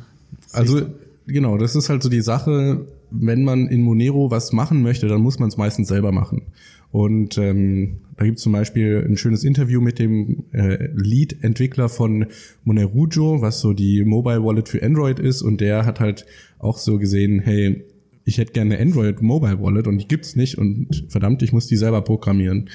also 0.51 0.83
genau, 1.25 1.57
das 1.57 1.75
ist 1.75 1.89
halt 1.89 2.03
so 2.03 2.09
die 2.09 2.21
Sache, 2.21 2.85
wenn 3.09 3.43
man 3.43 3.69
in 3.69 3.81
Monero 3.81 4.29
was 4.29 4.53
machen 4.53 4.83
möchte, 4.83 5.07
dann 5.07 5.21
muss 5.21 5.39
man 5.39 5.49
es 5.49 5.57
meistens 5.57 5.87
selber 5.87 6.11
machen. 6.11 6.43
Und 6.91 7.37
ähm, 7.39 7.97
da 8.17 8.23
gibt 8.23 8.37
es 8.37 8.43
zum 8.43 8.53
Beispiel 8.53 9.05
ein 9.05 9.17
schönes 9.17 9.43
Interview 9.43 9.81
mit 9.81 9.99
dem 9.99 10.45
äh, 10.53 10.87
Lead-Entwickler 10.93 11.89
von 11.89 12.27
Monerujo, 12.63 13.41
was 13.41 13.59
so 13.59 13.73
die 13.73 14.05
Mobile 14.05 14.43
Wallet 14.43 14.69
für 14.69 14.81
Android 14.81 15.19
ist. 15.19 15.41
Und 15.41 15.59
der 15.59 15.85
hat 15.85 15.99
halt 15.99 16.25
auch 16.65 16.77
so 16.77 16.97
gesehen, 16.97 17.39
hey, 17.39 17.85
ich 18.25 18.37
hätte 18.37 18.53
gerne 18.53 18.75
eine 18.75 18.83
Android 18.83 19.21
Mobile 19.21 19.61
Wallet 19.61 19.87
und 19.87 19.99
die 19.99 20.07
gibt's 20.07 20.35
nicht 20.35 20.57
und 20.57 21.05
verdammt, 21.09 21.43
ich 21.43 21.53
muss 21.53 21.67
die 21.67 21.77
selber 21.77 22.01
programmieren. 22.01 22.69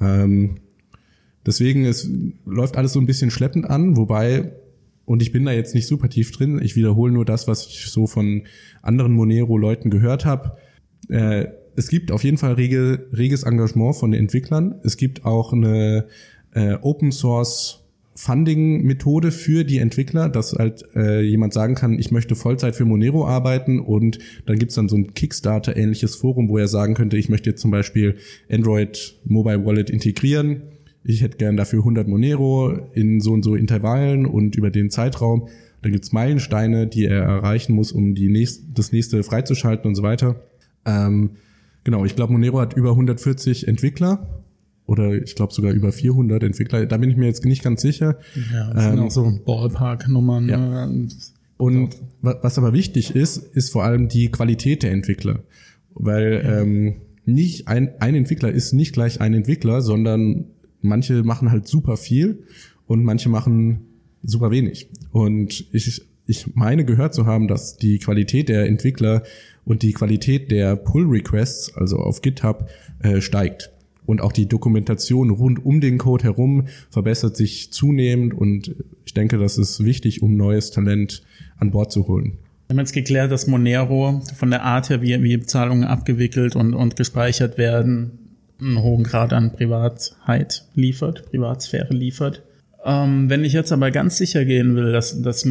Ähm, 0.00 0.56
deswegen 1.46 1.84
es 1.84 2.10
läuft 2.44 2.76
alles 2.76 2.92
so 2.92 3.00
ein 3.00 3.06
bisschen 3.06 3.30
schleppend 3.30 3.70
an, 3.70 3.96
wobei 3.96 4.52
und 5.04 5.22
ich 5.22 5.30
bin 5.30 5.44
da 5.44 5.52
jetzt 5.52 5.74
nicht 5.74 5.86
super 5.86 6.08
tief 6.08 6.32
drin. 6.32 6.60
Ich 6.60 6.74
wiederhole 6.74 7.12
nur 7.12 7.24
das, 7.24 7.46
was 7.46 7.66
ich 7.68 7.86
so 7.86 8.08
von 8.08 8.42
anderen 8.82 9.12
Monero-Leuten 9.12 9.88
gehört 9.88 10.24
habe. 10.24 10.56
Äh, 11.08 11.46
es 11.76 11.88
gibt 11.88 12.10
auf 12.10 12.24
jeden 12.24 12.38
Fall 12.38 12.54
rege, 12.54 13.06
reges 13.12 13.44
Engagement 13.44 13.94
von 13.94 14.10
den 14.10 14.20
Entwicklern. 14.22 14.80
Es 14.82 14.96
gibt 14.96 15.24
auch 15.24 15.52
eine 15.52 16.06
äh, 16.54 16.74
Open 16.80 17.12
Source 17.12 17.85
Funding-Methode 18.16 19.30
für 19.30 19.64
die 19.64 19.78
Entwickler, 19.78 20.28
dass 20.28 20.54
halt 20.54 20.84
äh, 20.94 21.20
jemand 21.20 21.52
sagen 21.52 21.74
kann, 21.74 21.98
ich 21.98 22.10
möchte 22.10 22.34
Vollzeit 22.34 22.74
für 22.74 22.86
Monero 22.86 23.26
arbeiten 23.26 23.78
und 23.78 24.18
dann 24.46 24.58
gibt's 24.58 24.74
dann 24.74 24.88
so 24.88 24.96
ein 24.96 25.12
Kickstarter-ähnliches 25.12 26.16
Forum, 26.16 26.48
wo 26.48 26.56
er 26.56 26.66
sagen 26.66 26.94
könnte, 26.94 27.18
ich 27.18 27.28
möchte 27.28 27.50
jetzt 27.50 27.60
zum 27.60 27.70
Beispiel 27.70 28.16
Android 28.50 29.16
Mobile 29.24 29.64
Wallet 29.64 29.90
integrieren. 29.90 30.62
Ich 31.04 31.22
hätte 31.22 31.36
gern 31.36 31.56
dafür 31.56 31.80
100 31.80 32.08
Monero 32.08 32.72
in 32.94 33.20
so 33.20 33.32
und 33.32 33.44
so 33.44 33.54
Intervallen 33.54 34.24
und 34.26 34.56
über 34.56 34.70
den 34.70 34.90
Zeitraum. 34.90 35.48
Dann 35.82 35.92
gibt's 35.92 36.12
Meilensteine, 36.12 36.86
die 36.86 37.04
er 37.04 37.22
erreichen 37.22 37.74
muss, 37.74 37.92
um 37.92 38.14
die 38.14 38.28
nächst, 38.28 38.64
das 38.74 38.92
nächste 38.92 39.22
freizuschalten 39.22 39.86
und 39.86 39.94
so 39.94 40.02
weiter. 40.02 40.42
Ähm, 40.86 41.32
genau, 41.84 42.04
ich 42.06 42.16
glaube, 42.16 42.32
Monero 42.32 42.60
hat 42.60 42.74
über 42.74 42.90
140 42.90 43.68
Entwickler 43.68 44.45
oder 44.86 45.14
ich 45.20 45.34
glaube 45.34 45.52
sogar 45.52 45.72
über 45.72 45.92
400 45.92 46.42
Entwickler. 46.42 46.86
Da 46.86 46.96
bin 46.96 47.10
ich 47.10 47.16
mir 47.16 47.26
jetzt 47.26 47.44
nicht 47.44 47.62
ganz 47.62 47.82
sicher. 47.82 48.18
Ja, 48.52 48.72
das 48.72 48.84
ähm, 48.84 48.90
sind 48.90 49.00
auch 49.00 49.10
so 49.10 49.40
Ballpark-Nummern. 49.44 50.48
Ja. 50.48 50.86
Ne? 50.86 51.08
Und 51.56 51.96
was 52.20 52.58
aber 52.58 52.72
wichtig 52.72 53.14
ist, 53.14 53.38
ist 53.38 53.72
vor 53.72 53.84
allem 53.84 54.08
die 54.08 54.30
Qualität 54.30 54.82
der 54.82 54.92
Entwickler. 54.92 55.40
Weil 55.94 56.42
ja. 56.44 56.60
ähm, 56.60 56.96
nicht 57.24 57.66
ein, 57.66 57.90
ein 57.98 58.14
Entwickler 58.14 58.50
ist 58.50 58.72
nicht 58.72 58.92
gleich 58.92 59.20
ein 59.20 59.34
Entwickler, 59.34 59.80
sondern 59.80 60.46
manche 60.82 61.24
machen 61.24 61.50
halt 61.50 61.66
super 61.66 61.96
viel 61.96 62.44
und 62.86 63.02
manche 63.02 63.28
machen 63.28 63.86
super 64.22 64.50
wenig. 64.50 64.88
Und 65.10 65.66
ich, 65.72 66.02
ich 66.26 66.54
meine 66.54 66.84
gehört 66.84 67.14
zu 67.14 67.26
haben, 67.26 67.48
dass 67.48 67.76
die 67.76 67.98
Qualität 67.98 68.48
der 68.48 68.66
Entwickler 68.66 69.22
und 69.64 69.82
die 69.82 69.92
Qualität 69.92 70.50
der 70.52 70.76
Pull-Requests, 70.76 71.74
also 71.74 71.98
auf 71.98 72.22
GitHub, 72.22 72.68
äh, 73.00 73.20
steigt 73.20 73.72
und 74.06 74.20
auch 74.20 74.32
die 74.32 74.46
Dokumentation 74.46 75.30
rund 75.30 75.64
um 75.64 75.80
den 75.80 75.98
Code 75.98 76.24
herum 76.24 76.68
verbessert 76.90 77.36
sich 77.36 77.72
zunehmend 77.72 78.32
und 78.32 78.74
ich 79.04 79.14
denke, 79.14 79.38
das 79.38 79.58
ist 79.58 79.84
wichtig, 79.84 80.22
um 80.22 80.36
neues 80.36 80.70
Talent 80.70 81.22
an 81.58 81.70
Bord 81.70 81.92
zu 81.92 82.08
holen. 82.08 82.38
Wir 82.68 82.74
haben 82.74 82.80
jetzt 82.80 82.92
geklärt, 82.92 83.30
dass 83.30 83.46
Monero 83.46 84.22
von 84.36 84.50
der 84.50 84.64
Art 84.64 84.90
her, 84.90 85.00
wie, 85.00 85.22
wie 85.22 85.40
Zahlungen 85.40 85.84
abgewickelt 85.84 86.56
und, 86.56 86.74
und 86.74 86.96
gespeichert 86.96 87.58
werden, 87.58 88.18
einen 88.60 88.82
hohen 88.82 89.04
Grad 89.04 89.32
an 89.32 89.52
Privatheit 89.52 90.64
liefert, 90.74 91.30
Privatsphäre 91.30 91.94
liefert. 91.94 92.42
Ähm, 92.84 93.28
wenn 93.28 93.44
ich 93.44 93.52
jetzt 93.52 93.72
aber 93.72 93.90
ganz 93.90 94.16
sicher 94.16 94.44
gehen 94.44 94.74
will, 94.74 94.92
dass, 94.92 95.20
dass 95.22 95.46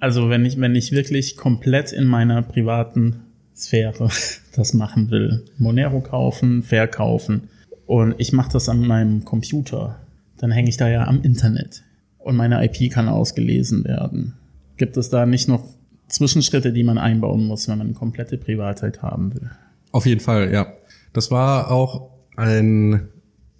also 0.00 0.30
wenn 0.30 0.44
ich, 0.44 0.60
wenn 0.60 0.74
ich 0.74 0.92
wirklich 0.92 1.36
komplett 1.36 1.92
in 1.92 2.04
meiner 2.04 2.42
privaten 2.42 3.23
Sphäre 3.56 4.08
das 4.56 4.74
machen 4.74 5.10
will. 5.10 5.44
Monero 5.58 6.00
kaufen, 6.00 6.62
verkaufen. 6.62 7.48
Und 7.86 8.14
ich 8.18 8.32
mache 8.32 8.52
das 8.52 8.68
an 8.68 8.86
meinem 8.86 9.24
Computer. 9.24 10.00
Dann 10.38 10.50
hänge 10.50 10.68
ich 10.68 10.76
da 10.76 10.88
ja 10.88 11.06
am 11.06 11.22
Internet. 11.22 11.82
Und 12.18 12.36
meine 12.36 12.64
IP 12.64 12.90
kann 12.90 13.08
ausgelesen 13.08 13.84
werden. 13.84 14.34
Gibt 14.76 14.96
es 14.96 15.10
da 15.10 15.26
nicht 15.26 15.48
noch 15.48 15.64
Zwischenschritte, 16.08 16.72
die 16.72 16.84
man 16.84 16.98
einbauen 16.98 17.44
muss, 17.44 17.68
wenn 17.68 17.78
man 17.78 17.94
komplette 17.94 18.38
Privatheit 18.38 19.02
haben 19.02 19.34
will? 19.34 19.50
Auf 19.92 20.06
jeden 20.06 20.20
Fall, 20.20 20.52
ja. 20.52 20.72
Das 21.12 21.30
war 21.30 21.70
auch 21.70 22.10
ein 22.36 23.08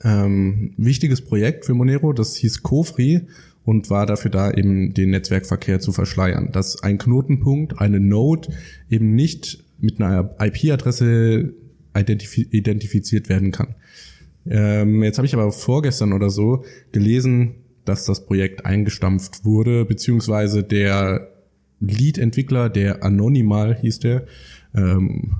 ähm, 0.03 0.75
wichtiges 0.77 1.23
Projekt 1.23 1.65
für 1.67 1.75
Monero. 1.75 2.13
Das 2.13 2.37
hieß 2.37 2.63
Kofri 2.63 3.23
und 3.65 3.91
war 3.91 4.07
dafür 4.07 4.31
da, 4.31 4.51
eben 4.51 4.95
den 4.95 5.11
Netzwerkverkehr 5.11 5.81
zu 5.81 5.93
verschleiern. 5.93 6.51
Dass 6.53 6.83
ein 6.83 6.99
Knotenpunkt, 6.99 7.81
eine 7.81 8.01
Node 8.01 8.49
eben 8.91 9.15
nicht 9.15 9.64
mit 9.85 10.01
einer 10.01 10.35
IP-Adresse 10.41 11.55
identif 11.97 12.39
identifiziert 12.39 13.29
werden 13.29 13.53
kann. 13.53 13.75
Ähm, 14.47 15.03
jetzt 15.03 15.19
habe 15.19 15.27
ich 15.27 15.35
aber 15.35 15.53
vorgestern 15.53 16.13
oder 16.13 16.31
so 16.31 16.65
gelesen, 16.93 17.55
dass 17.85 18.05
das 18.05 18.27
Projekt 18.27 18.67
eingestampft 18.67 19.45
wurde, 19.45 19.85
beziehungsweise 19.85 20.63
der 20.63 21.29
Lead-Entwickler, 21.81 22.69
der 22.69 23.03
Anonymal 23.03 23.77
hieß 23.77 24.01
der, 24.01 24.27
ähm, 24.75 25.37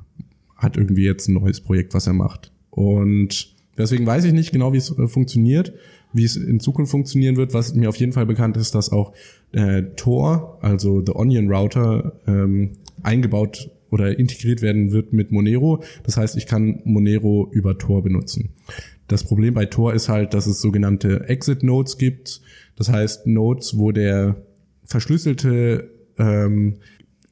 hat 0.55 0.77
irgendwie 0.77 1.03
jetzt 1.03 1.27
ein 1.27 1.33
neues 1.33 1.61
Projekt, 1.61 1.93
was 1.93 2.07
er 2.07 2.13
macht. 2.13 2.51
Und 2.69 3.53
deswegen 3.77 4.05
weiß 4.05 4.25
ich 4.25 4.33
nicht 4.33 4.51
genau, 4.51 4.73
wie 4.73 4.77
es 4.77 4.95
äh, 4.97 5.07
funktioniert, 5.07 5.73
wie 6.13 6.23
es 6.23 6.35
in 6.35 6.59
Zukunft 6.59 6.91
funktionieren 6.91 7.35
wird. 7.35 7.53
Was 7.53 7.73
mir 7.73 7.89
auf 7.89 7.97
jeden 7.97 8.13
Fall 8.13 8.25
bekannt 8.25 8.57
ist, 8.57 8.73
dass 8.75 8.91
auch 8.91 9.13
äh, 9.51 9.83
Tor, 9.95 10.59
also 10.61 11.03
The 11.05 11.13
Onion 11.13 11.51
Router, 11.51 12.13
ähm, 12.27 12.71
eingebaut 13.03 13.69
oder 13.95 14.19
integriert 14.19 14.61
werden 14.61 14.91
wird 14.91 15.13
mit 15.13 15.31
Monero. 15.31 15.81
Das 16.03 16.17
heißt, 16.17 16.35
ich 16.35 16.47
kann 16.47 16.81
Monero 16.83 17.49
über 17.53 17.77
Tor 17.77 18.03
benutzen. 18.03 18.49
Das 19.07 19.23
Problem 19.23 19.53
bei 19.53 19.65
Tor 19.65 19.93
ist 19.93 20.09
halt, 20.09 20.33
dass 20.33 20.47
es 20.47 20.59
sogenannte 20.59 21.29
Exit 21.29 21.63
Nodes 21.63 21.97
gibt. 21.97 22.41
Das 22.75 22.91
heißt 22.91 23.25
Nodes, 23.25 23.77
wo 23.77 23.93
der 23.93 24.35
verschlüsselte 24.83 25.89
ähm, 26.17 26.75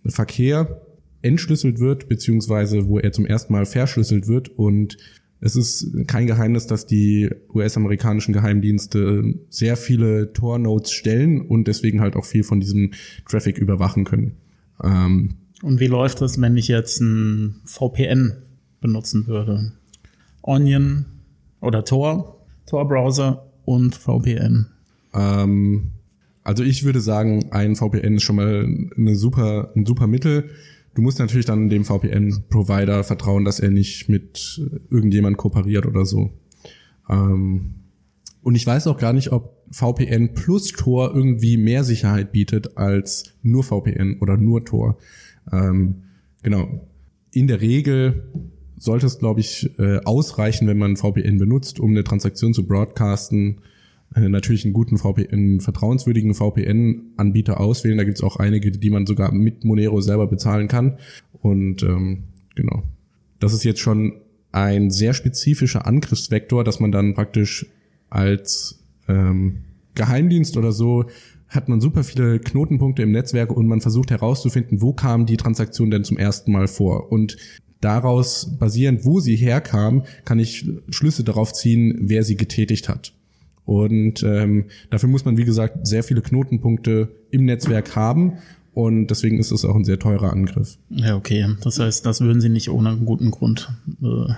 Verkehr 0.05 0.81
entschlüsselt 1.21 1.79
wird, 1.79 2.07
beziehungsweise 2.07 2.87
wo 2.87 2.97
er 2.97 3.11
zum 3.11 3.25
ersten 3.25 3.51
Mal 3.51 3.65
verschlüsselt 3.65 4.29
wird. 4.29 4.47
Und 4.57 4.97
es 5.41 5.57
ist 5.57 6.07
kein 6.07 6.27
Geheimnis, 6.27 6.65
dass 6.65 6.85
die 6.85 7.29
US-amerikanischen 7.53 8.31
Geheimdienste 8.31 9.35
sehr 9.49 9.75
viele 9.75 10.31
Tor-Nodes 10.31 10.93
stellen 10.93 11.41
und 11.41 11.67
deswegen 11.67 11.99
halt 11.99 12.15
auch 12.15 12.23
viel 12.23 12.45
von 12.45 12.61
diesem 12.61 12.91
Traffic 13.27 13.57
überwachen 13.57 14.05
können. 14.05 14.37
Ähm, 14.81 15.35
und 15.63 15.79
wie 15.79 15.87
läuft 15.87 16.21
das, 16.21 16.39
wenn 16.39 16.57
ich 16.57 16.67
jetzt 16.67 16.99
ein 16.99 17.61
VPN 17.65 18.33
benutzen 18.81 19.27
würde? 19.27 19.71
Onion 20.41 21.05
oder 21.61 21.85
Tor, 21.85 22.45
Tor-Browser 22.65 23.49
und 23.63 23.95
VPN. 23.95 24.67
Ähm, 25.13 25.91
also 26.43 26.63
ich 26.63 26.83
würde 26.83 26.99
sagen, 26.99 27.51
ein 27.51 27.77
VPN 27.77 28.17
ist 28.17 28.23
schon 28.23 28.35
mal 28.35 28.67
eine 28.97 29.15
super, 29.15 29.71
ein 29.73 29.85
super 29.85 30.05
Mittel. 30.05 30.49
Du 30.95 31.01
musst 31.01 31.19
natürlich 31.19 31.45
dann 31.45 31.69
dem 31.69 31.85
VPN-Provider 31.85 33.05
vertrauen, 33.05 33.45
dass 33.45 33.61
er 33.61 33.71
nicht 33.71 34.09
mit 34.09 34.61
irgendjemand 34.89 35.37
kooperiert 35.37 35.85
oder 35.85 36.05
so. 36.05 36.31
Ähm, 37.09 37.75
und 38.41 38.55
ich 38.55 38.67
weiß 38.67 38.87
auch 38.87 38.97
gar 38.97 39.13
nicht, 39.13 39.31
ob 39.31 39.63
VPN 39.71 40.33
plus 40.33 40.73
Tor 40.73 41.15
irgendwie 41.15 41.55
mehr 41.55 41.85
Sicherheit 41.85 42.33
bietet 42.33 42.77
als 42.77 43.33
nur 43.41 43.63
VPN 43.63 44.17
oder 44.19 44.35
nur 44.35 44.65
Tor. 44.65 44.97
Ähm, 45.51 46.03
genau. 46.41 46.87
In 47.31 47.47
der 47.47 47.61
Regel 47.61 48.31
sollte 48.77 49.05
es, 49.05 49.19
glaube 49.19 49.39
ich, 49.39 49.77
äh, 49.79 49.99
ausreichen, 50.03 50.67
wenn 50.67 50.77
man 50.77 50.97
VPN 50.97 51.37
benutzt, 51.37 51.79
um 51.79 51.91
eine 51.91 52.03
Transaktion 52.03 52.53
zu 52.53 52.67
broadcasten. 52.67 53.61
Äh, 54.15 54.29
natürlich 54.29 54.65
einen 54.65 54.73
guten 54.73 54.97
VPN, 54.97 55.31
einen 55.31 55.59
vertrauenswürdigen 55.61 56.33
VPN-Anbieter 56.33 57.59
auswählen. 57.59 57.97
Da 57.97 58.03
gibt 58.03 58.17
es 58.17 58.23
auch 58.23 58.37
einige, 58.37 58.71
die 58.71 58.89
man 58.89 59.05
sogar 59.05 59.33
mit 59.33 59.63
Monero 59.63 60.01
selber 60.01 60.27
bezahlen 60.27 60.67
kann. 60.67 60.97
Und 61.31 61.83
ähm, 61.83 62.23
genau. 62.55 62.83
Das 63.39 63.53
ist 63.53 63.63
jetzt 63.63 63.79
schon 63.79 64.13
ein 64.51 64.91
sehr 64.91 65.13
spezifischer 65.13 65.87
Angriffsvektor, 65.87 66.63
dass 66.63 66.79
man 66.79 66.91
dann 66.91 67.15
praktisch 67.15 67.65
als 68.09 68.83
ähm, 69.07 69.63
Geheimdienst 69.95 70.57
oder 70.57 70.71
so 70.71 71.05
hat 71.55 71.69
man 71.69 71.81
super 71.81 72.03
viele 72.03 72.39
Knotenpunkte 72.39 73.03
im 73.03 73.11
Netzwerk 73.11 73.51
und 73.51 73.67
man 73.67 73.81
versucht 73.81 74.11
herauszufinden, 74.11 74.81
wo 74.81 74.93
kam 74.93 75.25
die 75.25 75.37
Transaktion 75.37 75.91
denn 75.91 76.03
zum 76.03 76.17
ersten 76.17 76.51
Mal 76.51 76.67
vor. 76.67 77.11
Und 77.11 77.37
daraus 77.81 78.57
basierend, 78.59 79.05
wo 79.05 79.19
sie 79.19 79.35
herkam, 79.35 80.03
kann 80.25 80.39
ich 80.39 80.67
Schlüsse 80.89 81.23
darauf 81.23 81.53
ziehen, 81.53 81.95
wer 82.01 82.23
sie 82.23 82.37
getätigt 82.37 82.89
hat. 82.89 83.13
Und 83.65 84.23
ähm, 84.23 84.65
dafür 84.89 85.09
muss 85.09 85.25
man, 85.25 85.37
wie 85.37 85.45
gesagt, 85.45 85.87
sehr 85.87 86.03
viele 86.03 86.21
Knotenpunkte 86.21 87.09
im 87.31 87.45
Netzwerk 87.45 87.95
haben. 87.95 88.33
Und 88.73 89.07
deswegen 89.07 89.39
ist 89.39 89.51
es 89.51 89.65
auch 89.65 89.75
ein 89.75 89.85
sehr 89.85 89.99
teurer 89.99 90.33
Angriff. 90.33 90.77
Ja, 90.89 91.15
okay. 91.15 91.47
Das 91.61 91.79
heißt, 91.79 92.05
das 92.05 92.21
würden 92.21 92.41
Sie 92.41 92.49
nicht 92.49 92.69
ohne 92.69 92.97
guten 92.97 93.31
Grund 93.31 93.71
äh, 94.01 94.33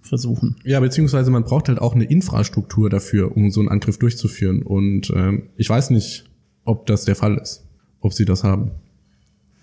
versuchen. 0.00 0.56
Ja, 0.64 0.80
beziehungsweise 0.80 1.30
man 1.30 1.44
braucht 1.44 1.68
halt 1.68 1.80
auch 1.80 1.94
eine 1.94 2.04
Infrastruktur 2.04 2.88
dafür, 2.88 3.36
um 3.36 3.50
so 3.50 3.60
einen 3.60 3.68
Angriff 3.68 3.98
durchzuführen. 3.98 4.62
Und 4.62 5.12
ähm, 5.14 5.48
ich 5.56 5.68
weiß 5.68 5.90
nicht, 5.90 6.29
ob 6.64 6.86
das 6.86 7.04
der 7.04 7.16
Fall 7.16 7.36
ist, 7.38 7.64
ob 8.00 8.12
sie 8.12 8.24
das 8.24 8.44
haben. 8.44 8.70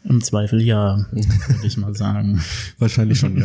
Im 0.04 0.24
Zweifel 0.24 0.62
ja, 0.62 1.06
würde 1.12 1.68
ich 1.68 1.78
mal 1.78 1.96
sagen. 1.96 2.42
Wahrscheinlich 2.80 3.20
schon, 3.20 3.38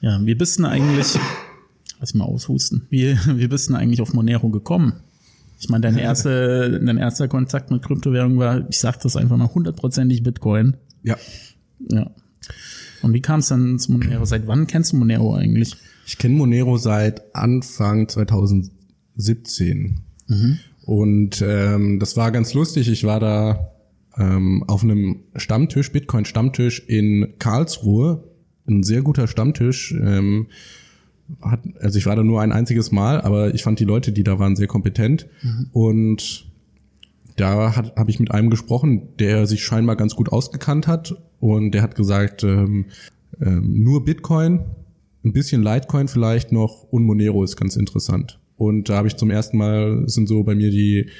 ja. 0.00 0.10
ja, 0.10 0.26
wie 0.26 0.34
bist 0.34 0.58
du 0.58 0.64
eigentlich, 0.66 1.18
lass 1.98 2.14
mal 2.14 2.24
aushusten, 2.24 2.86
wie, 2.90 3.16
wie 3.26 3.48
bist 3.48 3.70
du 3.70 3.74
eigentlich 3.74 4.00
auf 4.00 4.12
Monero 4.12 4.50
gekommen? 4.50 4.94
Ich 5.58 5.68
meine, 5.68 5.82
dein, 5.82 5.96
erste, 5.96 6.80
dein 6.84 6.98
erster 6.98 7.28
Kontakt 7.28 7.70
mit 7.70 7.82
Kryptowährung 7.82 8.38
war, 8.38 8.68
ich 8.68 8.78
sag 8.78 9.00
das 9.00 9.16
einfach 9.16 9.36
mal, 9.36 9.52
hundertprozentig 9.52 10.22
Bitcoin. 10.22 10.76
Ja. 11.02 11.16
Ja. 11.88 12.10
Und 13.02 13.12
wie 13.12 13.20
kam 13.20 13.40
es 13.40 13.48
dann 13.48 13.78
zu 13.78 13.92
Monero? 13.92 14.24
Seit 14.24 14.46
wann 14.46 14.66
kennst 14.66 14.92
du 14.92 14.96
Monero 14.96 15.34
eigentlich? 15.34 15.74
Ich 16.06 16.18
kenne 16.18 16.36
Monero 16.36 16.76
seit 16.76 17.34
Anfang 17.34 18.08
2017. 18.08 20.00
Mhm. 20.28 20.58
Und 20.84 21.42
ähm, 21.46 21.98
das 21.98 22.16
war 22.16 22.32
ganz 22.32 22.54
lustig. 22.54 22.88
Ich 22.88 23.04
war 23.04 23.20
da 23.20 23.72
ähm, 24.18 24.64
auf 24.66 24.82
einem 24.82 25.20
Stammtisch, 25.36 25.92
Bitcoin-Stammtisch 25.92 26.80
in 26.86 27.34
Karlsruhe. 27.38 28.24
Ein 28.66 28.82
sehr 28.82 29.02
guter 29.02 29.26
Stammtisch. 29.26 29.92
Ähm, 29.92 30.48
hat, 31.40 31.60
also 31.80 31.98
ich 31.98 32.06
war 32.06 32.16
da 32.16 32.22
nur 32.22 32.40
ein 32.40 32.52
einziges 32.52 32.92
Mal, 32.92 33.20
aber 33.20 33.54
ich 33.54 33.62
fand 33.62 33.78
die 33.80 33.84
Leute, 33.84 34.12
die 34.12 34.24
da 34.24 34.38
waren, 34.38 34.56
sehr 34.56 34.66
kompetent. 34.66 35.28
Mhm. 35.42 35.68
Und 35.72 36.52
da 37.36 37.76
habe 37.76 38.10
ich 38.10 38.20
mit 38.20 38.30
einem 38.30 38.50
gesprochen, 38.50 39.08
der 39.18 39.46
sich 39.46 39.64
scheinbar 39.64 39.96
ganz 39.96 40.14
gut 40.14 40.30
ausgekannt 40.30 40.86
hat 40.86 41.14
und 41.40 41.72
der 41.72 41.82
hat 41.82 41.94
gesagt, 41.94 42.44
ähm, 42.44 42.86
ähm, 43.40 43.82
nur 43.82 44.04
Bitcoin, 44.04 44.60
ein 45.24 45.32
bisschen 45.32 45.62
Litecoin 45.62 46.08
vielleicht 46.08 46.52
noch 46.52 46.82
und 46.84 47.04
Monero 47.04 47.42
ist 47.42 47.56
ganz 47.56 47.76
interessant. 47.76 48.38
Und 48.62 48.88
da 48.88 48.96
habe 48.96 49.08
ich 49.08 49.16
zum 49.16 49.30
ersten 49.30 49.56
Mal 49.56 50.08
sind 50.08 50.28
so 50.28 50.44
bei 50.44 50.54
mir 50.54 50.70
die 50.70 51.10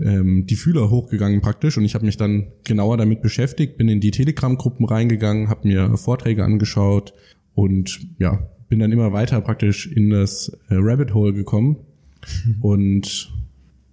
ähm, 0.00 0.46
die 0.46 0.56
Fühler 0.56 0.90
hochgegangen 0.90 1.40
praktisch 1.40 1.78
und 1.78 1.84
ich 1.84 1.94
habe 1.94 2.04
mich 2.04 2.16
dann 2.16 2.48
genauer 2.64 2.96
damit 2.96 3.22
beschäftigt, 3.22 3.76
bin 3.76 3.88
in 3.88 4.00
die 4.00 4.10
Telegram-Gruppen 4.10 4.84
reingegangen, 4.84 5.48
habe 5.48 5.68
mir 5.68 5.96
Vorträge 5.96 6.44
angeschaut 6.44 7.14
und 7.54 8.00
ja, 8.18 8.48
bin 8.68 8.80
dann 8.80 8.90
immer 8.90 9.12
weiter 9.12 9.40
praktisch 9.40 9.86
in 9.86 10.10
das 10.10 10.48
äh, 10.68 10.74
Rabbit 10.74 11.14
Hole 11.14 11.32
gekommen. 11.32 11.76
Und 12.60 13.32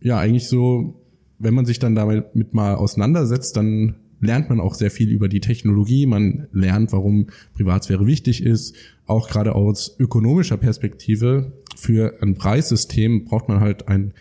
ja, 0.02 0.18
eigentlich 0.18 0.48
so, 0.48 1.00
wenn 1.38 1.54
man 1.54 1.65
sich 1.65 1.80
dann 1.80 1.96
damit 1.96 2.36
mit 2.36 2.54
mal 2.54 2.76
auseinandersetzt, 2.76 3.56
dann 3.56 3.96
lernt 4.20 4.50
man 4.50 4.60
auch 4.60 4.74
sehr 4.74 4.91
viel 4.91 5.12
über 5.12 5.30
die 5.30 5.39
Technologie, 5.39 6.08
man 6.08 6.48
lernt, 6.52 6.91
warum 6.91 7.28
Privatsphäre 7.54 8.08
wichtig 8.08 8.44
ist. 8.44 8.76
Auch 9.06 9.30
gerade 9.30 9.54
aus 9.56 9.96
ökonomischer 10.00 10.58
Perspektive 10.58 11.54
für 11.75 12.21
ein 12.21 12.35
Preissystem 12.35 13.25
braucht 13.25 13.47
man 13.47 13.59
halt 13.59 13.88
ein, 13.88 14.13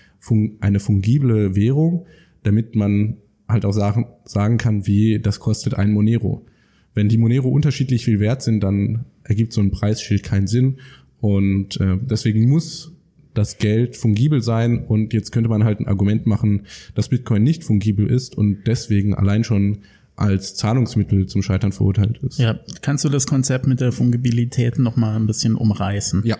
eine 0.60 0.80
fungible 0.80 1.54
Währung, 1.54 2.06
damit 2.42 2.74
man 2.74 3.16
halt 3.48 3.64
auch 3.64 3.72
sagen, 3.72 4.06
sagen 4.24 4.58
kann, 4.58 4.86
wie 4.86 5.20
das 5.20 5.40
kostet 5.40 5.74
ein 5.74 5.92
Monero. 5.92 6.44
Wenn 6.94 7.08
die 7.08 7.18
Monero 7.18 7.48
unterschiedlich 7.48 8.04
viel 8.04 8.20
wert 8.20 8.42
sind, 8.42 8.60
dann 8.60 9.04
ergibt 9.24 9.52
so 9.52 9.60
ein 9.60 9.70
Preisschild 9.70 10.22
keinen 10.22 10.46
Sinn. 10.46 10.78
Und 11.20 11.80
äh, 11.80 11.98
deswegen 12.00 12.48
muss 12.48 12.92
das 13.34 13.58
Geld 13.58 13.96
fungibel 13.96 14.40
sein. 14.42 14.84
Und 14.84 15.12
jetzt 15.12 15.32
könnte 15.32 15.50
man 15.50 15.64
halt 15.64 15.80
ein 15.80 15.88
Argument 15.88 16.26
machen, 16.26 16.66
dass 16.94 17.08
Bitcoin 17.08 17.42
nicht 17.42 17.64
fungibel 17.64 18.06
ist 18.06 18.36
und 18.36 18.66
deswegen 18.66 19.14
allein 19.14 19.44
schon 19.44 19.78
als 20.16 20.54
Zahlungsmittel 20.54 21.26
zum 21.26 21.42
Scheitern 21.42 21.72
verurteilt 21.72 22.18
ist. 22.18 22.38
Ja, 22.38 22.60
kannst 22.82 23.04
du 23.04 23.08
das 23.08 23.26
Konzept 23.26 23.66
mit 23.66 23.80
der 23.80 23.90
Fungibilität 23.90 24.78
noch 24.78 24.96
mal 24.96 25.16
ein 25.16 25.26
bisschen 25.26 25.56
umreißen? 25.56 26.22
Ja. 26.24 26.38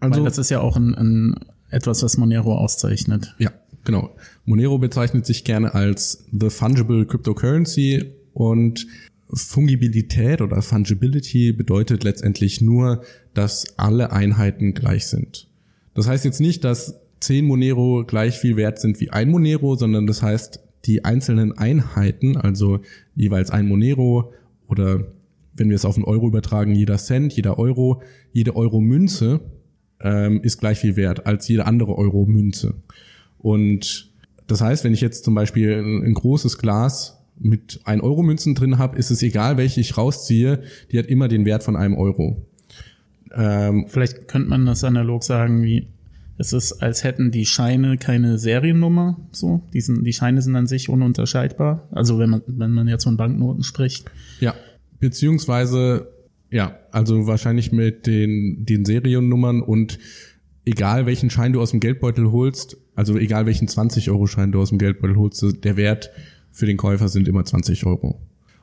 Also, 0.00 0.18
Weil 0.18 0.24
das 0.24 0.38
ist 0.38 0.50
ja 0.50 0.60
auch 0.60 0.76
ein, 0.76 0.94
ein 0.94 1.34
etwas, 1.70 2.02
was 2.02 2.16
Monero 2.16 2.56
auszeichnet. 2.56 3.34
Ja, 3.38 3.52
genau. 3.84 4.10
Monero 4.44 4.78
bezeichnet 4.78 5.26
sich 5.26 5.44
gerne 5.44 5.74
als 5.74 6.24
the 6.32 6.50
fungible 6.50 7.06
cryptocurrency 7.06 8.12
und 8.32 8.86
Fungibilität 9.32 10.40
oder 10.40 10.60
Fungibility 10.62 11.52
bedeutet 11.52 12.02
letztendlich 12.02 12.60
nur, 12.60 13.02
dass 13.32 13.78
alle 13.78 14.10
Einheiten 14.10 14.74
gleich 14.74 15.06
sind. 15.06 15.46
Das 15.94 16.08
heißt 16.08 16.24
jetzt 16.24 16.40
nicht, 16.40 16.64
dass 16.64 16.96
10 17.20 17.44
Monero 17.44 18.04
gleich 18.06 18.38
viel 18.38 18.56
wert 18.56 18.80
sind 18.80 19.00
wie 19.00 19.10
ein 19.10 19.30
Monero, 19.30 19.76
sondern 19.76 20.06
das 20.06 20.22
heißt, 20.22 20.60
die 20.86 21.04
einzelnen 21.04 21.56
Einheiten, 21.56 22.36
also 22.36 22.80
jeweils 23.14 23.50
ein 23.50 23.68
Monero 23.68 24.32
oder 24.68 25.04
wenn 25.54 25.68
wir 25.68 25.76
es 25.76 25.84
auf 25.84 25.96
einen 25.96 26.04
Euro 26.04 26.26
übertragen, 26.26 26.74
jeder 26.74 26.96
Cent, 26.96 27.34
jeder 27.34 27.58
Euro, 27.58 28.02
jede 28.32 28.56
Euro-Münze 28.56 29.40
ähm, 30.00 30.40
ist 30.42 30.58
gleich 30.58 30.78
viel 30.78 30.96
wert 30.96 31.26
als 31.26 31.48
jede 31.48 31.66
andere 31.66 31.96
Euro-Münze. 31.96 32.74
Und 33.38 34.10
das 34.46 34.60
heißt, 34.60 34.84
wenn 34.84 34.94
ich 34.94 35.00
jetzt 35.00 35.24
zum 35.24 35.34
Beispiel 35.34 35.74
ein, 35.74 36.04
ein 36.04 36.14
großes 36.14 36.58
Glas 36.58 37.22
mit 37.38 37.80
1 37.84 38.02
Euro 38.02 38.22
Münzen 38.22 38.54
drin 38.54 38.78
habe, 38.78 38.98
ist 38.98 39.10
es 39.10 39.22
egal, 39.22 39.56
welche 39.56 39.80
ich 39.80 39.96
rausziehe, 39.96 40.62
die 40.90 40.98
hat 40.98 41.06
immer 41.06 41.28
den 41.28 41.44
Wert 41.44 41.62
von 41.62 41.76
einem 41.76 41.96
Euro. 41.96 42.46
Ähm, 43.32 43.86
Vielleicht 43.88 44.28
könnte 44.28 44.48
man 44.48 44.66
das 44.66 44.84
analog 44.84 45.24
sagen, 45.24 45.62
wie 45.62 45.86
es 46.36 46.52
ist, 46.52 46.82
als 46.82 47.04
hätten 47.04 47.30
die 47.30 47.44
Scheine 47.44 47.98
keine 47.98 48.38
Seriennummer, 48.38 49.18
so. 49.30 49.60
Die, 49.74 49.80
sind, 49.80 50.04
die 50.04 50.12
Scheine 50.12 50.40
sind 50.40 50.56
an 50.56 50.66
sich 50.66 50.88
ununterscheidbar. 50.88 51.86
Also 51.90 52.18
wenn 52.18 52.30
man, 52.30 52.42
wenn 52.46 52.72
man 52.72 52.88
jetzt 52.88 53.04
von 53.04 53.16
Banknoten 53.16 53.62
spricht. 53.62 54.10
Ja, 54.40 54.54
beziehungsweise, 54.98 56.08
ja, 56.50 56.78
also 56.90 57.26
wahrscheinlich 57.26 57.72
mit 57.72 58.06
den, 58.06 58.64
den 58.66 58.84
Seriennummern 58.84 59.62
und 59.62 59.98
egal 60.64 61.06
welchen 61.06 61.30
Schein 61.30 61.52
du 61.52 61.60
aus 61.60 61.70
dem 61.70 61.80
Geldbeutel 61.80 62.30
holst, 62.32 62.76
also 62.94 63.16
egal 63.16 63.46
welchen 63.46 63.68
20-Euro-Schein 63.68 64.52
du 64.52 64.60
aus 64.60 64.70
dem 64.70 64.78
Geldbeutel 64.78 65.16
holst, 65.16 65.64
der 65.64 65.76
Wert 65.76 66.10
für 66.50 66.66
den 66.66 66.76
Käufer 66.76 67.08
sind 67.08 67.28
immer 67.28 67.44
20 67.44 67.86
Euro. 67.86 68.20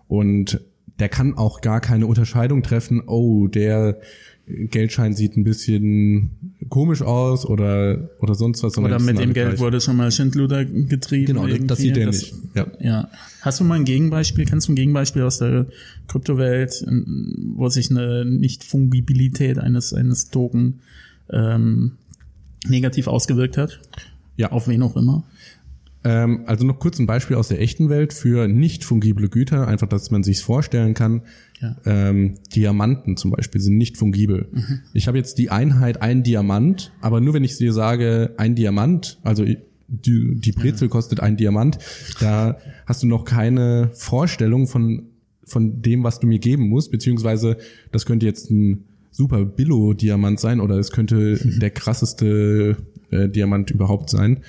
Und 0.07 0.61
der 0.99 1.09
kann 1.09 1.37
auch 1.37 1.61
gar 1.61 1.79
keine 1.79 2.07
Unterscheidung 2.07 2.63
treffen, 2.63 3.01
oh, 3.05 3.47
der 3.47 3.99
Geldschein 4.47 5.13
sieht 5.13 5.35
ein 5.35 5.43
bisschen 5.43 6.53
komisch 6.69 7.01
aus 7.01 7.45
oder 7.45 8.09
oder 8.19 8.33
sonst 8.33 8.63
was. 8.63 8.77
Oder 8.77 8.99
mit 8.99 9.19
dem 9.19 9.33
Geld 9.33 9.49
gleich. 9.49 9.59
wurde 9.59 9.81
schon 9.81 9.97
mal 9.97 10.09
Schindluder 10.09 10.63
getrieben. 10.63 11.25
Genau, 11.25 11.47
irgendwie. 11.47 11.67
das 11.67 11.79
sieht 11.79 11.97
er 11.97 12.07
nicht. 12.07 12.33
Ja. 12.55 12.67
ja. 12.79 13.09
Hast 13.41 13.59
du 13.59 13.65
mal 13.65 13.75
ein 13.75 13.83
Gegenbeispiel? 13.83 14.45
Kennst 14.45 14.69
du 14.69 14.71
ein 14.71 14.75
Gegenbeispiel 14.75 15.23
aus 15.23 15.39
der 15.39 15.65
Kryptowelt, 16.07 16.85
wo 17.55 17.67
sich 17.67 17.91
eine 17.91 18.23
Nicht-Fungibilität 18.23 19.59
eines 19.59 19.93
eines 19.93 20.29
Token 20.29 20.79
ähm, 21.29 21.93
negativ 22.67 23.07
ausgewirkt 23.07 23.57
hat? 23.57 23.81
Ja. 24.37 24.51
Auf 24.51 24.69
wen 24.69 24.81
auch 24.81 24.95
immer? 24.95 25.25
Ähm, 26.07 26.43
also 26.45 26.65
noch 26.65 26.79
kurz 26.79 26.99
ein 26.99 27.05
Beispiel 27.05 27.35
aus 27.35 27.49
der 27.49 27.59
echten 27.59 27.89
Welt 27.89 28.13
für 28.13 28.47
nicht 28.47 28.85
fungible 28.85 29.27
Güter, 29.27 29.67
einfach, 29.67 29.89
dass 29.89 30.09
man 30.09 30.23
sich 30.23 30.41
vorstellen 30.41 30.93
kann. 30.93 31.23
Ja. 31.59 31.75
Ähm, 31.85 32.35
Diamanten 32.55 33.17
zum 33.17 33.31
Beispiel 33.31 33.59
sind 33.59 33.77
nicht 33.77 33.97
fungibel. 33.97 34.47
Mhm. 34.53 34.79
Ich 34.93 35.09
habe 35.09 35.17
jetzt 35.17 35.37
die 35.37 35.49
Einheit 35.49 36.01
ein 36.01 36.23
Diamant, 36.23 36.93
aber 37.01 37.19
nur 37.19 37.33
wenn 37.33 37.43
ich 37.43 37.57
dir 37.57 37.73
sage, 37.73 38.35
ein 38.37 38.55
Diamant, 38.55 39.19
also 39.23 39.43
die, 39.43 40.35
die 40.39 40.51
Brezel 40.53 40.87
ja. 40.87 40.91
kostet 40.91 41.19
ein 41.19 41.35
Diamant, 41.35 41.77
da 42.21 42.57
hast 42.85 43.03
du 43.03 43.07
noch 43.07 43.25
keine 43.25 43.89
Vorstellung 43.93 44.67
von, 44.67 45.07
von 45.43 45.81
dem, 45.81 46.05
was 46.05 46.21
du 46.21 46.27
mir 46.27 46.39
geben 46.39 46.69
musst, 46.69 46.89
beziehungsweise 46.89 47.57
das 47.91 48.05
könnte 48.05 48.25
jetzt 48.25 48.49
ein 48.49 48.85
super 49.11 49.43
Billo-Diamant 49.43 50.39
sein 50.39 50.61
oder 50.61 50.77
es 50.77 50.91
könnte 50.91 51.37
der 51.59 51.71
krasseste 51.71 52.77
äh, 53.09 53.27
Diamant 53.27 53.71
überhaupt 53.71 54.09
sein. 54.09 54.39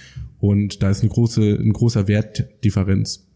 Und 0.40 0.82
da 0.82 0.90
ist 0.90 1.00
eine 1.00 1.10
große, 1.10 1.58
ein 1.60 1.72
großer 1.72 2.08
Wertdifferenz. 2.08 3.26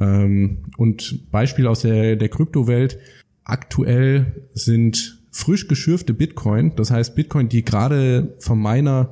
Ähm, 0.00 0.58
und 0.76 1.30
Beispiel 1.30 1.66
aus 1.66 1.82
der, 1.82 2.16
der 2.16 2.28
Kryptowelt. 2.28 2.98
Aktuell 3.44 4.44
sind 4.54 5.20
frisch 5.30 5.66
geschürfte 5.68 6.14
Bitcoin, 6.14 6.76
das 6.76 6.90
heißt 6.90 7.14
Bitcoin, 7.14 7.48
die 7.48 7.64
gerade 7.64 8.34
vom 8.38 8.62
Miner 8.62 9.10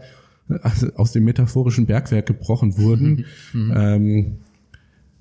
also 0.62 0.92
aus 0.94 1.12
dem 1.12 1.24
metaphorischen 1.24 1.86
Bergwerk 1.86 2.26
gebrochen 2.26 2.76
wurden, 2.76 3.24
mhm. 3.52 3.72
ähm, 3.74 4.38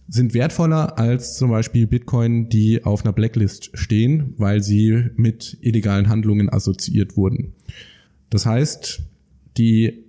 sind 0.08 0.34
wertvoller 0.34 0.98
als 0.98 1.38
zum 1.38 1.52
Beispiel 1.52 1.86
Bitcoin, 1.86 2.50
die 2.50 2.84
auf 2.84 3.06
einer 3.06 3.14
Blacklist 3.14 3.70
stehen, 3.78 4.34
weil 4.38 4.64
sie 4.64 5.06
mit 5.16 5.58
illegalen 5.62 6.10
Handlungen 6.10 6.52
assoziiert 6.52 7.16
wurden. 7.16 7.54
Das 8.32 8.48
heißt, 8.48 9.02
die, 9.60 10.06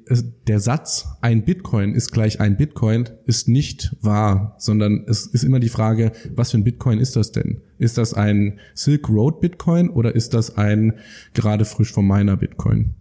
der 0.46 0.60
Satz, 0.60 1.08
ein 1.20 1.44
Bitcoin 1.44 1.94
ist 1.94 2.12
gleich 2.12 2.40
ein 2.40 2.56
Bitcoin, 2.56 3.08
ist 3.26 3.48
nicht 3.48 3.96
wahr, 4.00 4.54
sondern 4.58 5.04
es 5.08 5.26
ist 5.26 5.42
immer 5.42 5.58
die 5.58 5.68
Frage, 5.68 6.12
was 6.34 6.52
für 6.52 6.58
ein 6.58 6.64
Bitcoin 6.64 6.98
ist 6.98 7.16
das 7.16 7.32
denn? 7.32 7.60
Ist 7.78 7.98
das 7.98 8.14
ein 8.14 8.60
Silk 8.74 9.08
Road 9.08 9.40
Bitcoin 9.40 9.90
oder 9.90 10.14
ist 10.14 10.34
das 10.34 10.56
ein 10.56 10.94
gerade 11.34 11.64
frisch 11.64 11.92
vom 11.92 12.06
Miner 12.06 12.36
Bitcoin? 12.36 12.94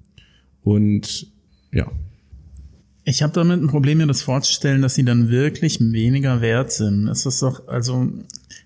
Und 0.64 1.28
ja. 1.72 1.92
Ich 3.04 3.22
habe 3.22 3.34
damit 3.34 3.62
ein 3.62 3.68
Problem, 3.68 4.00
mir 4.00 4.08
das 4.08 4.24
vorzustellen, 4.24 4.82
dass 4.82 4.96
sie 4.96 5.06
dann 5.06 5.30
wirklich 5.30 5.80
weniger 5.80 6.42
wert 6.42 6.72
sind. 6.72 7.08
Es 7.08 7.26
ist 7.26 7.42
doch, 7.44 7.68
also 7.68 8.08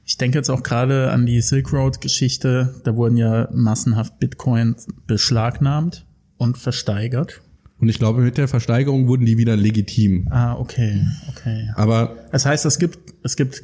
ich 0.06 0.17
denke 0.17 0.38
jetzt 0.38 0.50
auch 0.50 0.63
gerade 0.63 1.12
an 1.12 1.26
die 1.26 1.41
Silk 1.41 1.72
Road-Geschichte. 1.74 2.76
Da 2.84 2.96
wurden 2.96 3.17
ja 3.17 3.50
massenhaft 3.54 4.19
Bitcoins 4.19 4.88
beschlagnahmt 5.06 6.06
und 6.38 6.58
versteigert. 6.58 7.41
Und 7.84 7.89
ich 7.89 8.00
glaube, 8.00 8.22
mit 8.22 8.38
der 8.38 8.48
Versteigerung 8.48 9.10
wurden 9.10 9.26
die 9.26 9.38
wieder 9.38 9.58
legitim. 9.58 10.30
Ah, 10.32 10.56
okay, 10.56 11.06
okay. 11.28 11.69
Aber 11.76 12.15
das 12.32 12.46
heißt, 12.46 12.65
es 12.65 12.80
gibt 12.80 12.98
es 13.24 13.36
gibt 13.36 13.62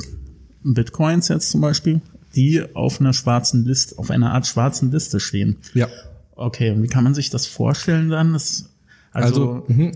Bitcoins 0.62 1.30
jetzt 1.30 1.50
zum 1.50 1.62
Beispiel, 1.62 2.02
die 2.36 2.62
auf 2.76 3.00
einer 3.00 3.14
schwarzen 3.14 3.64
Liste, 3.64 3.98
auf 3.98 4.12
einer 4.12 4.34
Art 4.34 4.46
schwarzen 4.46 4.92
Liste 4.92 5.22
stehen. 5.22 5.56
Ja. 5.74 5.88
Okay, 6.36 6.72
und 6.72 6.84
wie 6.84 6.88
kann 6.88 7.06
man 7.06 7.14
sich 7.14 7.30
das 7.30 7.46
vorstellen 7.46 8.10
dann? 8.10 8.34
Das, 8.34 8.66
also, 9.14 9.62
also 9.64 9.74
mhm. 9.74 9.94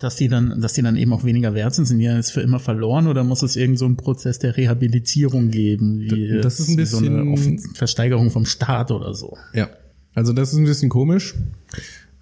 dass 0.00 0.16
die 0.16 0.26
dann, 0.26 0.60
dass 0.60 0.72
die 0.72 0.82
dann 0.82 0.96
eben 0.96 1.12
auch 1.12 1.22
weniger 1.22 1.54
wert 1.54 1.72
sind, 1.72 1.84
sind 1.84 2.00
die 2.00 2.06
jetzt 2.06 2.32
für 2.32 2.40
immer 2.40 2.58
verloren 2.58 3.06
oder 3.06 3.22
muss 3.22 3.42
es 3.42 3.54
irgend 3.54 3.78
so 3.78 3.84
einen 3.84 3.96
Prozess 3.96 4.40
der 4.40 4.56
Rehabilitierung 4.56 5.52
geben, 5.52 6.00
wie 6.00 6.40
das 6.40 6.58
ist 6.58 6.70
ein 6.70 6.74
bisschen 6.74 7.04
so 7.04 7.06
eine 7.08 7.58
Versteigerung 7.74 8.32
vom 8.32 8.46
Staat 8.46 8.90
oder 8.90 9.14
so? 9.14 9.36
Ja, 9.54 9.70
also 10.16 10.32
das 10.32 10.52
ist 10.52 10.58
ein 10.58 10.64
bisschen 10.64 10.88
komisch, 10.88 11.36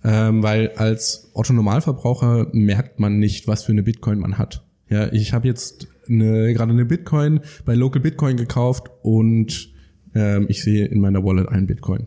ähm, 0.04 0.42
weil 0.42 0.70
als 0.76 1.30
Otto 1.34 1.52
Normalverbraucher 1.52 2.48
merkt 2.52 3.00
man 3.00 3.18
nicht, 3.18 3.46
was 3.48 3.64
für 3.64 3.72
eine 3.72 3.82
Bitcoin 3.82 4.18
man 4.18 4.38
hat. 4.38 4.64
Ja, 4.88 5.12
ich 5.12 5.32
habe 5.32 5.48
jetzt 5.48 5.88
eine, 6.08 6.52
gerade 6.54 6.72
eine 6.72 6.84
Bitcoin 6.84 7.40
bei 7.64 7.74
Local 7.74 8.00
Bitcoin 8.00 8.36
gekauft 8.36 8.90
und 9.02 9.72
ähm, 10.14 10.46
ich 10.48 10.62
sehe 10.62 10.86
in 10.86 11.00
meiner 11.00 11.24
Wallet 11.24 11.48
einen 11.48 11.66
Bitcoin. 11.66 12.06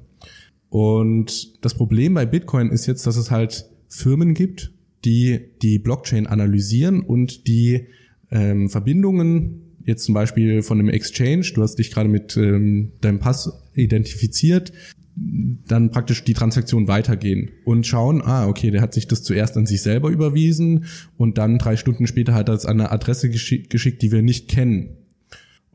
Und 0.69 1.63
das 1.63 1.73
Problem 1.73 2.13
bei 2.13 2.25
Bitcoin 2.25 2.69
ist 2.69 2.85
jetzt, 2.85 3.05
dass 3.05 3.17
es 3.17 3.29
halt 3.29 3.65
Firmen 3.87 4.33
gibt, 4.33 4.71
die 5.03 5.39
die 5.61 5.79
Blockchain 5.79 6.27
analysieren 6.27 7.01
und 7.01 7.47
die 7.47 7.87
ähm, 8.31 8.69
Verbindungen 8.69 9.71
jetzt 9.85 10.05
zum 10.05 10.13
Beispiel 10.13 10.61
von 10.61 10.79
einem 10.79 10.89
Exchange, 10.89 11.51
du 11.53 11.61
hast 11.61 11.75
dich 11.75 11.91
gerade 11.91 12.09
mit 12.09 12.37
ähm, 12.37 12.93
deinem 13.01 13.19
Pass 13.19 13.51
identifiziert, 13.73 14.71
dann 15.15 15.91
praktisch 15.91 16.23
die 16.23 16.33
Transaktion 16.33 16.87
weitergehen 16.87 17.51
und 17.65 17.85
schauen, 17.85 18.21
ah, 18.21 18.47
okay, 18.47 18.71
der 18.71 18.81
hat 18.81 18.93
sich 18.93 19.07
das 19.07 19.23
zuerst 19.23 19.57
an 19.57 19.65
sich 19.65 19.81
selber 19.81 20.09
überwiesen 20.09 20.85
und 21.17 21.37
dann 21.37 21.57
drei 21.57 21.75
Stunden 21.75 22.07
später 22.07 22.33
hat 22.33 22.49
er 22.49 22.55
es 22.55 22.65
an 22.65 22.79
eine 22.79 22.91
Adresse 22.91 23.29
geschick, 23.29 23.69
geschickt, 23.69 24.01
die 24.01 24.11
wir 24.11 24.21
nicht 24.21 24.47
kennen. 24.47 24.97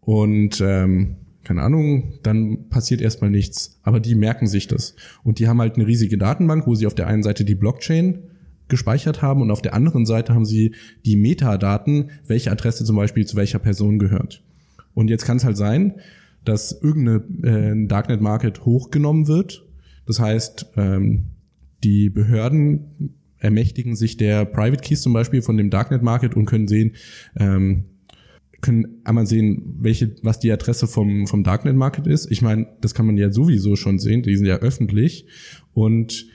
Und 0.00 0.60
ähm, 0.60 1.16
keine 1.44 1.62
Ahnung, 1.62 2.14
dann 2.22 2.68
passiert 2.70 3.00
erstmal 3.00 3.30
nichts. 3.30 3.78
Aber 3.82 4.00
die 4.00 4.14
merken 4.14 4.46
sich 4.46 4.66
das. 4.66 4.96
Und 5.22 5.38
die 5.38 5.48
haben 5.48 5.60
halt 5.60 5.76
eine 5.76 5.86
riesige 5.86 6.18
Datenbank, 6.18 6.66
wo 6.66 6.74
sie 6.74 6.86
auf 6.86 6.94
der 6.94 7.06
einen 7.06 7.22
Seite 7.22 7.44
die 7.44 7.54
Blockchain 7.54 8.18
gespeichert 8.68 9.22
haben 9.22 9.42
und 9.42 9.52
auf 9.52 9.62
der 9.62 9.74
anderen 9.74 10.06
Seite 10.06 10.34
haben 10.34 10.44
sie 10.44 10.74
die 11.04 11.16
Metadaten, 11.16 12.10
welche 12.26 12.50
Adresse 12.50 12.84
zum 12.84 12.96
Beispiel 12.96 13.26
zu 13.26 13.36
welcher 13.36 13.60
Person 13.60 13.98
gehört. 13.98 14.42
Und 14.94 15.08
jetzt 15.08 15.24
kann 15.24 15.36
es 15.36 15.44
halt 15.44 15.56
sein, 15.56 15.94
dass 16.48 16.72
irgendeine 16.72 17.24
äh, 17.42 17.86
Darknet 17.86 18.20
Market 18.20 18.64
hochgenommen 18.64 19.28
wird. 19.28 19.66
Das 20.06 20.20
heißt, 20.20 20.72
ähm, 20.76 21.26
die 21.84 22.08
Behörden 22.10 23.14
ermächtigen 23.38 23.96
sich 23.96 24.16
der 24.16 24.44
Private 24.44 24.82
Keys 24.82 25.02
zum 25.02 25.12
Beispiel 25.12 25.42
von 25.42 25.56
dem 25.56 25.70
Darknet 25.70 26.02
Market 26.02 26.34
und 26.34 26.46
können 26.46 26.68
sehen, 26.68 26.92
ähm, 27.36 27.84
können 28.60 29.00
einmal 29.04 29.26
sehen, 29.26 29.76
welche, 29.80 30.16
was 30.22 30.40
die 30.40 30.50
Adresse 30.50 30.86
vom, 30.86 31.26
vom 31.26 31.44
Darknet 31.44 31.76
Market 31.76 32.06
ist. 32.06 32.30
Ich 32.30 32.42
meine, 32.42 32.66
das 32.80 32.94
kann 32.94 33.06
man 33.06 33.16
ja 33.16 33.30
sowieso 33.30 33.76
schon 33.76 33.98
sehen, 33.98 34.22
die 34.22 34.36
sind 34.36 34.46
ja 34.46 34.56
öffentlich. 34.56 35.26
Und 35.74 36.26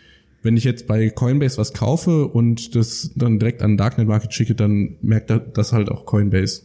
wenn 0.43 0.57
ich 0.57 0.63
jetzt 0.63 0.87
bei 0.87 1.09
Coinbase 1.09 1.57
was 1.57 1.73
kaufe 1.73 2.27
und 2.27 2.75
das 2.75 3.11
dann 3.15 3.39
direkt 3.39 3.61
an 3.61 3.77
Darknet 3.77 4.07
Market 4.07 4.33
schicke, 4.33 4.55
dann 4.55 4.97
merkt 5.01 5.31
das 5.55 5.73
halt 5.73 5.89
auch 5.89 6.05
Coinbase. 6.05 6.63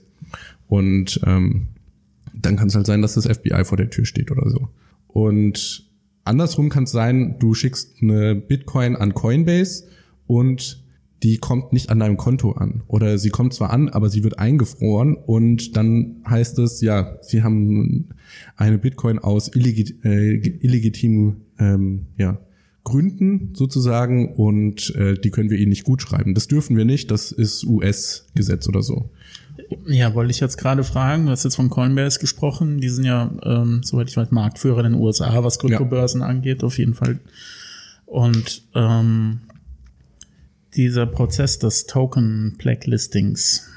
Und 0.68 1.20
ähm, 1.24 1.68
dann 2.40 2.56
kann 2.56 2.68
es 2.68 2.74
halt 2.74 2.86
sein, 2.86 3.02
dass 3.02 3.14
das 3.14 3.26
FBI 3.26 3.64
vor 3.64 3.76
der 3.76 3.90
Tür 3.90 4.04
steht 4.04 4.30
oder 4.30 4.48
so. 4.50 4.68
Und 5.08 5.90
andersrum 6.24 6.68
kann 6.68 6.84
es 6.84 6.92
sein, 6.92 7.36
du 7.38 7.54
schickst 7.54 8.02
eine 8.02 8.34
Bitcoin 8.34 8.96
an 8.96 9.14
Coinbase 9.14 9.84
und 10.26 10.84
die 11.22 11.38
kommt 11.38 11.72
nicht 11.72 11.90
an 11.90 11.98
deinem 11.98 12.16
Konto 12.16 12.52
an. 12.52 12.82
Oder 12.88 13.18
sie 13.18 13.30
kommt 13.30 13.54
zwar 13.54 13.70
an, 13.70 13.88
aber 13.88 14.10
sie 14.10 14.22
wird 14.22 14.38
eingefroren 14.38 15.16
und 15.16 15.76
dann 15.76 16.22
heißt 16.28 16.58
es, 16.58 16.82
ja, 16.82 17.16
sie 17.22 17.42
haben 17.42 18.10
eine 18.56 18.78
Bitcoin 18.78 19.18
aus 19.18 19.54
illegit 19.54 20.04
äh, 20.04 20.34
illegitimen 20.36 21.46
ähm, 21.58 22.06
ja, 22.18 22.38
Gründen 22.84 23.54
sozusagen 23.54 24.34
und 24.34 24.94
äh, 24.94 25.14
die 25.14 25.30
können 25.30 25.50
wir 25.50 25.58
ihnen 25.58 25.70
nicht 25.70 25.84
gut 25.84 26.02
schreiben. 26.02 26.34
Das 26.34 26.48
dürfen 26.48 26.76
wir 26.76 26.84
nicht, 26.84 27.10
das 27.10 27.32
ist 27.32 27.64
US-Gesetz 27.64 28.68
oder 28.68 28.82
so. 28.82 29.10
Ja, 29.86 30.14
wollte 30.14 30.30
ich 30.30 30.40
jetzt 30.40 30.58
gerade 30.58 30.84
fragen, 30.84 31.26
du 31.26 31.32
hast 31.32 31.44
jetzt 31.44 31.56
von 31.56 31.70
Coinbase 31.70 32.20
gesprochen, 32.20 32.80
die 32.80 32.88
sind 32.88 33.04
ja, 33.04 33.30
ähm, 33.42 33.80
soweit 33.82 34.08
ich 34.08 34.16
weiß, 34.16 34.30
Marktführer 34.30 34.84
in 34.84 34.92
den 34.92 35.00
USA, 35.00 35.42
was 35.42 35.58
Kryptobörsen 35.58 36.20
ja. 36.20 36.26
angeht, 36.26 36.62
auf 36.62 36.78
jeden 36.78 36.94
Fall. 36.94 37.18
Und 38.04 38.62
ähm, 38.74 39.40
dieser 40.74 41.06
Prozess 41.06 41.58
des 41.58 41.86
Token 41.86 42.54
Blacklistings, 42.58 43.68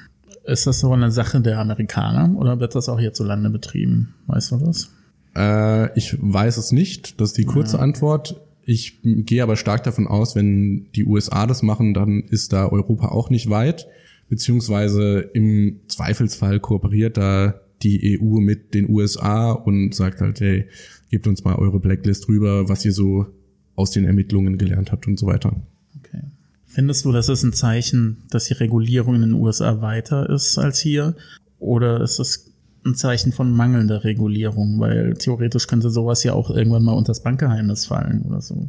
ist 0.43 0.67
das 0.67 0.80
so 0.80 0.91
eine 0.91 1.12
Sache 1.12 1.41
der 1.41 1.60
Amerikaner 1.60 2.36
oder 2.38 2.60
wird 2.60 2.75
das 2.75 2.89
auch 2.89 2.99
hierzulande 2.99 3.49
betrieben? 3.49 4.15
Weißt 4.28 4.52
du 4.52 4.58
das? 4.58 4.89
Äh, 5.36 5.97
ich 5.97 6.17
weiß 6.19 6.58
es 6.58 6.71
nicht. 6.71 7.19
Das 7.21 7.30
ist 7.30 7.38
die 7.38 7.45
kurze 7.45 7.78
ja. 7.78 7.84
Antwort. 7.84 8.36
Ich 8.65 8.99
gehe 9.04 9.43
aber 9.43 9.56
stark 9.56 9.84
davon 9.84 10.08
aus, 10.08 10.36
wenn 10.36 10.88
die 10.95 11.06
USA 11.06 11.47
das 11.47 11.63
machen, 11.63 11.93
dann 11.93 12.21
ist 12.21 12.54
da 12.54 12.67
Europa 12.67 13.10
auch 13.10 13.30
nicht 13.30 13.49
weit. 13.49 13.88
Beziehungsweise 14.29 15.29
im 15.33 15.81
Zweifelsfall 15.87 16.59
kooperiert 16.59 17.17
da 17.17 17.59
die 17.81 18.19
EU 18.19 18.39
mit 18.39 18.73
den 18.73 18.89
USA 18.89 19.51
und 19.51 19.95
sagt 19.95 20.21
halt, 20.21 20.39
hey, 20.39 20.67
gebt 21.09 21.27
uns 21.27 21.43
mal 21.43 21.55
eure 21.55 21.79
Blacklist 21.79 22.27
rüber, 22.27 22.69
was 22.69 22.85
ihr 22.85 22.91
so 22.91 23.27
aus 23.75 23.91
den 23.91 24.05
Ermittlungen 24.05 24.57
gelernt 24.57 24.91
habt 24.91 25.07
und 25.07 25.17
so 25.17 25.25
weiter. 25.25 25.55
Okay. 25.97 26.21
Findest 26.65 27.05
du, 27.05 27.11
das 27.11 27.29
ist 27.29 27.43
ein 27.43 27.53
Zeichen, 27.53 28.23
dass 28.29 28.45
die 28.45 28.53
Regulierung 28.53 29.15
in 29.15 29.21
den 29.21 29.33
USA 29.33 29.81
weiter 29.81 30.29
ist 30.29 30.57
als 30.57 30.79
hier? 30.79 31.15
Oder 31.57 32.01
ist 32.01 32.19
es 32.19 32.51
ein 32.85 32.95
Zeichen 32.95 33.31
von 33.31 33.51
mangelnder 33.51 34.03
Regulierung? 34.03 34.79
Weil 34.79 35.15
theoretisch 35.15 35.67
könnte 35.67 35.89
sowas 35.89 36.23
ja 36.23 36.33
auch 36.33 36.51
irgendwann 36.51 36.83
mal 36.83 36.93
unter 36.93 37.11
das 37.11 37.23
Bankgeheimnis 37.23 37.85
fallen 37.85 38.21
oder 38.23 38.41
so. 38.41 38.67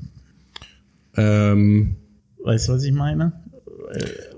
Ähm, 1.17 1.97
weißt 2.45 2.69
du, 2.69 2.73
was 2.73 2.85
ich 2.85 2.93
meine? 2.93 3.33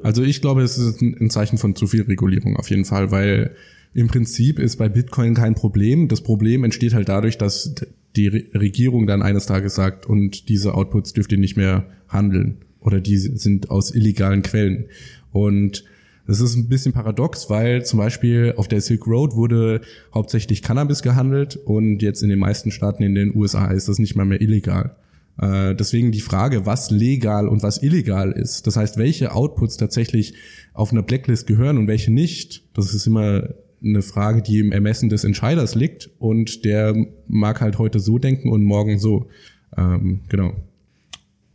Also 0.03 0.23
ich 0.23 0.41
glaube, 0.41 0.63
es 0.63 0.79
ist 0.79 1.01
ein 1.01 1.31
Zeichen 1.31 1.59
von 1.59 1.75
zu 1.75 1.87
viel 1.87 2.03
Regulierung 2.03 2.57
auf 2.57 2.71
jeden 2.71 2.85
Fall, 2.85 3.11
weil 3.11 3.55
im 3.95 4.09
Prinzip 4.09 4.59
ist 4.59 4.77
bei 4.77 4.89
Bitcoin 4.89 5.35
kein 5.35 5.55
Problem. 5.55 6.09
Das 6.09 6.23
Problem 6.23 6.65
entsteht 6.65 6.95
halt 6.95 7.09
dadurch, 7.09 7.39
dass 7.39 7.75
die 8.17 8.29
Regierung 8.29 9.07
dann 9.07 9.23
eines 9.23 9.47
Tages 9.47 9.75
sagt, 9.75 10.07
und 10.07 10.49
diese 10.49 10.75
Outputs 10.75 11.13
dürft 11.13 11.33
ihr 11.33 11.39
nicht 11.39 11.57
mehr 11.57 11.87
handeln 12.09 12.59
oder 12.81 13.01
die 13.01 13.17
sind 13.17 13.71
aus 13.71 13.95
illegalen 13.95 14.43
Quellen. 14.43 14.87
Und 15.31 15.85
das 16.27 16.41
ist 16.41 16.57
ein 16.57 16.69
bisschen 16.69 16.93
paradox, 16.93 17.51
weil 17.51 17.85
zum 17.85 17.99
Beispiel 17.99 18.55
auf 18.57 18.69
der 18.69 18.81
Silk 18.81 19.07
Road 19.07 19.35
wurde 19.35 19.81
hauptsächlich 20.15 20.63
Cannabis 20.63 21.03
gehandelt 21.03 21.57
und 21.57 22.01
jetzt 22.01 22.23
in 22.23 22.29
den 22.29 22.39
meisten 22.39 22.71
Staaten 22.71 23.03
in 23.03 23.15
den 23.15 23.35
USA 23.35 23.71
ist 23.71 23.89
das 23.89 23.99
nicht 23.99 24.15
mal 24.15 24.25
mehr 24.25 24.41
illegal. 24.41 24.97
Äh, 25.39 25.75
deswegen 25.75 26.13
die 26.13 26.21
Frage, 26.21 26.67
was 26.67 26.91
legal 26.91 27.49
und 27.49 27.63
was 27.63 27.83
illegal 27.83 28.33
ist. 28.33 28.67
Das 28.67 28.77
heißt, 28.77 28.97
welche 28.97 29.33
Outputs 29.33 29.77
tatsächlich 29.77 30.35
auf 30.75 30.93
einer 30.93 31.03
Blacklist 31.03 31.47
gehören 31.47 31.79
und 31.79 31.87
welche 31.87 32.13
nicht. 32.13 32.65
Das 32.75 32.95
ist 32.95 33.07
immer 33.07 33.49
eine 33.85 34.03
Frage, 34.03 34.43
die 34.43 34.59
im 34.59 34.73
Ermessen 34.73 35.09
des 35.09 35.25
Entscheiders 35.25 35.75
liegt 35.75 36.11
und 36.19 36.65
der 36.65 36.95
mag 37.27 37.61
halt 37.61 37.79
heute 37.79 37.99
so 37.99 38.19
denken 38.19 38.51
und 38.51 38.63
morgen 38.63 38.99
so. 38.99 39.29
Ähm, 39.77 40.21
genau. 40.29 40.55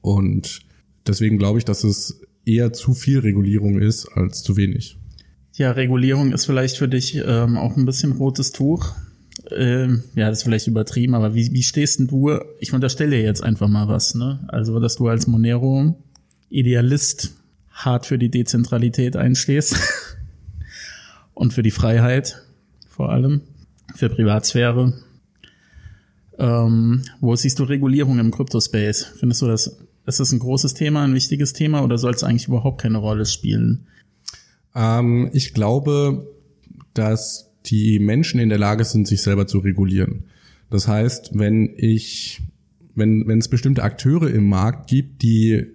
Und 0.01 0.61
deswegen 1.05 1.37
glaube 1.37 1.59
ich, 1.59 1.65
dass 1.65 1.83
es 1.83 2.21
eher 2.45 2.73
zu 2.73 2.93
viel 2.93 3.19
Regulierung 3.19 3.79
ist 3.79 4.07
als 4.07 4.43
zu 4.43 4.57
wenig. 4.57 4.97
Ja, 5.53 5.71
Regulierung 5.71 6.33
ist 6.33 6.45
vielleicht 6.45 6.77
für 6.77 6.87
dich 6.87 7.21
ähm, 7.25 7.57
auch 7.57 7.77
ein 7.77 7.85
bisschen 7.85 8.11
rotes 8.13 8.51
Tuch. 8.51 8.93
Ähm, 9.51 10.03
ja, 10.15 10.29
das 10.29 10.39
ist 10.39 10.43
vielleicht 10.43 10.67
übertrieben, 10.67 11.15
aber 11.15 11.33
wie, 11.33 11.51
wie 11.53 11.63
stehst 11.63 11.99
denn 11.99 12.07
du? 12.07 12.37
Ich 12.59 12.73
unterstelle 12.73 13.11
dir 13.11 13.21
jetzt 13.21 13.43
einfach 13.43 13.67
mal 13.67 13.87
was, 13.87 14.15
ne? 14.15 14.45
Also, 14.47 14.79
dass 14.79 14.95
du 14.95 15.07
als 15.07 15.27
Monero 15.27 15.95
Idealist 16.49 17.33
hart 17.71 18.05
für 18.05 18.17
die 18.17 18.29
Dezentralität 18.29 19.15
einstehst 19.15 19.75
und 21.33 21.53
für 21.53 21.63
die 21.63 21.71
Freiheit 21.71 22.43
vor 22.89 23.11
allem, 23.11 23.41
für 23.95 24.09
Privatsphäre. 24.09 24.93
Ähm, 26.39 27.03
wo 27.19 27.35
siehst 27.35 27.59
du 27.59 27.63
Regulierung 27.63 28.19
im 28.19 28.31
Crypto-Space? 28.31 29.13
Findest 29.17 29.41
du 29.41 29.47
das 29.47 29.77
ist 30.07 30.21
das 30.21 30.31
ein 30.31 30.39
großes 30.39 30.73
Thema, 30.73 31.03
ein 31.03 31.13
wichtiges 31.13 31.51
Thema 31.51 31.83
oder 31.83 31.97
soll 31.97 32.13
es 32.13 32.23
eigentlich 32.23 32.47
überhaupt 32.47 32.81
keine 32.81 32.97
Rolle 32.97 33.25
spielen? 33.25 33.87
Ähm, 34.73 35.29
ich 35.33 35.53
glaube, 35.53 36.33
dass 36.93 37.46
die 37.67 37.99
Menschen 37.99 38.39
in 38.39 38.49
der 38.49 38.57
Lage 38.57 38.83
sind, 38.83 39.07
sich 39.07 39.21
selber 39.21 39.47
zu 39.47 39.59
regulieren. 39.59 40.23
Das 40.69 40.87
heißt, 40.87 41.31
wenn 41.33 41.73
ich, 41.77 42.41
wenn, 42.95 43.27
wenn 43.27 43.39
es 43.39 43.47
bestimmte 43.47 43.83
Akteure 43.83 44.29
im 44.29 44.47
Markt 44.49 44.89
gibt, 44.89 45.21
die 45.21 45.65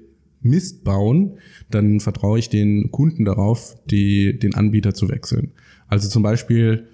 Mist 0.43 0.85
bauen, 0.85 1.39
dann 1.71 2.01
vertraue 2.01 2.39
ich 2.39 2.49
den 2.49 2.91
Kunden 2.91 3.25
darauf, 3.25 3.77
die, 3.91 4.39
den 4.39 4.55
Anbieter 4.55 4.93
zu 4.93 5.09
wechseln. 5.09 5.53
Also 5.87 6.09
zum 6.09 6.23
Beispiel, 6.23 6.89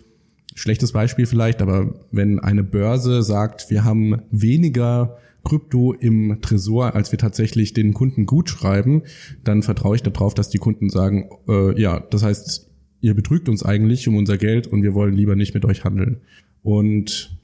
schlechtes 0.54 0.92
Beispiel 0.92 1.26
vielleicht, 1.26 1.62
aber 1.62 1.94
wenn 2.10 2.40
eine 2.40 2.62
Börse 2.62 3.22
sagt, 3.22 3.70
wir 3.70 3.84
haben 3.84 4.22
weniger 4.30 5.16
Krypto 5.44 5.94
im 5.94 6.40
Tresor, 6.42 6.94
als 6.94 7.10
wir 7.10 7.18
tatsächlich 7.18 7.72
den 7.72 7.94
Kunden 7.94 8.26
gut 8.26 8.50
schreiben, 8.50 9.02
dann 9.44 9.62
vertraue 9.62 9.96
ich 9.96 10.02
darauf, 10.02 10.34
dass 10.34 10.50
die 10.50 10.58
Kunden 10.58 10.90
sagen, 10.90 11.30
äh, 11.48 11.80
ja, 11.80 12.00
das 12.00 12.22
heißt, 12.22 12.67
ihr 13.00 13.14
betrügt 13.14 13.48
uns 13.48 13.64
eigentlich 13.64 14.08
um 14.08 14.16
unser 14.16 14.38
Geld 14.38 14.66
und 14.66 14.82
wir 14.82 14.94
wollen 14.94 15.14
lieber 15.14 15.36
nicht 15.36 15.54
mit 15.54 15.64
euch 15.64 15.84
handeln. 15.84 16.18
Und 16.62 17.38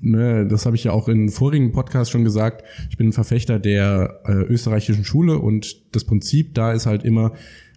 ne, 0.00 0.46
das 0.46 0.66
habe 0.66 0.76
ich 0.76 0.84
ja 0.84 0.92
auch 0.92 1.08
in 1.08 1.28
vorigen 1.28 1.72
Podcast 1.72 2.10
schon 2.10 2.24
gesagt, 2.24 2.64
ich 2.90 2.96
bin 2.96 3.08
ein 3.08 3.12
Verfechter 3.12 3.58
der 3.58 4.20
äh, 4.24 4.32
österreichischen 4.32 5.04
Schule 5.04 5.38
und 5.38 5.94
das 5.94 6.04
Prinzip 6.04 6.54
da 6.54 6.72
ist 6.72 6.86
halt 6.86 7.04
immer, 7.04 7.32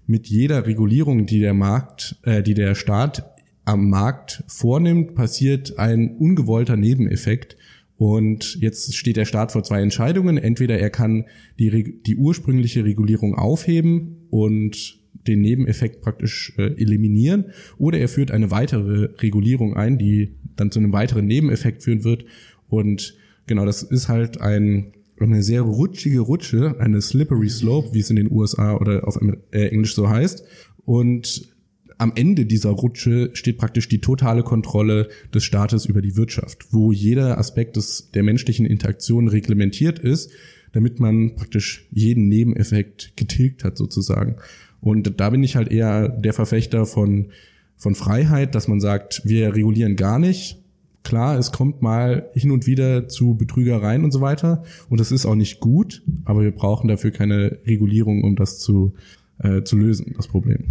mit 0.08 0.28
jeder 0.28 0.66
Regulierung, 0.66 1.26
die 1.26 1.42
der 1.42 1.54
Markt, 1.54 2.16
äh, 2.24 2.42
die 2.42 2.54
der 2.54 2.76
Staat 2.76 3.30
am 3.66 3.90
Markt 3.90 4.44
vornimmt, 4.48 5.16
passiert 5.16 5.78
ein 5.78 6.16
ungewollter 6.18 6.78
Nebeneffekt. 6.78 7.58
Und 7.98 8.58
jetzt 8.62 8.96
steht 8.96 9.18
der 9.18 9.26
Staat 9.26 9.52
vor 9.52 9.64
zwei 9.64 9.82
Entscheidungen. 9.82 10.38
Entweder 10.38 10.80
er 10.80 10.90
kann 10.90 11.26
die, 11.60 12.02
die 12.02 12.16
ursprüngliche 12.16 12.86
Regulierung 12.86 13.36
aufheben 13.36 14.28
und 14.30 15.00
den 15.14 15.42
Nebeneffekt 15.42 16.02
praktisch 16.02 16.54
äh, 16.58 16.74
eliminieren, 16.82 17.46
oder 17.78 18.00
er 18.00 18.08
führt 18.08 18.32
eine 18.32 18.52
weitere 18.52 19.10
Regulierung 19.22 19.76
ein, 19.76 19.98
die 19.98 20.36
dann 20.56 20.72
zu 20.72 20.80
einem 20.80 20.94
weiteren 20.94 21.28
Nebeneffekt 21.28 21.84
führen 21.84 22.04
wird. 22.04 22.26
Und 22.70 23.16
genau, 23.46 23.66
das 23.66 23.84
ist 23.84 24.08
halt 24.08 24.42
ein, 24.42 24.94
eine 25.20 25.44
sehr 25.44 25.62
rutschige 25.62 26.20
Rutsche, 26.20 26.80
eine 26.80 27.02
slippery 27.02 27.50
slope, 27.50 27.94
wie 27.94 28.00
es 28.00 28.10
in 28.10 28.16
den 28.16 28.32
USA 28.32 28.76
oder 28.76 29.08
auf 29.08 29.20
äh, 29.52 29.68
Englisch 29.68 29.96
so 29.96 30.10
heißt. 30.10 30.44
Und 30.86 31.50
am 31.98 32.14
Ende 32.16 32.46
dieser 32.46 32.70
Rutsche 32.70 33.32
steht 33.34 33.58
praktisch 33.58 33.90
die 33.90 34.00
totale 34.00 34.44
Kontrolle 34.44 35.10
des 35.34 35.44
Staates 35.44 35.86
über 35.86 36.02
die 36.02 36.16
Wirtschaft, 36.16 36.68
wo 36.72 36.92
jeder 36.92 37.38
Aspekt 37.38 37.76
des, 37.76 38.12
der 38.12 38.24
menschlichen 38.24 38.66
Interaktion 38.66 39.28
reglementiert 39.28 39.98
ist, 40.00 40.32
damit 40.74 41.00
man 41.00 41.36
praktisch 41.36 41.88
jeden 41.92 42.28
Nebeneffekt 42.28 43.14
getilgt 43.16 43.64
hat 43.64 43.78
sozusagen. 43.78 44.36
Und 44.82 45.20
da 45.20 45.30
bin 45.30 45.44
ich 45.44 45.56
halt 45.56 45.72
eher 45.72 46.10
der 46.10 46.34
Verfechter 46.34 46.86
von, 46.86 47.28
von 47.76 47.96
Freiheit, 47.96 48.56
dass 48.56 48.68
man 48.68 48.80
sagt, 48.80 49.22
wir 49.26 49.56
regulieren 49.56 49.96
gar 49.96 50.20
nicht. 50.20 50.58
Klar, 51.04 51.38
es 51.38 51.52
kommt 51.52 51.82
mal 51.82 52.30
hin 52.34 52.52
und 52.52 52.68
wieder 52.68 53.08
zu 53.08 53.36
Betrügereien 53.36 54.04
und 54.04 54.12
so 54.12 54.20
weiter. 54.20 54.64
Und 54.90 55.00
das 55.00 55.12
ist 55.12 55.26
auch 55.26 55.36
nicht 55.36 55.60
gut, 55.60 56.04
aber 56.26 56.42
wir 56.42 56.52
brauchen 56.52 56.88
dafür 56.88 57.12
keine 57.12 57.60
Regulierung, 57.66 58.24
um 58.24 58.36
das 58.36 58.60
zu, 58.60 58.94
äh, 59.40 59.64
zu 59.64 59.78
lösen, 59.78 60.14
das 60.18 60.28
Problem. 60.28 60.66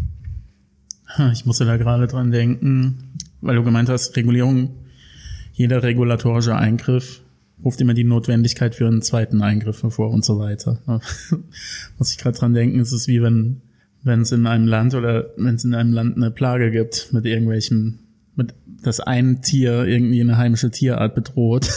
Ich 1.33 1.47
musste 1.47 1.65
da 1.65 1.77
gerade 1.77 2.07
dran 2.07 2.31
denken, 2.31 3.13
weil 3.41 3.57
du 3.57 3.63
gemeint 3.63 3.89
hast, 3.89 4.17
Regulierung, 4.17 4.71
jeder 5.55 5.83
regulatorische 5.83 6.55
Eingriff 6.55 7.23
ruft 7.65 7.81
immer 7.81 7.95
die 7.95 8.05
Notwendigkeit 8.05 8.75
für 8.75 8.87
einen 8.87 9.03
zweiten 9.03 9.41
Eingriff 9.41 9.83
hervor 9.83 10.11
und 10.11 10.25
so 10.25 10.39
weiter. 10.39 10.83
Muss 11.99 12.11
ich 12.11 12.19
gerade 12.19 12.37
dran 12.37 12.53
denken, 12.53 12.81
es 12.81 12.93
ist 12.93 13.09
wie 13.09 13.23
wenn 13.23 13.63
wenn 14.07 14.21
es 14.21 14.31
in 14.31 14.47
einem 14.47 14.69
Land 14.69 14.95
oder 14.95 15.31
wenn 15.37 15.57
es 15.57 15.65
in 15.65 15.75
einem 15.75 15.93
Land 15.93 16.17
eine 16.17 16.31
Plage 16.31 16.71
gibt 16.71 17.13
mit 17.13 17.27
irgendwelchen, 17.27 17.99
mit 18.37 18.55
das 18.83 19.01
ein 19.01 19.43
Tier 19.43 19.85
irgendwie 19.85 20.21
eine 20.21 20.37
heimische 20.37 20.71
Tierart 20.71 21.17
bedroht. 21.17 21.69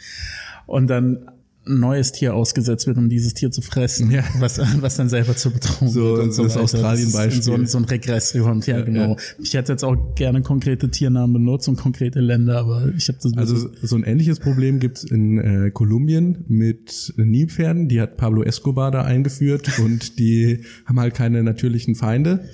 Und 0.66 0.86
dann 0.86 1.28
neues 1.66 2.12
Tier 2.12 2.34
ausgesetzt 2.34 2.86
wird, 2.86 2.98
um 2.98 3.08
dieses 3.08 3.34
Tier 3.34 3.50
zu 3.50 3.62
fressen, 3.62 4.10
ja. 4.10 4.22
was, 4.38 4.58
was 4.80 4.96
dann 4.96 5.08
selber 5.08 5.34
zur 5.36 5.52
Bedrohung 5.52 5.90
so, 5.90 6.02
wird. 6.02 6.22
Und 6.24 6.32
so 6.32 6.44
das 6.44 6.56
Australien-Beispiel. 6.56 7.42
So, 7.42 7.64
so 7.64 7.78
ein 7.78 7.84
Regress 7.84 8.32
kommt, 8.32 8.66
ja, 8.66 8.78
ja 8.78 8.84
genau. 8.84 9.10
Ja. 9.10 9.16
Ich 9.42 9.54
hätte 9.54 9.72
jetzt 9.72 9.84
auch 9.84 10.14
gerne 10.14 10.42
konkrete 10.42 10.90
Tiernamen 10.90 11.32
benutzt 11.32 11.68
und 11.68 11.76
konkrete 11.76 12.20
Länder, 12.20 12.58
aber 12.58 12.92
ich 12.96 13.08
habe 13.08 13.18
das... 13.22 13.36
Also 13.36 13.70
so 13.82 13.96
ein 13.96 14.04
ähnliches 14.04 14.40
Problem 14.40 14.78
gibt's 14.78 15.04
in 15.04 15.38
äh, 15.38 15.70
Kolumbien 15.70 16.44
mit 16.48 17.14
Nilpferden, 17.16 17.88
die 17.88 18.00
hat 18.00 18.16
Pablo 18.16 18.42
Escobar 18.42 18.90
da 18.90 19.02
eingeführt 19.02 19.78
und 19.78 20.18
die 20.18 20.60
haben 20.86 21.00
halt 21.00 21.14
keine 21.14 21.42
natürlichen 21.42 21.94
Feinde. 21.94 22.44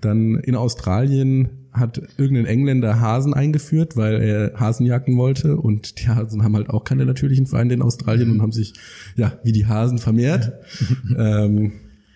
Dann 0.00 0.36
in 0.36 0.54
Australien 0.54 1.48
hat 1.78 2.00
irgendein 2.16 2.46
Engländer 2.46 3.00
Hasen 3.00 3.34
eingeführt, 3.34 3.96
weil 3.96 4.20
er 4.20 4.60
Hasen 4.60 4.86
jagen 4.86 5.16
wollte 5.16 5.56
und 5.56 6.00
die 6.00 6.08
Hasen 6.08 6.42
haben 6.42 6.56
halt 6.56 6.70
auch 6.70 6.84
keine 6.84 7.06
natürlichen 7.06 7.46
Feinde 7.46 7.74
in 7.74 7.82
Australien 7.82 8.30
und 8.30 8.42
haben 8.42 8.52
sich 8.52 8.74
ja 9.16 9.38
wie 9.44 9.52
die 9.52 9.66
Hasen 9.66 9.98
vermehrt. 9.98 10.52
ähm, 11.18 11.72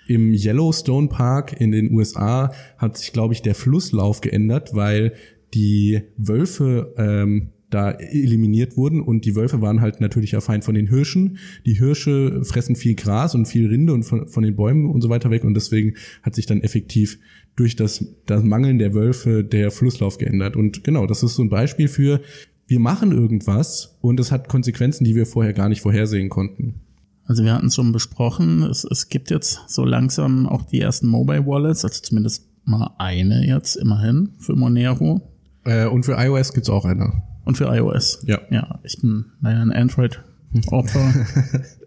Im 0.07 0.33
Yellowstone 0.33 1.09
Park 1.09 1.61
in 1.61 1.73
den 1.73 1.93
USA 1.93 2.53
hat 2.79 2.97
sich, 2.99 3.13
glaube 3.13 3.35
ich, 3.35 3.43
der 3.43 3.55
Flusslauf 3.55 4.21
geändert, 4.21 4.75
weil 4.75 5.15
die 5.55 6.03
Wölfe 6.17 6.95
ähm, 6.97 7.51
da 7.73 7.91
eliminiert 7.91 8.77
wurden 8.77 9.01
und 9.01 9.25
die 9.25 9.35
Wölfe 9.35 9.61
waren 9.63 9.81
halt 9.81 10.01
natürlicher 10.01 10.41
Feind 10.41 10.65
von 10.65 10.75
den 10.75 10.89
Hirschen. 10.89 11.39
Die 11.65 11.75
Hirsche 11.75 12.45
fressen 12.45 12.77
viel 12.77 12.95
Gras 12.95 13.35
und 13.35 13.47
viel 13.47 13.67
Rinde 13.67 13.95
und 13.95 14.03
von, 14.03 14.29
von 14.29 14.43
den 14.43 14.57
Bäumen 14.57 14.91
und 14.91 15.01
so 15.01 15.09
weiter 15.09 15.31
weg 15.31 15.45
und 15.45 15.55
deswegen 15.55 15.95
hat 16.23 16.35
sich 16.35 16.47
dann 16.47 16.61
effektiv 16.61 17.19
durch 17.57 17.77
das, 17.77 18.05
das 18.27 18.43
Mangeln 18.43 18.79
der 18.79 18.95
Wölfe 18.95 19.45
der 19.45 19.71
Flusslauf 19.71 20.19
geändert. 20.19 20.57
Und 20.57 20.85
genau, 20.85 21.07
das 21.07 21.23
ist 21.23 21.35
so 21.35 21.43
ein 21.43 21.51
Beispiel 21.51 21.89
für, 21.89 22.21
wir 22.67 22.81
machen 22.81 23.13
irgendwas 23.13 23.99
und 24.01 24.19
es 24.21 24.33
hat 24.33 24.49
Konsequenzen, 24.49 25.05
die 25.05 25.15
wir 25.15 25.27
vorher 25.27 25.53
gar 25.53 25.69
nicht 25.69 25.83
vorhersehen 25.83 26.29
konnten. 26.29 26.81
Also 27.25 27.45
wir 27.45 27.55
hatten 27.55 27.67
es 27.67 27.75
schon 27.75 27.93
besprochen, 27.93 28.63
es, 28.63 28.85
es 28.85 29.09
gibt 29.09 29.31
jetzt 29.31 29.61
so 29.69 29.85
langsam 29.85 30.47
auch 30.47 30.65
die 30.65 30.81
ersten 30.81 31.07
Mobile 31.07 31.47
Wallets, 31.47 31.85
also 31.85 32.01
zumindest 32.03 32.47
mal 32.65 32.95
eine 32.99 33.47
jetzt 33.47 33.77
immerhin 33.77 34.31
für 34.39 34.57
Monero. 34.57 35.21
Äh, 35.65 35.87
und 35.87 36.05
für 36.05 36.15
iOS 36.15 36.53
gibt's 36.53 36.71
auch 36.71 36.85
eine. 36.85 37.23
Und 37.45 37.57
für 37.57 37.67
iOS. 37.67 38.23
Ja. 38.27 38.41
Ja, 38.51 38.81
ich 38.83 39.01
bin 39.01 39.27
leider 39.41 39.61
ein 39.61 39.73
Android-Opfer. 39.73 41.27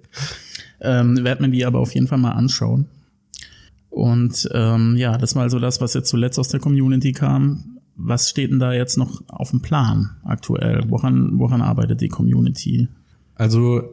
ähm, 0.82 1.24
werd 1.24 1.42
mir 1.42 1.50
die 1.50 1.66
aber 1.66 1.80
auf 1.80 1.94
jeden 1.94 2.08
Fall 2.08 2.18
mal 2.18 2.32
anschauen. 2.32 2.88
Und 3.96 4.50
ähm, 4.52 4.98
ja, 4.98 5.18
das 5.18 5.38
war 5.38 5.44
also 5.44 5.58
das, 5.58 5.80
was 5.80 5.94
jetzt 5.94 6.10
zuletzt 6.10 6.38
aus 6.38 6.50
der 6.50 6.60
Community 6.60 7.14
kam. 7.14 7.78
Was 7.96 8.30
steht 8.30 8.52
denn 8.52 8.60
da 8.60 8.74
jetzt 8.74 8.98
noch 8.98 9.24
auf 9.30 9.52
dem 9.52 9.62
Plan 9.62 10.18
aktuell? 10.26 10.84
Woran, 10.90 11.40
woran 11.40 11.62
arbeitet 11.62 12.02
die 12.02 12.10
Community? 12.10 12.90
Also 13.36 13.84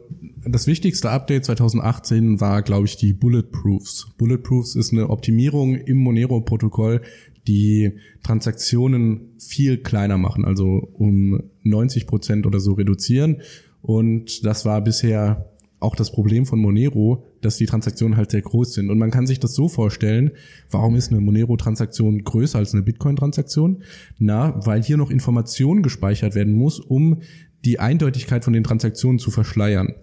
das 0.45 0.67
wichtigste 0.67 1.09
Update 1.09 1.45
2018 1.45 2.41
war, 2.41 2.63
glaube 2.63 2.85
ich, 2.85 2.97
die 2.97 3.13
Bulletproofs. 3.13 4.09
Bulletproofs 4.17 4.75
ist 4.75 4.91
eine 4.91 5.09
Optimierung 5.09 5.75
im 5.75 5.99
Monero-Protokoll, 5.99 7.01
die 7.47 7.93
Transaktionen 8.23 9.29
viel 9.39 9.77
kleiner 9.77 10.17
machen, 10.17 10.43
also 10.43 10.85
um 10.95 11.43
90 11.63 12.07
Prozent 12.07 12.45
oder 12.45 12.59
so 12.59 12.73
reduzieren. 12.73 13.37
Und 13.81 14.45
das 14.45 14.65
war 14.65 14.81
bisher 14.81 15.52
auch 15.83 15.95
das 15.95 16.11
Problem 16.11 16.45
von 16.45 16.59
Monero, 16.59 17.25
dass 17.41 17.57
die 17.57 17.65
Transaktionen 17.65 18.17
halt 18.17 18.31
sehr 18.31 18.41
groß 18.41 18.73
sind. 18.73 18.89
Und 18.89 18.97
man 18.97 19.11
kann 19.11 19.27
sich 19.27 19.39
das 19.39 19.53
so 19.53 19.67
vorstellen, 19.67 20.31
warum 20.71 20.95
ist 20.95 21.11
eine 21.11 21.21
Monero-Transaktion 21.21 22.23
größer 22.23 22.57
als 22.57 22.73
eine 22.73 22.83
Bitcoin-Transaktion? 22.83 23.83
Na, 24.17 24.65
weil 24.65 24.81
hier 24.81 24.97
noch 24.97 25.11
Information 25.11 25.83
gespeichert 25.83 26.35
werden 26.35 26.53
muss, 26.53 26.79
um 26.79 27.21
die 27.65 27.79
Eindeutigkeit 27.79 28.43
von 28.43 28.53
den 28.53 28.63
Transaktionen 28.63 29.19
zu 29.19 29.31
verschleiern. 29.31 29.93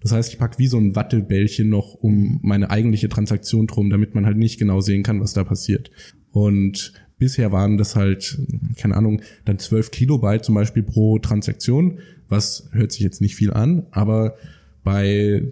Das 0.00 0.12
heißt, 0.12 0.32
ich 0.32 0.38
packe 0.38 0.58
wie 0.58 0.68
so 0.68 0.78
ein 0.78 0.94
Wattebällchen 0.94 1.68
noch 1.68 1.94
um 1.94 2.38
meine 2.42 2.70
eigentliche 2.70 3.08
Transaktion 3.08 3.66
drum, 3.66 3.90
damit 3.90 4.14
man 4.14 4.26
halt 4.26 4.36
nicht 4.36 4.58
genau 4.58 4.80
sehen 4.80 5.02
kann, 5.02 5.20
was 5.20 5.32
da 5.32 5.42
passiert. 5.42 5.90
Und 6.30 6.92
bisher 7.18 7.50
waren 7.50 7.76
das 7.76 7.96
halt, 7.96 8.38
keine 8.76 8.96
Ahnung, 8.96 9.22
dann 9.44 9.58
12 9.58 9.90
Kilobyte 9.90 10.44
zum 10.44 10.54
Beispiel 10.54 10.84
pro 10.84 11.18
Transaktion, 11.18 11.98
was 12.28 12.68
hört 12.72 12.92
sich 12.92 13.00
jetzt 13.00 13.20
nicht 13.20 13.34
viel 13.34 13.52
an, 13.52 13.86
aber 13.90 14.36
bei, 14.84 15.42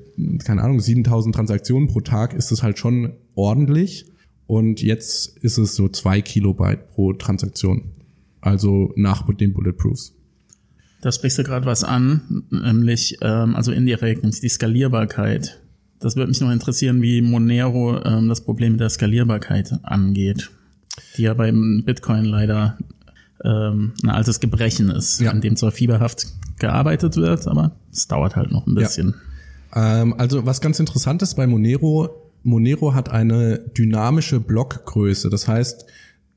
keine 0.45 0.63
Ahnung, 0.63 0.81
7000 0.81 1.35
Transaktionen 1.35 1.89
pro 1.89 2.01
Tag 2.01 2.35
ist 2.35 2.53
es 2.53 2.63
halt 2.63 2.79
schon 2.79 3.13
ordentlich. 3.35 4.07
Und 4.47 4.81
jetzt 4.81 5.37
ist 5.39 5.59
es 5.59 5.75
so 5.75 5.89
zwei 5.89 6.21
Kilobyte 6.21 6.91
pro 6.91 7.13
Transaktion. 7.13 7.93
Also 8.41 8.93
nach 8.97 9.27
den 9.35 9.53
Bulletproofs. 9.53 10.15
Da 11.03 11.13
sprichst 11.13 11.39
du 11.39 11.45
gerade 11.45 11.67
was 11.67 11.85
an, 11.85 12.45
nämlich 12.51 13.19
ähm, 13.21 13.55
also 13.55 13.73
indirekt, 13.73 14.23
nämlich 14.23 14.41
die 14.41 14.49
Skalierbarkeit. 14.49 15.61
Das 15.99 16.17
würde 16.17 16.29
mich 16.29 16.41
noch 16.41 16.51
interessieren, 16.51 17.03
wie 17.03 17.23
Monero 17.23 18.03
ähm, 18.05 18.29
das 18.29 18.45
Problem 18.45 18.73
mit 18.73 18.81
der 18.81 18.91
Skalierbarkeit 18.91 19.73
angeht, 19.83 20.51
die 21.17 21.23
ja 21.23 21.35
beim 21.35 21.83
Bitcoin 21.85 22.25
leider 22.25 22.79
ähm, 23.45 23.93
ein 24.03 24.11
altes 24.11 24.41
Gebrechen 24.41 24.91
ist, 24.91 25.21
ja. 25.21 25.31
an 25.31 25.41
dem 25.41 25.57
zwar 25.57 25.73
fieberhaft 25.73 26.27
gearbeitet 26.59 27.17
wird, 27.17 27.47
aber 27.47 27.77
es 27.93 28.09
dauert 28.09 28.37
halt 28.37 28.51
noch 28.51 28.67
ein 28.67 28.75
bisschen. 28.75 29.15
Ja. 29.75 30.03
Ähm, 30.03 30.15
also 30.19 30.47
was 30.47 30.61
ganz 30.61 30.81
interessant 30.81 31.23
ist 31.23 31.35
bei 31.35 31.47
Monero, 31.47 32.27
Monero 32.43 32.95
hat 32.95 33.11
eine 33.11 33.59
dynamische 33.59 34.41
Blockgröße. 34.41 35.31
Das 35.31 35.49
heißt, 35.49 35.87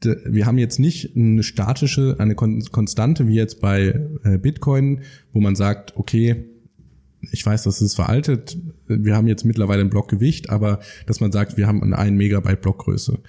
wir 0.01 0.45
haben 0.45 0.57
jetzt 0.57 0.80
nicht 0.80 1.15
eine 1.15 1.43
statische, 1.43 2.15
eine 2.20 2.36
Konstante 2.36 3.28
wie 3.28 3.36
jetzt 3.36 3.61
bei 3.61 3.99
äh, 4.24 4.38
Bitcoin, 4.38 5.01
wo 5.34 5.39
man 5.39 5.55
sagt, 5.55 5.95
okay, 5.97 6.45
ich 7.32 7.45
weiß, 7.45 7.63
das 7.63 7.82
ist 7.82 7.95
veraltet, 7.95 8.57
wir 8.88 9.15
haben 9.15 9.28
jetzt 9.28 9.43
mittlerweile 9.43 9.82
ein 9.82 9.89
Blockgewicht, 9.89 10.49
aber 10.49 10.80
dass 11.05 11.20
man 11.20 11.32
sagt, 11.32 11.57
wir 11.57 11.67
haben 11.67 11.84
eine 11.84 11.97
1 11.97 12.17
Megabyte 12.17 12.61
Blockgröße. 12.61 13.20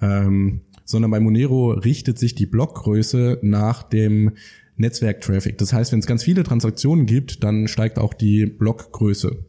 Ähm, 0.00 0.60
sondern 0.84 1.10
bei 1.10 1.20
Monero 1.20 1.72
richtet 1.72 2.18
sich 2.18 2.34
die 2.34 2.46
Blockgröße 2.46 3.38
nach 3.42 3.82
dem 3.82 4.32
Netzwerktraffic. 4.78 5.58
Das 5.58 5.72
heißt, 5.72 5.92
wenn 5.92 5.98
es 5.98 6.06
ganz 6.06 6.24
viele 6.24 6.42
Transaktionen 6.42 7.06
gibt, 7.06 7.44
dann 7.44 7.68
steigt 7.68 7.98
auch 7.98 8.14
die 8.14 8.46
Blockgröße. 8.46 9.44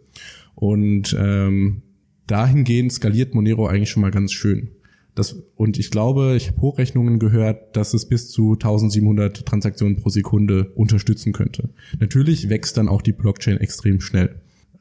Und 0.56 1.16
ähm, 1.18 1.84
dahingehend 2.28 2.92
skaliert 2.92 3.34
Monero 3.34 3.68
eigentlich 3.68 3.90
schon 3.90 4.02
mal 4.02 4.12
ganz 4.12 4.34
schön. 4.34 4.72
Das, 5.16 5.34
und 5.56 5.78
ich 5.78 5.92
glaube, 5.92 6.36
ich 6.38 6.48
habe 6.48 6.62
Hochrechnungen 6.62 7.20
gehört, 7.20 7.76
dass 7.76 7.94
es 7.94 8.08
bis 8.08 8.30
zu 8.30 8.54
1700 8.54 9.46
Transaktionen 9.46 9.98
pro 9.98 10.10
Sekunde 10.10 10.72
unterstützen 10.76 11.34
könnte. 11.34 11.70
Natürlich 12.00 12.50
wächst 12.50 12.78
dann 12.78 12.88
auch 12.88 13.02
die 13.02 13.12
Blockchain 13.12 13.58
extrem 13.58 14.02
schnell. 14.02 14.36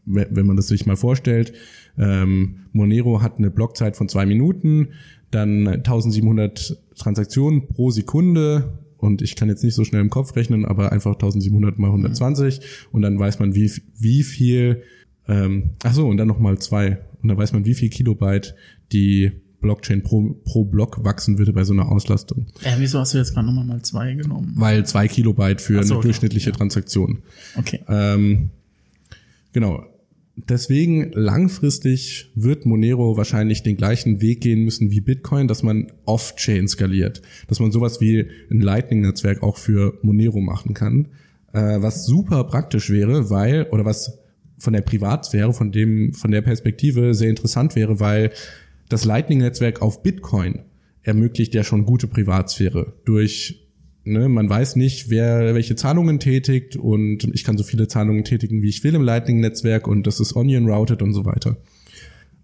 Wenn 0.04 0.46
man 0.46 0.56
das 0.56 0.68
sich 0.68 0.86
mal 0.86 0.96
vorstellt, 0.96 1.52
ähm, 1.98 2.60
Monero 2.72 3.20
hat 3.20 3.38
eine 3.38 3.50
Blockzeit 3.50 3.96
von 3.96 4.08
zwei 4.08 4.26
Minuten, 4.26 4.88
dann 5.30 5.66
1700 5.68 6.78
Transaktionen 6.96 7.68
pro 7.68 7.90
Sekunde 7.90 8.78
und 8.98 9.22
ich 9.22 9.36
kann 9.36 9.48
jetzt 9.48 9.64
nicht 9.64 9.74
so 9.74 9.84
schnell 9.84 10.02
im 10.02 10.10
Kopf 10.10 10.36
rechnen, 10.36 10.64
aber 10.64 10.92
einfach 10.92 11.12
1700 11.12 11.78
mal 11.78 11.88
120 11.88 12.58
mhm. 12.58 12.62
und 12.92 13.02
dann 13.02 13.18
weiß 13.18 13.38
man, 13.38 13.54
wie, 13.54 13.72
wie 13.98 14.22
viel, 14.22 14.82
ähm, 15.26 15.70
ach 15.82 15.94
so, 15.94 16.06
und 16.06 16.16
dann 16.16 16.28
nochmal 16.28 16.58
zwei 16.58 16.98
und 17.22 17.28
dann 17.28 17.38
weiß 17.38 17.52
man, 17.52 17.64
wie 17.64 17.74
viel 17.74 17.88
Kilobyte 17.88 18.54
die 18.92 19.32
Blockchain 19.60 20.02
pro, 20.02 20.34
pro 20.44 20.64
Block 20.64 21.02
wachsen 21.04 21.38
würde 21.38 21.52
bei 21.52 21.64
so 21.64 21.72
einer 21.72 21.90
Auslastung. 21.90 22.46
Äh, 22.62 22.76
wieso 22.78 23.00
hast 23.00 23.14
du 23.14 23.18
jetzt 23.18 23.34
gerade 23.34 23.46
nochmal 23.46 23.64
mal 23.64 23.82
zwei 23.82 24.14
genommen? 24.14 24.52
Weil 24.56 24.86
zwei 24.86 25.08
Kilobyte 25.08 25.60
für 25.60 25.82
so, 25.82 25.94
eine 25.94 26.02
durchschnittliche 26.02 26.50
ja. 26.50 26.56
Transaktion. 26.56 27.22
Okay. 27.56 27.80
Ähm, 27.88 28.50
genau. 29.52 29.84
Deswegen 30.46 31.10
langfristig 31.12 32.30
wird 32.36 32.64
Monero 32.64 33.16
wahrscheinlich 33.16 33.64
den 33.64 33.76
gleichen 33.76 34.20
Weg 34.20 34.40
gehen 34.40 34.64
müssen 34.64 34.90
wie 34.90 35.00
Bitcoin, 35.00 35.48
dass 35.48 35.64
man 35.64 35.90
off-chain 36.04 36.68
skaliert, 36.68 37.22
dass 37.48 37.58
man 37.58 37.72
sowas 37.72 38.00
wie 38.00 38.28
ein 38.50 38.60
Lightning-Netzwerk 38.60 39.42
auch 39.42 39.56
für 39.56 39.98
Monero 40.02 40.40
machen 40.40 40.74
kann, 40.74 41.08
äh, 41.52 41.80
was 41.80 42.06
super 42.06 42.44
praktisch 42.44 42.90
wäre, 42.90 43.30
weil 43.30 43.64
oder 43.70 43.84
was 43.84 44.18
von 44.58 44.72
der 44.72 44.82
Privatsphäre, 44.82 45.52
von 45.52 45.72
dem 45.72 46.12
von 46.12 46.30
der 46.30 46.42
Perspektive 46.42 47.14
sehr 47.14 47.30
interessant 47.30 47.74
wäre, 47.74 47.98
weil 47.98 48.30
das 48.88 49.04
Lightning-Netzwerk 49.04 49.82
auf 49.82 50.02
Bitcoin 50.02 50.60
ermöglicht 51.02 51.54
ja 51.54 51.64
schon 51.64 51.84
gute 51.84 52.06
Privatsphäre. 52.06 52.92
Durch 53.04 53.67
ne, 54.08 54.28
man 54.28 54.48
weiß 54.48 54.76
nicht, 54.76 55.10
wer 55.10 55.54
welche 55.54 55.76
Zahlungen 55.76 56.18
tätigt 56.18 56.76
und 56.76 57.28
ich 57.34 57.44
kann 57.44 57.58
so 57.58 57.64
viele 57.64 57.88
Zahlungen 57.88 58.24
tätigen, 58.24 58.62
wie 58.62 58.68
ich 58.68 58.82
will 58.84 58.94
im 58.94 59.02
Lightning-Netzwerk 59.02 59.86
und 59.86 60.06
das 60.06 60.20
ist 60.20 60.34
onion-routed 60.34 61.02
und 61.02 61.12
so 61.12 61.24
weiter. 61.24 61.56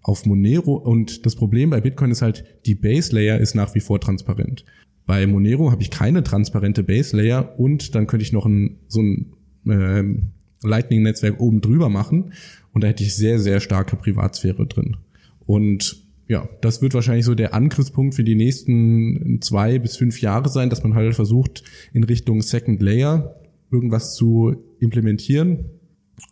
Auf 0.01 0.25
Monero 0.25 0.75
und 0.75 1.25
das 1.25 1.35
Problem 1.35 1.71
bei 1.71 1.81
Bitcoin 1.81 2.11
ist 2.11 2.21
halt, 2.21 2.45
die 2.65 2.75
Base-Layer 2.75 3.39
ist 3.39 3.55
nach 3.55 3.73
wie 3.73 3.79
vor 3.79 3.99
transparent. 3.99 4.63
Bei 5.05 5.25
Monero 5.27 5.71
habe 5.71 5.81
ich 5.81 5.91
keine 5.91 6.23
transparente 6.23 6.83
Base-Layer 6.83 7.59
und 7.59 7.95
dann 7.95 8.07
könnte 8.07 8.23
ich 8.23 8.31
noch 8.31 8.45
ein, 8.45 8.77
so 8.87 9.01
ein 9.01 9.33
äh, 9.67 10.03
Lightning-Netzwerk 10.61 11.39
oben 11.39 11.61
drüber 11.61 11.89
machen 11.89 12.33
und 12.71 12.83
da 12.83 12.87
hätte 12.87 13.03
ich 13.03 13.15
sehr, 13.15 13.39
sehr 13.39 13.59
starke 13.59 13.95
Privatsphäre 13.95 14.67
drin. 14.67 14.97
Und 15.45 16.04
ja, 16.27 16.49
das 16.61 16.81
wird 16.81 16.93
wahrscheinlich 16.93 17.25
so 17.25 17.35
der 17.35 17.53
Angriffspunkt 17.53 18.15
für 18.15 18.23
die 18.23 18.35
nächsten 18.35 19.39
zwei 19.41 19.77
bis 19.79 19.97
fünf 19.97 20.21
Jahre 20.21 20.49
sein, 20.49 20.69
dass 20.69 20.83
man 20.83 20.95
halt 20.95 21.15
versucht, 21.15 21.63
in 21.93 22.03
Richtung 22.03 22.41
Second 22.41 22.81
Layer 22.81 23.35
irgendwas 23.71 24.15
zu 24.15 24.55
implementieren. 24.79 25.65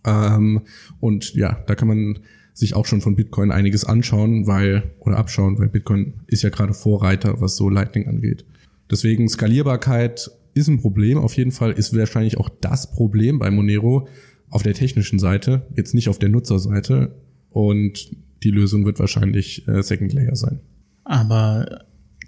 Ähm, 0.06 0.62
und 1.00 1.36
ja, 1.36 1.64
da 1.68 1.76
kann 1.76 1.88
man 1.88 2.20
sich 2.54 2.76
auch 2.76 2.86
schon 2.86 3.02
von 3.02 3.16
Bitcoin 3.16 3.52
einiges 3.52 3.86
anschauen, 3.86 4.48
weil, 4.48 4.92
oder 5.00 5.18
abschauen, 5.18 5.60
weil 5.60 5.70
Bitcoin 5.70 6.14
ist 6.28 6.44
ja 6.44 6.50
gerade 6.50 6.74
Vorreiter, 6.74 7.42
was 7.42 7.56
so 7.56 7.70
Lightning 7.70 8.08
angeht. 8.08 8.46
Deswegen 8.90 9.28
Skalierbarkeit 9.28 10.32
ist 10.54 10.68
ein 10.68 10.80
Problem, 10.80 11.18
auf 11.18 11.36
jeden 11.36 11.52
Fall 11.52 11.72
ist 11.72 11.96
wahrscheinlich 11.98 12.38
auch 12.38 12.50
das 12.50 12.92
Problem 12.92 13.40
bei 13.40 13.50
Monero 13.50 14.08
auf 14.50 14.62
der 14.62 14.76
technischen 14.76 15.18
Seite, 15.18 15.66
jetzt 15.76 15.96
nicht 15.96 16.10
auf 16.10 16.20
der 16.20 16.30
Nutzerseite. 16.30 17.16
Und 17.50 18.12
die 18.44 18.52
Lösung 18.52 18.86
wird 18.86 19.00
wahrscheinlich 19.00 19.68
äh, 19.68 19.82
Second 19.82 20.14
Layer 20.14 20.36
sein. 20.36 20.60
Aber 21.04 21.86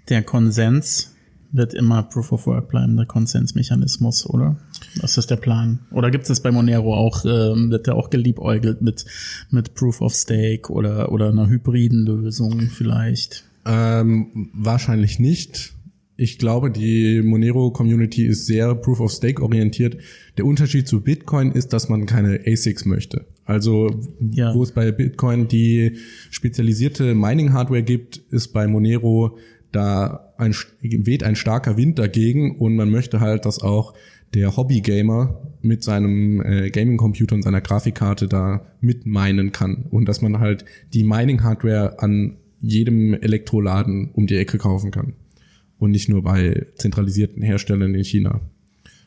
der 0.08 0.22
Konsens 0.22 1.16
wird 1.52 1.74
immer 1.74 2.02
Proof 2.02 2.32
of 2.32 2.46
Work 2.46 2.68
bleiben, 2.68 2.96
der 2.96 3.06
Konsensmechanismus, 3.06 4.28
oder? 4.28 4.58
Was 5.00 5.16
ist 5.16 5.30
der 5.30 5.36
Plan? 5.36 5.80
Oder 5.90 6.10
gibt 6.10 6.28
es 6.28 6.40
bei 6.40 6.50
Monero 6.50 6.94
auch, 6.94 7.24
äh, 7.24 7.28
wird 7.28 7.86
der 7.86 7.94
auch 7.94 8.10
geliebäugelt 8.10 8.82
mit, 8.82 9.04
mit 9.50 9.74
Proof 9.74 10.00
of 10.00 10.14
Stake 10.14 10.70
oder, 10.72 11.12
oder 11.12 11.30
einer 11.30 11.48
hybriden 11.48 12.04
Lösung 12.04 12.60
vielleicht? 12.62 13.44
Ähm, 13.64 14.50
wahrscheinlich 14.54 15.18
nicht. 15.18 15.72
Ich 16.16 16.38
glaube, 16.38 16.70
die 16.70 17.22
Monero-Community 17.22 18.26
ist 18.26 18.46
sehr 18.46 18.74
Proof 18.74 19.00
of 19.00 19.12
Stake 19.12 19.42
orientiert. 19.42 19.98
Der 20.38 20.46
Unterschied 20.46 20.88
zu 20.88 21.02
Bitcoin 21.02 21.52
ist, 21.52 21.72
dass 21.72 21.88
man 21.88 22.06
keine 22.06 22.40
ASICs 22.46 22.86
möchte. 22.86 23.26
Also 23.46 24.00
ja. 24.32 24.54
wo 24.54 24.62
es 24.62 24.72
bei 24.72 24.90
Bitcoin 24.90 25.48
die 25.48 25.92
spezialisierte 26.30 27.14
Mining-Hardware 27.14 27.82
gibt, 27.82 28.18
ist 28.30 28.48
bei 28.48 28.66
Monero 28.66 29.38
da 29.72 30.34
ein, 30.36 30.54
weht 30.80 31.22
ein 31.22 31.36
starker 31.36 31.76
Wind 31.76 31.98
dagegen 31.98 32.56
und 32.58 32.76
man 32.76 32.90
möchte 32.90 33.20
halt, 33.20 33.46
dass 33.46 33.62
auch 33.62 33.94
der 34.34 34.56
Hobby-Gamer 34.56 35.40
mit 35.62 35.84
seinem 35.84 36.42
äh, 36.42 36.70
Gaming-Computer 36.70 37.36
und 37.36 37.42
seiner 37.42 37.60
Grafikkarte 37.60 38.26
da 38.26 38.66
mitminen 38.80 39.52
kann 39.52 39.86
und 39.90 40.08
dass 40.08 40.20
man 40.20 40.40
halt 40.40 40.64
die 40.92 41.04
Mining-Hardware 41.04 42.00
an 42.00 42.36
jedem 42.60 43.14
Elektroladen 43.14 44.10
um 44.12 44.26
die 44.26 44.36
Ecke 44.36 44.58
kaufen 44.58 44.90
kann 44.90 45.14
und 45.78 45.92
nicht 45.92 46.08
nur 46.08 46.22
bei 46.22 46.66
zentralisierten 46.76 47.42
Herstellern 47.42 47.94
in 47.94 48.04
China. 48.04 48.40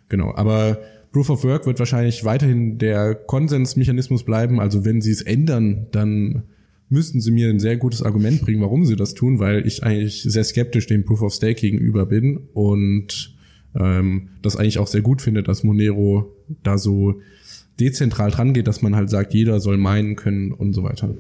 Genau, 0.08 0.34
aber 0.34 0.80
Proof 1.12 1.30
of 1.30 1.43
Work 1.43 1.66
wird 1.66 1.80
wahrscheinlich 1.80 2.24
weiterhin 2.24 2.78
der 2.78 3.16
Konsensmechanismus 3.16 4.24
bleiben. 4.24 4.60
Also 4.60 4.86
wenn 4.86 5.01
sie 5.01 5.12
es 5.12 5.22
ändern, 5.22 5.88
dann 5.91 6.43
müssten 6.89 7.22
sie 7.22 7.32
mir 7.32 7.49
ein 7.49 7.60
sehr 7.60 7.78
gutes 7.78 8.01
Argument 8.01 8.41
bringen, 8.41 8.62
warum 8.62 8.86
sie 8.86 8.95
das 8.95 9.14
tun, 9.14 9.39
weil 9.39 9.66
ich 9.66 9.84
eigentlich 9.84 10.24
sehr 10.24 10.43
skeptisch 10.43 10.88
dem 10.88 11.05
Proof 11.05 11.22
of 11.22 11.34
Stake 11.34 11.62
gegenüber 11.62 12.05
bin 12.05 12.38
und 12.53 13.36
ähm, 13.76 14.30
das 14.41 14.55
eigentlich 14.55 14.80
auch 14.80 14.88
sehr 14.88 15.01
gut 15.01 15.22
finde, 15.22 15.43
dass 15.43 15.64
Monero 15.64 16.36
da 16.64 16.78
so 16.78 17.22
dezentral 17.80 18.32
dran 18.32 18.53
geht, 18.53 18.68
dass 18.68 18.82
man 18.82 18.95
halt 18.95 19.10
sagt, 19.10 19.34
jeder 19.34 19.60
soll 19.60 19.78
meinen 19.78 20.16
können 20.16 20.51
und 20.51 20.74
so 20.74 20.84
weiter. 20.84 21.16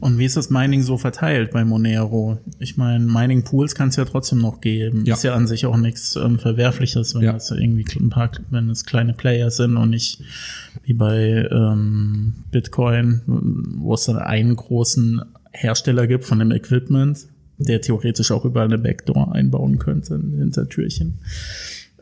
Und 0.00 0.18
wie 0.18 0.24
ist 0.24 0.36
das 0.36 0.48
Mining 0.48 0.82
so 0.82 0.96
verteilt 0.96 1.50
bei 1.50 1.64
Monero? 1.64 2.38
Ich 2.58 2.78
meine, 2.78 3.04
Mining 3.04 3.44
Pools 3.44 3.74
kann 3.74 3.90
es 3.90 3.96
ja 3.96 4.06
trotzdem 4.06 4.38
noch 4.38 4.62
geben. 4.62 5.04
Ja. 5.04 5.14
Ist 5.14 5.24
ja 5.24 5.34
an 5.34 5.46
sich 5.46 5.66
auch 5.66 5.76
nichts 5.76 6.16
ähm, 6.16 6.38
Verwerfliches, 6.38 7.14
wenn 7.14 7.22
ja. 7.22 7.36
es 7.36 7.50
irgendwie 7.50 7.84
ein 7.98 8.08
paar, 8.08 8.30
wenn 8.48 8.70
es 8.70 8.86
kleine 8.86 9.12
Player 9.12 9.50
sind 9.50 9.76
und 9.76 9.90
nicht 9.90 10.22
wie 10.84 10.94
bei 10.94 11.46
ähm, 11.50 12.32
Bitcoin, 12.50 13.20
wo 13.26 13.94
es 13.94 14.06
dann 14.06 14.16
einen 14.16 14.56
großen 14.56 15.20
Hersteller 15.52 16.06
gibt 16.06 16.24
von 16.24 16.38
dem 16.38 16.50
Equipment, 16.50 17.26
der 17.58 17.82
theoretisch 17.82 18.30
auch 18.30 18.46
überall 18.46 18.66
eine 18.66 18.78
Backdoor 18.78 19.34
einbauen 19.34 19.78
könnte, 19.78 20.14
ein 20.14 20.38
Hintertürchen. 20.38 21.18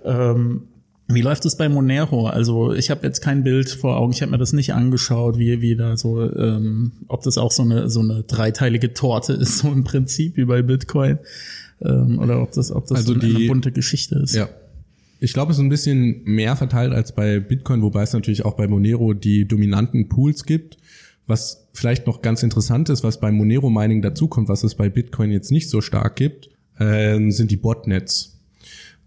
Ähm, 0.04 0.62
wie 1.10 1.22
läuft 1.22 1.46
es 1.46 1.56
bei 1.56 1.68
Monero? 1.68 2.26
Also 2.26 2.74
ich 2.74 2.90
habe 2.90 3.06
jetzt 3.06 3.20
kein 3.20 3.42
Bild 3.42 3.70
vor 3.70 3.96
Augen, 3.96 4.12
ich 4.12 4.20
habe 4.20 4.30
mir 4.30 4.38
das 4.38 4.52
nicht 4.52 4.74
angeschaut, 4.74 5.38
wie, 5.38 5.62
wie 5.62 5.74
da 5.74 5.96
so, 5.96 6.22
ähm, 6.34 6.92
ob 7.08 7.22
das 7.22 7.38
auch 7.38 7.50
so 7.50 7.62
eine 7.62 7.88
so 7.88 8.00
eine 8.00 8.24
dreiteilige 8.24 8.92
Torte 8.92 9.32
ist, 9.32 9.58
so 9.60 9.68
im 9.72 9.84
Prinzip 9.84 10.36
wie 10.36 10.44
bei 10.44 10.62
Bitcoin, 10.62 11.18
ähm, 11.80 12.18
oder 12.18 12.42
ob 12.42 12.52
das 12.52 12.70
ob 12.70 12.86
das 12.86 12.98
also 12.98 13.14
so 13.14 13.20
eine, 13.20 13.28
die, 13.28 13.36
eine 13.36 13.46
bunte 13.46 13.72
Geschichte 13.72 14.16
ist. 14.16 14.34
Ja, 14.34 14.48
ich 15.20 15.32
glaube, 15.32 15.50
es 15.50 15.58
ist 15.58 15.64
ein 15.64 15.70
bisschen 15.70 16.22
mehr 16.24 16.56
verteilt 16.56 16.92
als 16.92 17.12
bei 17.12 17.40
Bitcoin, 17.40 17.82
wobei 17.82 18.02
es 18.02 18.12
natürlich 18.12 18.44
auch 18.44 18.54
bei 18.54 18.68
Monero 18.68 19.14
die 19.14 19.46
dominanten 19.46 20.08
Pools 20.08 20.44
gibt. 20.44 20.76
Was 21.26 21.68
vielleicht 21.72 22.06
noch 22.06 22.22
ganz 22.22 22.42
interessant 22.42 22.88
ist, 22.88 23.02
was 23.02 23.20
bei 23.20 23.30
Monero 23.30 23.68
Mining 23.68 24.00
dazukommt, 24.00 24.48
was 24.48 24.64
es 24.64 24.74
bei 24.74 24.88
Bitcoin 24.88 25.30
jetzt 25.30 25.50
nicht 25.50 25.68
so 25.68 25.80
stark 25.80 26.16
gibt, 26.16 26.48
äh, 26.78 27.30
sind 27.30 27.50
die 27.50 27.56
Botnets. 27.56 28.37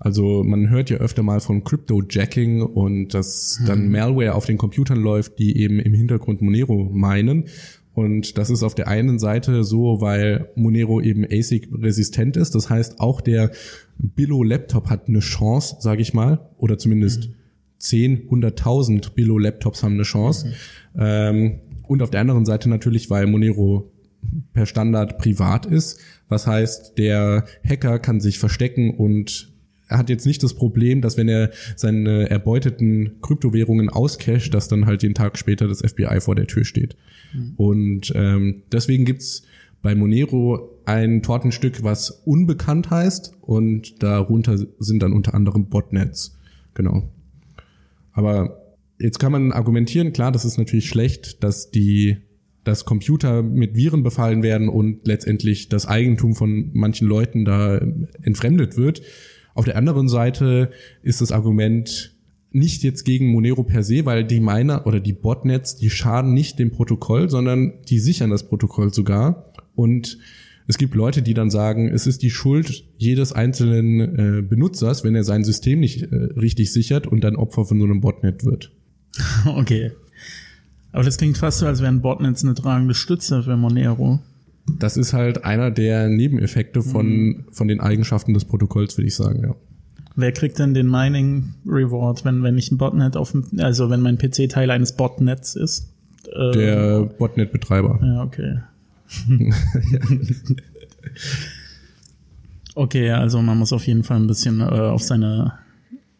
Also 0.03 0.43
man 0.43 0.71
hört 0.71 0.89
ja 0.89 0.97
öfter 0.97 1.21
mal 1.21 1.39
von 1.41 1.63
Crypto-Jacking 1.63 2.63
und 2.63 3.13
dass 3.13 3.57
hm. 3.59 3.67
dann 3.67 3.91
Malware 3.91 4.33
auf 4.33 4.47
den 4.47 4.57
Computern 4.57 4.99
läuft, 4.99 5.37
die 5.37 5.55
eben 5.57 5.79
im 5.79 5.93
Hintergrund 5.93 6.41
Monero 6.41 6.89
meinen. 6.91 7.45
Und 7.93 8.39
das 8.39 8.49
ist 8.49 8.63
auf 8.63 8.73
der 8.73 8.87
einen 8.87 9.19
Seite 9.19 9.63
so, 9.63 10.01
weil 10.01 10.49
Monero 10.55 11.01
eben 11.01 11.23
ASIC-resistent 11.23 12.35
ist. 12.35 12.55
Das 12.55 12.67
heißt, 12.67 12.99
auch 12.99 13.21
der 13.21 13.51
Billo-Laptop 13.99 14.89
hat 14.89 15.07
eine 15.07 15.19
Chance, 15.19 15.75
sage 15.79 16.01
ich 16.01 16.15
mal, 16.15 16.49
oder 16.57 16.79
zumindest 16.79 17.29
mhm. 17.29 17.33
10, 17.77 18.29
100.000 18.29 19.13
Billo-Laptops 19.13 19.83
haben 19.83 19.93
eine 19.93 20.03
Chance. 20.03 20.47
Mhm. 20.47 20.99
Ähm, 20.99 21.59
und 21.87 22.01
auf 22.01 22.09
der 22.09 22.21
anderen 22.21 22.45
Seite 22.45 22.69
natürlich, 22.69 23.11
weil 23.11 23.27
Monero 23.27 23.91
per 24.53 24.65
Standard 24.65 25.19
privat 25.19 25.67
ist. 25.67 25.99
Was 26.27 26.47
heißt, 26.47 26.97
der 26.97 27.45
Hacker 27.63 27.99
kann 27.99 28.19
sich 28.19 28.39
verstecken 28.39 28.95
und 28.95 29.51
er 29.91 29.97
hat 29.97 30.09
jetzt 30.09 30.25
nicht 30.25 30.41
das 30.41 30.53
Problem, 30.53 31.01
dass 31.01 31.17
wenn 31.17 31.27
er 31.27 31.51
seine 31.75 32.29
erbeuteten 32.29 33.21
Kryptowährungen 33.21 33.89
auscasht, 33.89 34.53
dass 34.53 34.69
dann 34.69 34.85
halt 34.85 35.03
den 35.03 35.13
Tag 35.13 35.37
später 35.37 35.67
das 35.67 35.81
FBI 35.81 36.21
vor 36.21 36.35
der 36.35 36.47
Tür 36.47 36.63
steht. 36.63 36.95
Mhm. 37.33 37.53
Und 37.57 38.13
ähm, 38.15 38.63
deswegen 38.71 39.03
gibt's 39.03 39.43
bei 39.81 39.93
Monero 39.93 40.79
ein 40.85 41.21
Tortenstück, 41.23 41.83
was 41.83 42.09
unbekannt 42.09 42.89
heißt 42.89 43.33
und 43.41 44.01
darunter 44.01 44.57
sind 44.79 45.03
dann 45.03 45.11
unter 45.11 45.33
anderem 45.33 45.65
Botnets. 45.65 46.37
Genau. 46.73 47.09
Aber 48.13 48.61
jetzt 48.97 49.19
kann 49.19 49.33
man 49.33 49.51
argumentieren, 49.51 50.13
klar, 50.13 50.31
das 50.31 50.45
ist 50.45 50.57
natürlich 50.57 50.87
schlecht, 50.87 51.43
dass 51.43 51.69
die 51.69 52.17
dass 52.63 52.85
Computer 52.85 53.41
mit 53.41 53.75
Viren 53.75 54.03
befallen 54.03 54.43
werden 54.43 54.69
und 54.69 55.07
letztendlich 55.07 55.69
das 55.69 55.87
Eigentum 55.87 56.35
von 56.35 56.69
manchen 56.73 57.07
Leuten 57.07 57.43
da 57.43 57.81
entfremdet 58.21 58.77
wird. 58.77 59.01
Auf 59.53 59.65
der 59.65 59.77
anderen 59.77 60.07
Seite 60.07 60.71
ist 61.03 61.21
das 61.21 61.31
Argument 61.31 62.13
nicht 62.51 62.83
jetzt 62.83 63.05
gegen 63.05 63.31
Monero 63.31 63.63
per 63.63 63.83
se, 63.83 64.05
weil 64.05 64.25
die 64.25 64.39
Miner 64.39 64.85
oder 64.85 64.99
die 64.99 65.13
Botnets, 65.13 65.77
die 65.77 65.89
schaden 65.89 66.33
nicht 66.33 66.59
dem 66.59 66.71
Protokoll, 66.71 67.29
sondern 67.29 67.73
die 67.87 67.99
sichern 67.99 68.29
das 68.29 68.47
Protokoll 68.47 68.93
sogar. 68.93 69.53
Und 69.75 70.17
es 70.67 70.77
gibt 70.77 70.95
Leute, 70.95 71.21
die 71.21 71.33
dann 71.33 71.49
sagen, 71.49 71.87
es 71.87 72.07
ist 72.07 72.21
die 72.21 72.29
Schuld 72.29 72.83
jedes 72.97 73.31
einzelnen 73.31 73.99
äh, 73.99 74.41
Benutzers, 74.41 75.03
wenn 75.03 75.15
er 75.15 75.23
sein 75.23 75.43
System 75.43 75.79
nicht 75.79 76.03
äh, 76.03 76.15
richtig 76.15 76.71
sichert 76.71 77.07
und 77.07 77.23
dann 77.23 77.35
Opfer 77.35 77.65
von 77.65 77.79
so 77.79 77.85
einem 77.85 78.01
Botnet 78.01 78.45
wird. 78.45 78.71
Okay. 79.45 79.91
Aber 80.93 81.03
das 81.03 81.17
klingt 81.17 81.37
fast 81.37 81.59
so, 81.59 81.65
als 81.65 81.81
wären 81.81 82.01
Botnets 82.01 82.43
eine 82.43 82.53
tragende 82.53 82.93
Stütze 82.93 83.43
für 83.43 83.55
Monero. 83.55 84.19
Das 84.67 84.97
ist 84.97 85.13
halt 85.13 85.43
einer 85.43 85.71
der 85.71 86.07
Nebeneffekte 86.07 86.81
von, 86.81 87.07
mhm. 87.07 87.45
von 87.51 87.67
den 87.67 87.79
Eigenschaften 87.79 88.33
des 88.33 88.45
Protokolls, 88.45 88.97
würde 88.97 89.07
ich 89.07 89.15
sagen, 89.15 89.43
ja. 89.43 89.55
Wer 90.15 90.31
kriegt 90.33 90.59
denn 90.59 90.73
den 90.73 90.89
Mining 90.89 91.53
Reward, 91.65 92.25
wenn, 92.25 92.43
wenn 92.43 92.57
ich 92.57 92.71
ein 92.71 92.77
Botnet 92.77 93.15
auf 93.15 93.31
dem, 93.31 93.45
also 93.59 93.89
wenn 93.89 94.01
mein 94.01 94.17
PC 94.17 94.49
Teil 94.49 94.69
eines 94.69 94.93
Botnets 94.93 95.55
ist? 95.55 95.93
Äh, 96.33 96.51
der 96.51 97.01
Botnet-Betreiber. 97.17 97.99
Ja, 98.03 98.23
okay. 98.23 98.59
okay, 102.75 103.11
also 103.11 103.41
man 103.41 103.57
muss 103.57 103.73
auf 103.73 103.87
jeden 103.87 104.03
Fall 104.03 104.17
ein 104.17 104.27
bisschen 104.27 104.59
äh, 104.59 104.63
auf 104.63 105.01
seine 105.01 105.53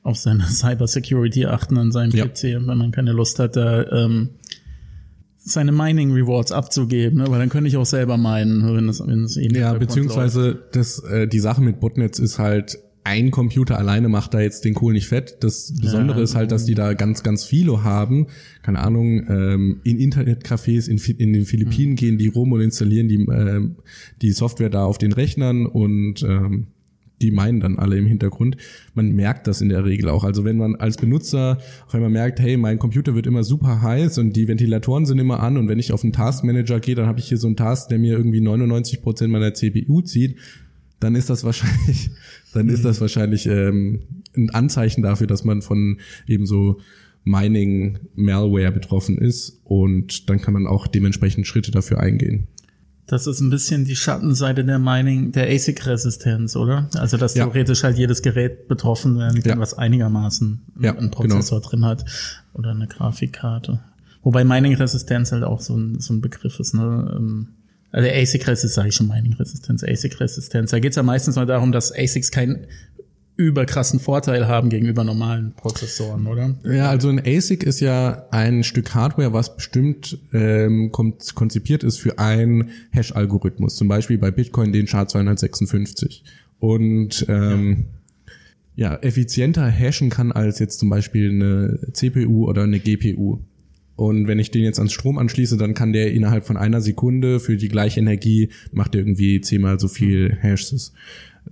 auf 0.04 0.18
seine 0.18 0.44
Cyber 0.48 0.88
Security 0.88 1.46
achten 1.46 1.78
an 1.78 1.92
seinem 1.92 2.12
ja. 2.12 2.26
PC, 2.26 2.44
wenn 2.66 2.78
man 2.78 2.92
keine 2.92 3.12
Lust 3.12 3.40
hat, 3.40 3.56
da 3.56 3.86
ähm, 3.92 4.32
seine 5.44 5.72
Mining 5.72 6.12
Rewards 6.12 6.52
abzugeben, 6.52 7.20
ne? 7.20 7.26
weil 7.30 7.40
dann 7.40 7.50
könnte 7.50 7.68
ich 7.68 7.78
auch 7.78 7.86
selber 7.86 8.18
meinen, 8.18 8.76
wenn 8.76 8.88
es 8.88 9.00
wenn 9.06 9.24
es 9.24 9.38
eh 9.38 9.48
Ja, 9.52 9.74
beziehungsweise 9.74 10.64
das 10.72 11.00
äh, 11.04 11.28
die 11.28 11.40
Sache 11.40 11.62
mit 11.62 11.80
Botnets 11.80 12.20
ist 12.20 12.40
halt 12.40 12.78
ein 13.04 13.32
Computer 13.32 13.80
alleine 13.80 14.10
macht 14.10 14.34
da 14.34 14.40
jetzt 14.40 14.64
den 14.64 14.76
Kohl 14.76 14.94
nicht 14.94 15.08
fett. 15.08 15.38
Das 15.40 15.74
Besondere 15.82 16.20
ja, 16.20 16.24
ist 16.24 16.36
halt, 16.36 16.52
dass 16.52 16.66
die 16.66 16.76
da 16.76 16.94
ganz, 16.94 17.24
ganz 17.24 17.44
viele 17.44 17.84
haben. 17.84 18.28
Keine 18.62 18.80
Ahnung, 18.80 19.28
ähm, 19.28 19.82
in 19.84 19.98
Internetcafés 19.98 20.88
in, 20.88 21.00
in 21.18 21.34
den 21.34 21.46
Philippinen 21.46 21.92
mhm. 21.92 21.96
gehen 21.96 22.18
die 22.20 22.28
rum 22.28 22.52
und 22.52 22.62
installieren 22.62 23.08
die, 23.08 23.16
ähm, 23.16 23.78
die 24.22 24.32
Software 24.32 24.70
da 24.70 24.86
auf 24.86 25.00
den 25.00 25.14
Rechnern 25.14 25.66
und 25.66 26.22
ähm, 26.22 26.68
die 27.22 27.32
meinen 27.32 27.60
dann 27.60 27.78
alle 27.78 27.98
im 27.98 28.06
Hintergrund. 28.06 28.58
Man 28.94 29.14
merkt 29.14 29.48
das 29.48 29.62
in 29.62 29.70
der 29.70 29.86
Regel 29.86 30.10
auch. 30.10 30.24
Also 30.24 30.44
wenn 30.44 30.58
man 30.58 30.76
als 30.76 30.98
Benutzer 30.98 31.58
auf 31.88 31.94
einmal 31.94 32.10
merkt, 32.10 32.40
hey, 32.40 32.58
mein 32.58 32.80
Computer 32.80 33.16
wird 33.16 33.28
immer 33.28 33.44
super 33.44 33.82
heiß 33.82 34.18
und 34.18 34.36
die 34.36 34.48
Ventilatoren 34.48 35.06
sind 35.06 35.20
immer 35.20 35.42
an 35.42 35.58
und 35.58 35.68
wenn 35.68 35.80
ich 35.80 35.94
auf 35.94 36.04
einen 36.04 36.14
Taskmanager 36.14 36.80
gehe, 36.80 36.96
dann 36.96 37.08
habe 37.08 37.20
ich 37.20 37.28
hier 37.28 37.38
so 37.38 37.48
einen 37.48 37.56
Task, 37.56 37.90
der 37.90 38.00
mir 38.00 38.18
irgendwie 38.18 38.42
99 38.42 39.02
Prozent 39.02 39.32
meiner 39.32 39.54
CPU 39.54 40.02
zieht, 40.02 40.38
dann 41.00 41.16
ist 41.16 41.30
das 41.30 41.44
wahrscheinlich, 41.44 42.12
dann 42.54 42.70
ist 42.70 42.86
das 42.86 43.02
wahrscheinlich 43.02 43.48
ähm, 43.48 44.02
ein 44.36 44.50
Anzeichen 44.52 45.02
dafür, 45.02 45.28
dass 45.28 45.44
man 45.44 45.62
von 45.62 45.98
eben 46.28 46.46
so 46.46 46.80
Mining 47.24 48.00
Malware 48.16 48.72
betroffen 48.72 49.18
ist 49.18 49.62
und 49.64 50.30
dann 50.30 50.42
kann 50.42 50.54
man 50.54 50.68
auch 50.68 50.88
dementsprechend 50.88 51.46
Schritte 51.46 51.72
dafür 51.72 52.00
eingehen. 52.00 52.48
Das 53.12 53.28
ist 53.28 53.42
ein 53.42 53.50
bisschen 53.50 53.84
die 53.84 53.98
Schattenseite 53.98 54.64
der 54.64 54.80
Mining, 54.80 55.34
der 55.34 55.50
ASIC-Resistenz, 55.50 56.56
oder? 56.56 56.88
Also, 56.96 57.18
dass 57.18 57.36
ja. 57.36 57.44
theoretisch 57.44 57.84
halt 57.84 57.98
jedes 57.98 58.22
Gerät 58.22 58.70
betroffen 58.70 59.20
werden 59.20 59.44
kann, 59.44 59.58
ja. 59.58 59.60
was 59.60 59.74
einigermaßen 59.74 60.62
ja, 60.80 60.96
einen 60.96 61.12
Prozessor 61.12 61.60
genau. 61.60 61.70
drin 61.70 61.86
hat 61.86 62.06
oder 62.54 62.72
eine 62.72 62.88
Grafikkarte. 62.88 63.82
Wobei 64.24 64.46
Mining-Resistenz 64.46 65.34
halt 65.34 65.44
auch 65.44 65.60
so 65.60 65.76
ein, 65.76 66.00
so 66.00 66.14
ein 66.14 66.22
Begriff 66.22 66.58
ist, 66.62 66.74
ne? 66.74 67.14
Ähm, 67.18 67.48
also 67.92 68.10
ASIC-Resistenz, 68.10 68.76
sage 68.76 68.88
ich 68.88 68.96
schon 68.96 69.10
Mining-Resistenz, 69.10 69.84
ASIC-Resistenz. 69.84 70.72
Da 70.72 70.80
geht 70.80 70.92
es 70.92 70.96
ja 70.96 71.04
meistens 71.04 71.36
nur 71.36 71.46
darum, 71.46 71.74
dass 71.74 71.92
ASICs 71.92 72.32
kein 72.32 72.66
überkrassen 73.48 74.00
Vorteil 74.00 74.48
haben 74.48 74.70
gegenüber 74.70 75.04
normalen 75.04 75.54
Prozessoren, 75.54 76.28
oder? 76.28 76.56
Ja, 76.64 76.90
also 76.90 77.10
ein 77.10 77.20
ASIC 77.20 77.64
ist 77.64 77.80
ja 77.80 78.26
ein 78.32 78.64
Stück 78.64 78.94
Hardware, 78.94 79.34
was 79.34 79.56
bestimmt 79.56 80.18
ähm, 80.34 80.92
konzipiert 80.92 81.84
ist 81.84 82.00
für 82.00 82.20
einen 82.20 82.70
Hash-Algorithmus, 82.92 83.76
zum 83.76 83.88
Beispiel 83.88 84.18
bei 84.18 84.32
Bitcoin 84.32 84.72
den 84.72 84.88
SHA-256. 84.88 86.22
Und 86.60 87.26
ähm, 87.28 87.86
ja. 88.76 88.92
ja, 88.92 88.98
effizienter 89.02 89.68
hashen 89.68 90.10
kann 90.10 90.32
als 90.32 90.60
jetzt 90.60 90.80
zum 90.80 90.90
Beispiel 90.90 91.30
eine 91.30 91.80
CPU 91.94 92.48
oder 92.48 92.64
eine 92.64 92.80
GPU. 92.80 93.40
Und 93.96 94.28
wenn 94.28 94.40
ich 94.40 94.50
den 94.50 94.64
jetzt 94.64 94.80
ans 94.80 94.94
Strom 94.94 95.18
anschließe, 95.18 95.58
dann 95.58 95.74
kann 95.74 95.94
der 95.94 96.12
innerhalb 96.12 96.46
von 96.46 96.58
einer 96.58 96.82
Sekunde 96.82 97.40
für 97.40 97.58
die 97.58 97.68
gleiche 97.68 98.00
Energie 98.00 98.50
macht 98.72 98.96
er 98.96 99.02
irgendwie 99.02 99.42
zehnmal 99.42 99.80
so 99.80 99.88
viel 99.88 100.36
Hashes. 100.40 100.94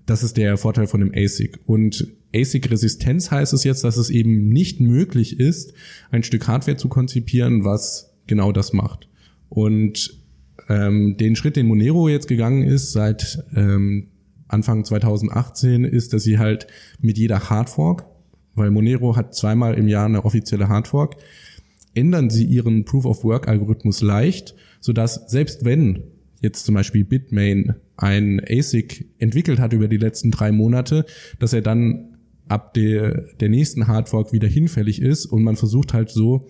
Das 0.05 0.23
ist 0.23 0.37
der 0.37 0.57
Vorteil 0.57 0.87
von 0.87 0.99
dem 0.99 1.11
ASIC. 1.13 1.59
Und 1.65 2.07
ASIC-Resistenz 2.33 3.31
heißt 3.31 3.53
es 3.53 3.63
jetzt, 3.63 3.83
dass 3.83 3.97
es 3.97 4.09
eben 4.09 4.49
nicht 4.49 4.79
möglich 4.79 5.39
ist, 5.39 5.73
ein 6.11 6.23
Stück 6.23 6.47
Hardware 6.47 6.77
zu 6.77 6.89
konzipieren, 6.89 7.63
was 7.63 8.13
genau 8.27 8.51
das 8.51 8.73
macht. 8.73 9.07
Und 9.49 10.19
ähm, 10.67 11.17
den 11.17 11.35
Schritt, 11.35 11.55
den 11.55 11.67
Monero 11.67 12.07
jetzt 12.07 12.27
gegangen 12.27 12.63
ist 12.63 12.91
seit 12.91 13.43
ähm, 13.55 14.07
Anfang 14.47 14.85
2018, 14.85 15.83
ist, 15.83 16.13
dass 16.13 16.23
sie 16.23 16.37
halt 16.37 16.67
mit 16.99 17.17
jeder 17.17 17.49
Hardfork, 17.49 18.05
weil 18.55 18.71
Monero 18.71 19.15
hat 19.15 19.33
zweimal 19.35 19.75
im 19.75 19.87
Jahr 19.87 20.05
eine 20.05 20.25
offizielle 20.25 20.69
Hardfork, 20.69 21.17
ändern 21.95 22.29
sie 22.29 22.45
ihren 22.45 22.85
Proof-of-Work-Algorithmus 22.85 24.01
leicht, 24.01 24.55
sodass 24.79 25.29
selbst 25.29 25.65
wenn 25.65 26.03
jetzt 26.41 26.65
zum 26.65 26.75
Beispiel 26.75 27.03
Bitmain 27.03 27.75
ein 27.97 28.41
ASIC 28.47 29.09
entwickelt 29.17 29.59
hat 29.59 29.73
über 29.73 29.87
die 29.87 29.97
letzten 29.97 30.31
drei 30.31 30.51
Monate, 30.51 31.05
dass 31.39 31.53
er 31.53 31.61
dann 31.61 32.15
ab 32.47 32.73
der, 32.73 33.25
der 33.39 33.49
nächsten 33.49 33.87
Hardfork 33.87 34.33
wieder 34.33 34.47
hinfällig 34.47 35.01
ist 35.01 35.25
und 35.25 35.43
man 35.43 35.55
versucht 35.55 35.93
halt 35.93 36.09
so 36.09 36.47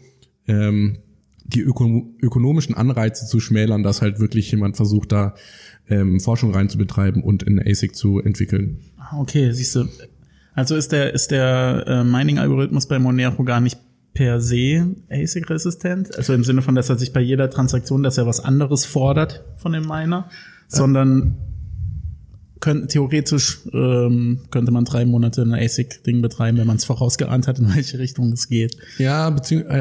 ähm, 0.47 0.99
die 1.43 1.61
öko 1.61 2.13
ökonomischen 2.21 2.75
Anreize 2.75 3.25
zu 3.25 3.39
schmälern, 3.39 3.83
dass 3.83 4.01
halt 4.01 4.19
wirklich 4.19 4.51
jemand 4.51 4.77
versucht, 4.77 5.11
da 5.11 5.35
ähm, 5.89 6.19
Forschung 6.19 6.53
reinzubetreiben 6.53 7.23
und 7.23 7.43
in 7.43 7.59
ASIC 7.59 7.95
zu 7.95 8.19
entwickeln. 8.19 8.79
Okay, 9.17 9.51
siehst 9.51 9.75
du. 9.75 9.85
Also 10.53 10.75
ist 10.75 10.91
der, 10.91 11.13
ist 11.13 11.31
der 11.31 11.85
äh, 11.87 12.03
Mining-Algorithmus 12.03 12.87
bei 12.87 12.99
Monero 12.99 13.43
gar 13.43 13.59
nicht 13.59 13.79
per 14.19 14.41
se 14.41 14.85
ASIC-resistent, 15.09 16.17
also 16.17 16.33
im 16.33 16.43
Sinne 16.43 16.61
von, 16.61 16.75
dass 16.75 16.89
er 16.89 16.97
sich 16.97 17.13
bei 17.13 17.21
jeder 17.21 17.49
Transaktion, 17.49 18.03
dass 18.03 18.17
er 18.17 18.25
was 18.25 18.41
anderes 18.41 18.83
fordert 18.83 19.45
von 19.55 19.71
dem 19.71 19.87
Miner, 19.87 20.29
sondern 20.67 21.37
können, 22.59 22.89
theoretisch 22.89 23.61
ähm, 23.71 24.41
könnte 24.51 24.73
man 24.73 24.83
drei 24.83 25.05
Monate 25.05 25.43
ein 25.43 25.53
ASIC-Ding 25.53 26.21
betreiben, 26.21 26.57
wenn 26.57 26.67
man 26.67 26.75
es 26.75 26.83
vorausgeahnt 26.83 27.47
hat, 27.47 27.59
in 27.59 27.73
welche 27.73 27.97
Richtung 27.97 28.33
es 28.33 28.49
geht. 28.49 28.75
Ja, 28.97 29.33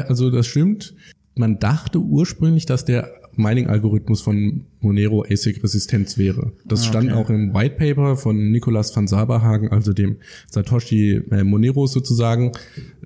also 0.07 0.31
das 0.31 0.47
stimmt. 0.47 0.95
Man 1.35 1.59
dachte 1.59 1.99
ursprünglich, 1.99 2.65
dass 2.65 2.85
der 2.85 3.09
Mining-Algorithmus 3.35 4.21
von 4.21 4.67
Monero 4.79 5.25
ASIC-Resistenz 5.29 6.17
wäre. 6.17 6.53
Das 6.63 6.79
ah, 6.79 6.83
okay. 6.83 6.89
stand 6.91 7.11
auch 7.11 7.29
im 7.29 7.53
White 7.53 7.75
Paper 7.75 8.15
von 8.15 8.51
Nicolas 8.51 8.95
van 8.95 9.07
Saberhagen, 9.07 9.69
also 9.69 9.91
dem 9.91 10.15
Satoshi 10.49 11.23
äh, 11.29 11.43
Monero 11.43 11.87
sozusagen, 11.87 12.53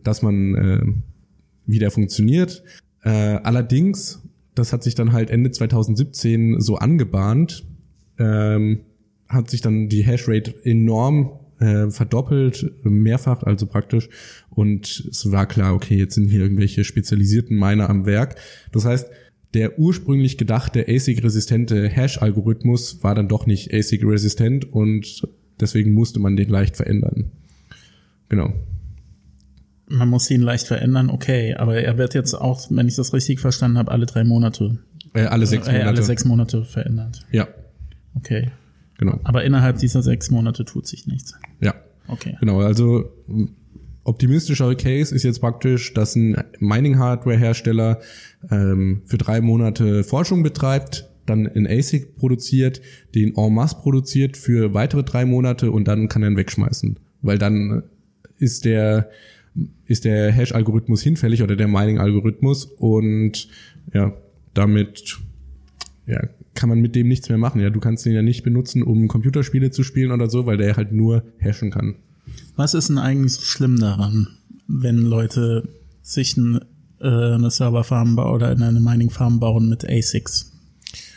dass 0.04 0.22
man 0.22 0.56
äh, 0.56 1.13
wie 1.66 1.80
der 1.80 1.92
funktioniert. 1.92 2.64
Äh, 3.02 3.10
allerdings, 3.10 4.22
das 4.56 4.74
hat 4.74 4.84
sich 4.84 4.96
dann 4.96 5.14
halt 5.14 5.30
Ende 5.30 5.52
2017 5.52 6.60
so 6.60 6.78
angebahnt, 6.78 7.64
ähm, 8.18 8.82
hat 9.28 9.50
sich 9.50 9.62
dann 9.62 9.90
die 9.90 10.04
Hashrate 10.04 10.54
enorm 10.64 11.40
äh, 11.60 11.90
verdoppelt, 11.90 12.72
mehrfach, 12.84 13.44
also 13.44 13.66
praktisch. 13.66 14.10
Und 14.50 15.08
es 15.10 15.32
war 15.32 15.48
klar, 15.48 15.74
okay, 15.74 15.98
jetzt 15.98 16.16
sind 16.16 16.30
hier 16.30 16.42
irgendwelche 16.42 16.84
spezialisierten 16.84 17.58
Miner 17.58 17.90
am 17.90 18.06
Werk. 18.06 18.36
Das 18.72 18.86
heißt, 18.86 19.08
der 19.54 19.78
ursprünglich 19.78 20.38
gedachte 20.38 20.86
ASIC-resistente 20.88 21.88
Hash-Algorithmus 21.88 23.04
war 23.04 23.16
dann 23.16 23.28
doch 23.28 23.46
nicht 23.46 23.74
ASIC-resistent 23.74 24.72
und 24.72 25.28
deswegen 25.60 25.94
musste 25.94 26.20
man 26.20 26.36
den 26.36 26.50
leicht 26.50 26.76
verändern. 26.76 27.32
Genau 28.30 28.54
man 29.88 30.10
muss 30.10 30.30
ihn 30.32 30.42
leicht 30.42 30.68
verändern, 30.68 31.10
okay, 31.10 31.56
aber 31.56 31.78
er 31.78 31.98
wird 31.98 32.14
jetzt 32.14 32.34
auch, 32.34 32.68
wenn 32.70 32.88
ich 32.88 32.96
das 32.96 33.14
richtig 33.14 33.40
verstanden 33.40 33.78
habe, 33.78 33.92
alle 33.92 34.06
drei 34.06 34.24
Monate. 34.24 34.80
Äh, 35.14 35.26
alle 35.26 35.46
sechs 35.46 35.68
Monate. 35.68 35.84
Äh, 35.84 35.88
alle 35.88 36.04
sechs 36.04 36.26
Monate 36.26 36.64
verändert. 36.64 37.26
Ja. 37.32 37.48
Okay. 38.16 38.52
Genau. 38.98 39.20
Aber 39.24 39.44
innerhalb 39.44 39.78
dieser 39.78 40.02
sechs 40.02 40.32
Monate 40.32 40.66
tut 40.66 40.88
sich 40.88 41.08
nichts. 41.08 41.34
Ja. 41.60 41.76
Okay. 42.08 42.38
Genau, 42.40 42.60
also 42.60 43.12
optimistischere 44.04 44.76
Case 44.76 45.14
ist 45.14 45.24
jetzt 45.24 45.40
praktisch, 45.40 45.94
dass 45.94 46.16
ein 46.16 46.38
Mining-Hardware-Hersteller 46.60 48.02
ähm, 48.52 49.02
für 49.06 49.18
drei 49.18 49.42
Monate 49.42 50.04
Forschung 50.04 50.44
betreibt, 50.44 51.10
dann 51.26 51.46
in 51.46 51.66
ASIC 51.66 52.18
produziert, 52.18 52.82
den 53.16 53.36
en 53.36 53.54
masse 53.54 53.78
produziert 53.78 54.36
für 54.36 54.74
weitere 54.74 55.04
drei 55.04 55.26
Monate 55.26 55.72
und 55.72 55.88
dann 55.88 56.10
kann 56.10 56.22
er 56.24 56.30
ihn 56.30 56.38
wegschmeißen. 56.38 57.00
Weil 57.22 57.38
dann 57.38 57.84
ist 58.38 58.66
der, 58.66 59.10
ist 59.86 60.06
der 60.06 60.32
Hash-Algorithmus 60.32 61.02
hinfällig 61.02 61.44
oder 61.44 61.56
der 61.56 61.68
Mining-Algorithmus 61.68 62.66
und 62.66 63.48
ja, 63.94 64.14
damit 64.54 65.20
ja, 66.06 66.22
kann 66.54 66.70
man 66.70 66.80
mit 66.80 66.96
dem 66.96 67.08
nichts 67.08 67.30
mehr 67.30 67.38
machen. 67.38 67.62
Ja, 67.62 67.70
du 67.70 67.80
kannst 67.80 68.06
den 68.06 68.14
ja 68.14 68.22
nicht 68.22 68.44
benutzen, 68.44 68.84
um 68.84 69.08
Computerspiele 69.08 69.72
zu 69.72 69.84
spielen 69.84 70.12
oder 70.12 70.30
so, 70.30 70.46
weil 70.46 70.58
der 70.58 70.76
halt 70.76 70.92
nur 70.92 71.24
hashen 71.40 71.72
kann. 71.72 71.96
Was 72.56 72.74
ist 72.74 72.90
denn 72.90 72.98
eigentlich 72.98 73.34
so 73.34 73.42
schlimm 73.42 73.80
daran, 73.80 74.28
wenn 74.68 74.98
Leute 74.98 75.68
sich 76.02 76.38
ein, 76.38 76.60
äh, 77.00 77.08
eine 77.08 77.52
Serverfarm 77.52 78.18
oder 78.18 78.50
eine 78.50 78.80
Mining-Farm 78.80 79.40
bauen 79.40 79.70
mit 79.70 79.88
ASICs? 79.88 80.52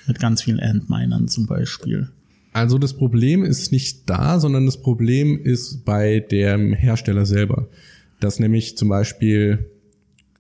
Mit 0.07 0.21
ganz 0.21 0.43
vielen 0.43 0.59
Endminern 0.59 1.29
zum 1.29 1.47
Beispiel. 1.47 2.09
Also 2.53 2.79
das 2.79 2.95
Problem 2.95 3.45
ist 3.45 3.73
nicht 3.73 4.09
da, 4.09 4.41
sondern 4.41 4.65
das 4.67 4.81
Problem 4.81 5.39
ist 5.39 5.85
bei 5.85 6.21
dem 6.21 6.73
Hersteller 6.73 7.27
selber. 7.27 7.69
Dass 8.21 8.41
nämlich 8.41 8.77
zum 8.77 8.89
Beispiel 8.89 9.71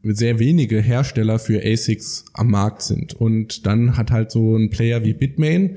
sehr 0.02 0.38
wenige 0.38 0.80
Hersteller 0.80 1.38
für 1.38 1.62
ASICs 1.64 2.26
am 2.32 2.50
Markt 2.50 2.82
sind. 2.82 3.14
Und 3.14 3.66
dann 3.66 3.96
hat 3.96 4.10
halt 4.10 4.30
so 4.30 4.56
ein 4.56 4.70
Player 4.70 5.04
wie 5.04 5.14
Bitmain, 5.14 5.76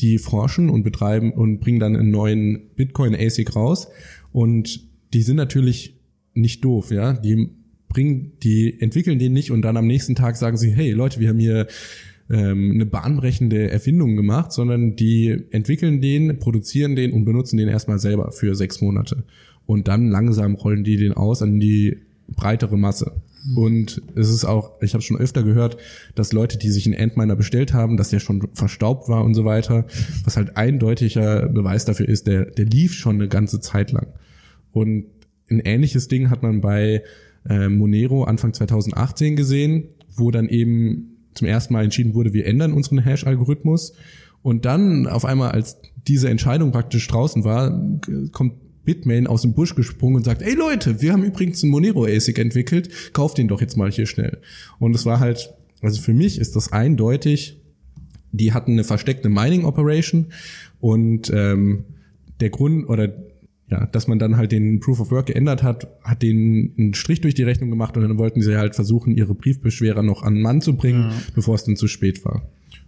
die 0.00 0.18
forschen 0.18 0.70
und 0.70 0.82
betreiben 0.82 1.32
und 1.32 1.60
bringen 1.60 1.80
dann 1.80 1.96
einen 1.96 2.10
neuen 2.10 2.70
Bitcoin 2.76 3.14
ASIC 3.14 3.54
raus. 3.56 3.88
Und 4.32 4.80
die 5.12 5.22
sind 5.22 5.36
natürlich 5.36 5.94
nicht 6.34 6.64
doof, 6.64 6.90
ja. 6.90 7.12
Die 7.12 7.50
bringen, 7.88 8.32
die 8.42 8.80
entwickeln 8.80 9.18
den 9.18 9.32
nicht 9.32 9.50
und 9.50 9.62
dann 9.62 9.76
am 9.76 9.86
nächsten 9.86 10.14
Tag 10.14 10.36
sagen 10.36 10.56
sie, 10.56 10.70
hey 10.70 10.92
Leute, 10.92 11.20
wir 11.20 11.28
haben 11.28 11.40
hier 11.40 11.66
ähm, 12.30 12.70
eine 12.72 12.86
bahnbrechende 12.86 13.70
Erfindung 13.70 14.16
gemacht, 14.16 14.52
sondern 14.52 14.94
die 14.94 15.36
entwickeln 15.50 16.00
den, 16.00 16.38
produzieren 16.38 16.94
den 16.94 17.12
und 17.12 17.24
benutzen 17.24 17.56
den 17.56 17.68
erstmal 17.68 17.98
selber 17.98 18.30
für 18.30 18.54
sechs 18.54 18.80
Monate. 18.80 19.24
Und 19.70 19.86
dann 19.86 20.08
langsam 20.08 20.56
rollen 20.56 20.82
die 20.82 20.96
den 20.96 21.12
aus 21.12 21.42
an 21.42 21.60
die 21.60 21.98
breitere 22.26 22.76
Masse. 22.76 23.12
Und 23.54 24.02
es 24.16 24.28
ist 24.28 24.44
auch, 24.44 24.72
ich 24.82 24.94
habe 24.94 25.02
schon 25.04 25.16
öfter 25.16 25.44
gehört, 25.44 25.76
dass 26.16 26.32
Leute, 26.32 26.58
die 26.58 26.70
sich 26.70 26.86
einen 26.86 27.00
Antminer 27.00 27.36
bestellt 27.36 27.72
haben, 27.72 27.96
dass 27.96 28.10
der 28.10 28.18
schon 28.18 28.48
verstaubt 28.52 29.08
war 29.08 29.22
und 29.22 29.34
so 29.34 29.44
weiter, 29.44 29.86
was 30.24 30.36
halt 30.36 30.56
eindeutiger 30.56 31.48
Beweis 31.48 31.84
dafür 31.84 32.08
ist, 32.08 32.26
der, 32.26 32.46
der 32.46 32.64
lief 32.64 32.94
schon 32.94 33.14
eine 33.14 33.28
ganze 33.28 33.60
Zeit 33.60 33.92
lang. 33.92 34.08
Und 34.72 35.06
ein 35.48 35.60
ähnliches 35.60 36.08
Ding 36.08 36.30
hat 36.30 36.42
man 36.42 36.60
bei 36.60 37.04
äh, 37.48 37.68
Monero 37.68 38.24
Anfang 38.24 38.52
2018 38.52 39.36
gesehen, 39.36 39.84
wo 40.16 40.32
dann 40.32 40.48
eben 40.48 41.16
zum 41.34 41.46
ersten 41.46 41.74
Mal 41.74 41.84
entschieden 41.84 42.14
wurde, 42.14 42.32
wir 42.32 42.44
ändern 42.44 42.72
unseren 42.72 42.98
Hash-Algorithmus. 42.98 43.92
Und 44.42 44.64
dann 44.64 45.06
auf 45.06 45.24
einmal, 45.24 45.52
als 45.52 45.76
diese 46.08 46.28
Entscheidung 46.28 46.72
praktisch 46.72 47.06
draußen 47.06 47.44
war, 47.44 47.80
kommt 48.32 48.54
Bitmain 48.90 49.28
aus 49.28 49.42
dem 49.42 49.52
Busch 49.52 49.76
gesprungen 49.76 50.16
und 50.16 50.24
sagt, 50.24 50.42
ey 50.42 50.54
Leute, 50.54 51.00
wir 51.00 51.12
haben 51.12 51.22
übrigens 51.22 51.62
einen 51.62 51.70
Monero 51.70 52.06
ASIC 52.06 52.40
entwickelt, 52.40 52.90
kauft 53.12 53.38
den 53.38 53.46
doch 53.46 53.60
jetzt 53.60 53.76
mal 53.76 53.88
hier 53.88 54.06
schnell. 54.06 54.38
Und 54.80 54.96
es 54.96 55.06
war 55.06 55.20
halt, 55.20 55.54
also 55.80 56.02
für 56.02 56.12
mich 56.12 56.40
ist 56.40 56.56
das 56.56 56.72
eindeutig, 56.72 57.60
die 58.32 58.52
hatten 58.52 58.72
eine 58.72 58.82
versteckte 58.82 59.28
Mining 59.28 59.64
Operation 59.64 60.26
und 60.80 61.30
ähm, 61.32 61.84
der 62.40 62.50
Grund 62.50 62.88
oder 62.88 63.14
ja, 63.68 63.86
dass 63.86 64.08
man 64.08 64.18
dann 64.18 64.36
halt 64.36 64.50
den 64.50 64.80
Proof 64.80 64.98
of 64.98 65.12
Work 65.12 65.26
geändert 65.26 65.62
hat, 65.62 65.86
hat 66.02 66.22
den 66.22 66.74
einen 66.76 66.94
Strich 66.94 67.20
durch 67.20 67.34
die 67.34 67.44
Rechnung 67.44 67.70
gemacht 67.70 67.96
und 67.96 68.02
dann 68.02 68.18
wollten 68.18 68.42
sie 68.42 68.56
halt 68.56 68.74
versuchen, 68.74 69.16
ihre 69.16 69.34
Briefbeschwerer 69.34 70.02
noch 70.02 70.24
an 70.24 70.34
den 70.34 70.42
Mann 70.42 70.60
zu 70.60 70.74
bringen, 70.74 71.10
ja. 71.10 71.12
bevor 71.36 71.54
es 71.54 71.62
dann 71.62 71.76
zu 71.76 71.86
spät 71.86 72.24
war. 72.24 72.42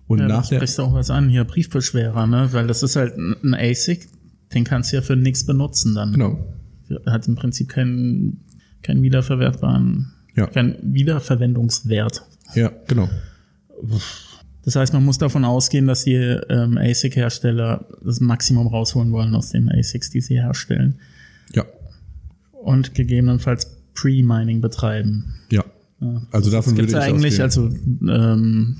Und 0.08 0.18
ja, 0.18 0.26
nach 0.26 0.48
der 0.48 0.56
sprichst 0.56 0.78
du 0.78 0.82
auch 0.82 0.94
was 0.94 1.10
an 1.10 1.28
hier 1.28 1.44
Briefbeschwerer, 1.44 2.26
ne, 2.26 2.48
weil 2.50 2.66
das 2.66 2.82
ist 2.82 2.96
halt 2.96 3.16
ein 3.16 3.54
ASIC, 3.54 4.08
den 4.54 4.64
kannst 4.64 4.92
du 4.92 4.96
ja 4.96 5.02
für 5.02 5.16
nichts 5.16 5.44
benutzen 5.44 5.94
dann. 5.94 6.12
Genau. 6.12 6.38
Hat 7.06 7.26
im 7.26 7.34
Prinzip 7.34 7.68
keinen 7.68 8.40
keinen 8.82 9.02
wiederverwertbaren, 9.02 10.12
ja. 10.34 10.46
keinen 10.46 10.76
Wiederverwendungswert. 10.94 12.22
Ja, 12.54 12.72
genau. 12.88 13.08
Das 14.64 14.76
heißt, 14.76 14.92
man 14.92 15.04
muss 15.04 15.18
davon 15.18 15.44
ausgehen, 15.44 15.86
dass 15.86 16.04
die 16.04 16.14
ähm, 16.14 16.78
ASIC-Hersteller 16.78 17.86
das 18.04 18.20
Maximum 18.20 18.66
rausholen 18.66 19.12
wollen 19.12 19.34
aus 19.34 19.50
den 19.50 19.68
ASICs, 19.68 20.10
die 20.10 20.20
sie 20.20 20.34
herstellen. 20.34 20.98
Ja. 21.54 21.64
Und 22.52 22.94
gegebenenfalls 22.94 23.76
Pre-Mining 23.94 24.60
betreiben. 24.60 25.34
Ja. 25.50 25.64
Also 26.32 26.50
davon 26.50 26.76
würde 26.76 26.88
ich 26.88 26.96
eigentlich, 26.96 27.40
ausgehen. 27.40 28.00
also 28.00 28.12
ähm, 28.12 28.76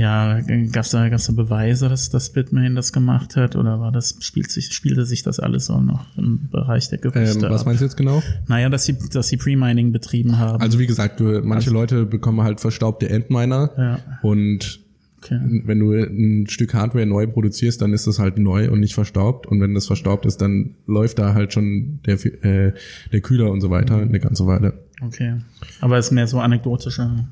ja, 0.00 0.40
gab 0.40 0.84
es 0.84 0.90
da, 0.92 1.10
gab's 1.10 1.26
da 1.26 1.34
Beweise, 1.34 1.90
dass, 1.90 2.08
dass 2.08 2.30
Bitmain 2.30 2.74
das 2.74 2.90
gemacht 2.94 3.36
hat 3.36 3.54
oder 3.54 3.80
war 3.80 3.92
das, 3.92 4.16
spielt 4.20 4.50
sich, 4.50 4.72
spielte 4.72 5.04
sich 5.04 5.22
das 5.22 5.38
alles 5.40 5.66
so 5.66 5.78
noch 5.78 6.16
im 6.16 6.48
Bereich 6.50 6.88
der 6.88 6.96
Gerüchte 6.96 7.44
ähm, 7.44 7.52
Was 7.52 7.66
meinst 7.66 7.82
du 7.82 7.84
jetzt 7.84 7.98
genau? 7.98 8.22
Naja, 8.46 8.70
dass 8.70 8.86
sie, 8.86 8.96
dass 9.12 9.28
sie 9.28 9.36
Pre-Mining 9.36 9.92
betrieben 9.92 10.38
haben. 10.38 10.62
Also 10.62 10.78
wie 10.78 10.86
gesagt, 10.86 11.20
manche 11.20 11.68
also, 11.68 11.72
Leute 11.72 12.06
bekommen 12.06 12.40
halt 12.40 12.60
verstaubte 12.60 13.10
Endminer 13.10 13.72
ja. 13.76 13.98
und 14.22 14.80
Okay. 15.22 15.38
Wenn 15.66 15.78
du 15.78 15.92
ein 15.92 16.46
Stück 16.48 16.72
Hardware 16.72 17.04
neu 17.04 17.26
produzierst, 17.26 17.82
dann 17.82 17.92
ist 17.92 18.06
das 18.06 18.18
halt 18.18 18.38
neu 18.38 18.70
und 18.70 18.80
nicht 18.80 18.94
verstaubt. 18.94 19.46
Und 19.46 19.60
wenn 19.60 19.74
das 19.74 19.86
verstaubt 19.86 20.24
ist, 20.24 20.38
dann 20.38 20.76
läuft 20.86 21.18
da 21.18 21.34
halt 21.34 21.52
schon 21.52 22.00
der, 22.06 22.14
äh, 22.42 22.72
der 23.12 23.20
Kühler 23.20 23.50
und 23.50 23.60
so 23.60 23.68
weiter 23.68 23.98
mhm. 23.98 24.08
eine 24.08 24.18
ganze 24.18 24.46
Weile. 24.46 24.78
Okay. 25.02 25.34
Aber 25.82 25.98
es 25.98 26.06
ist 26.06 26.12
mehr 26.12 26.26
so 26.26 26.40
anekdotische 26.40 27.26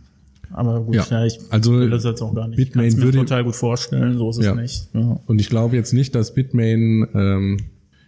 aber 0.50 0.82
gut, 0.82 0.94
ja, 0.94 1.06
ja 1.10 1.26
ich 1.26 1.38
also 1.50 1.72
will 1.72 1.90
das 1.90 2.04
jetzt 2.04 2.22
auch 2.22 2.34
gar 2.34 2.48
nicht. 2.48 2.56
Bitmain 2.56 2.88
ich 2.88 2.96
kann 2.96 3.06
mir 3.06 3.12
total 3.12 3.44
gut 3.44 3.56
vorstellen, 3.56 4.18
so 4.18 4.30
ist 4.30 4.38
es 4.38 4.44
ja. 4.44 4.54
nicht. 4.54 4.88
Ja. 4.94 5.20
Und 5.26 5.40
ich 5.40 5.48
glaube 5.48 5.76
jetzt 5.76 5.92
nicht, 5.92 6.14
dass 6.14 6.34
Bitmain, 6.34 7.06
ähm, 7.14 7.56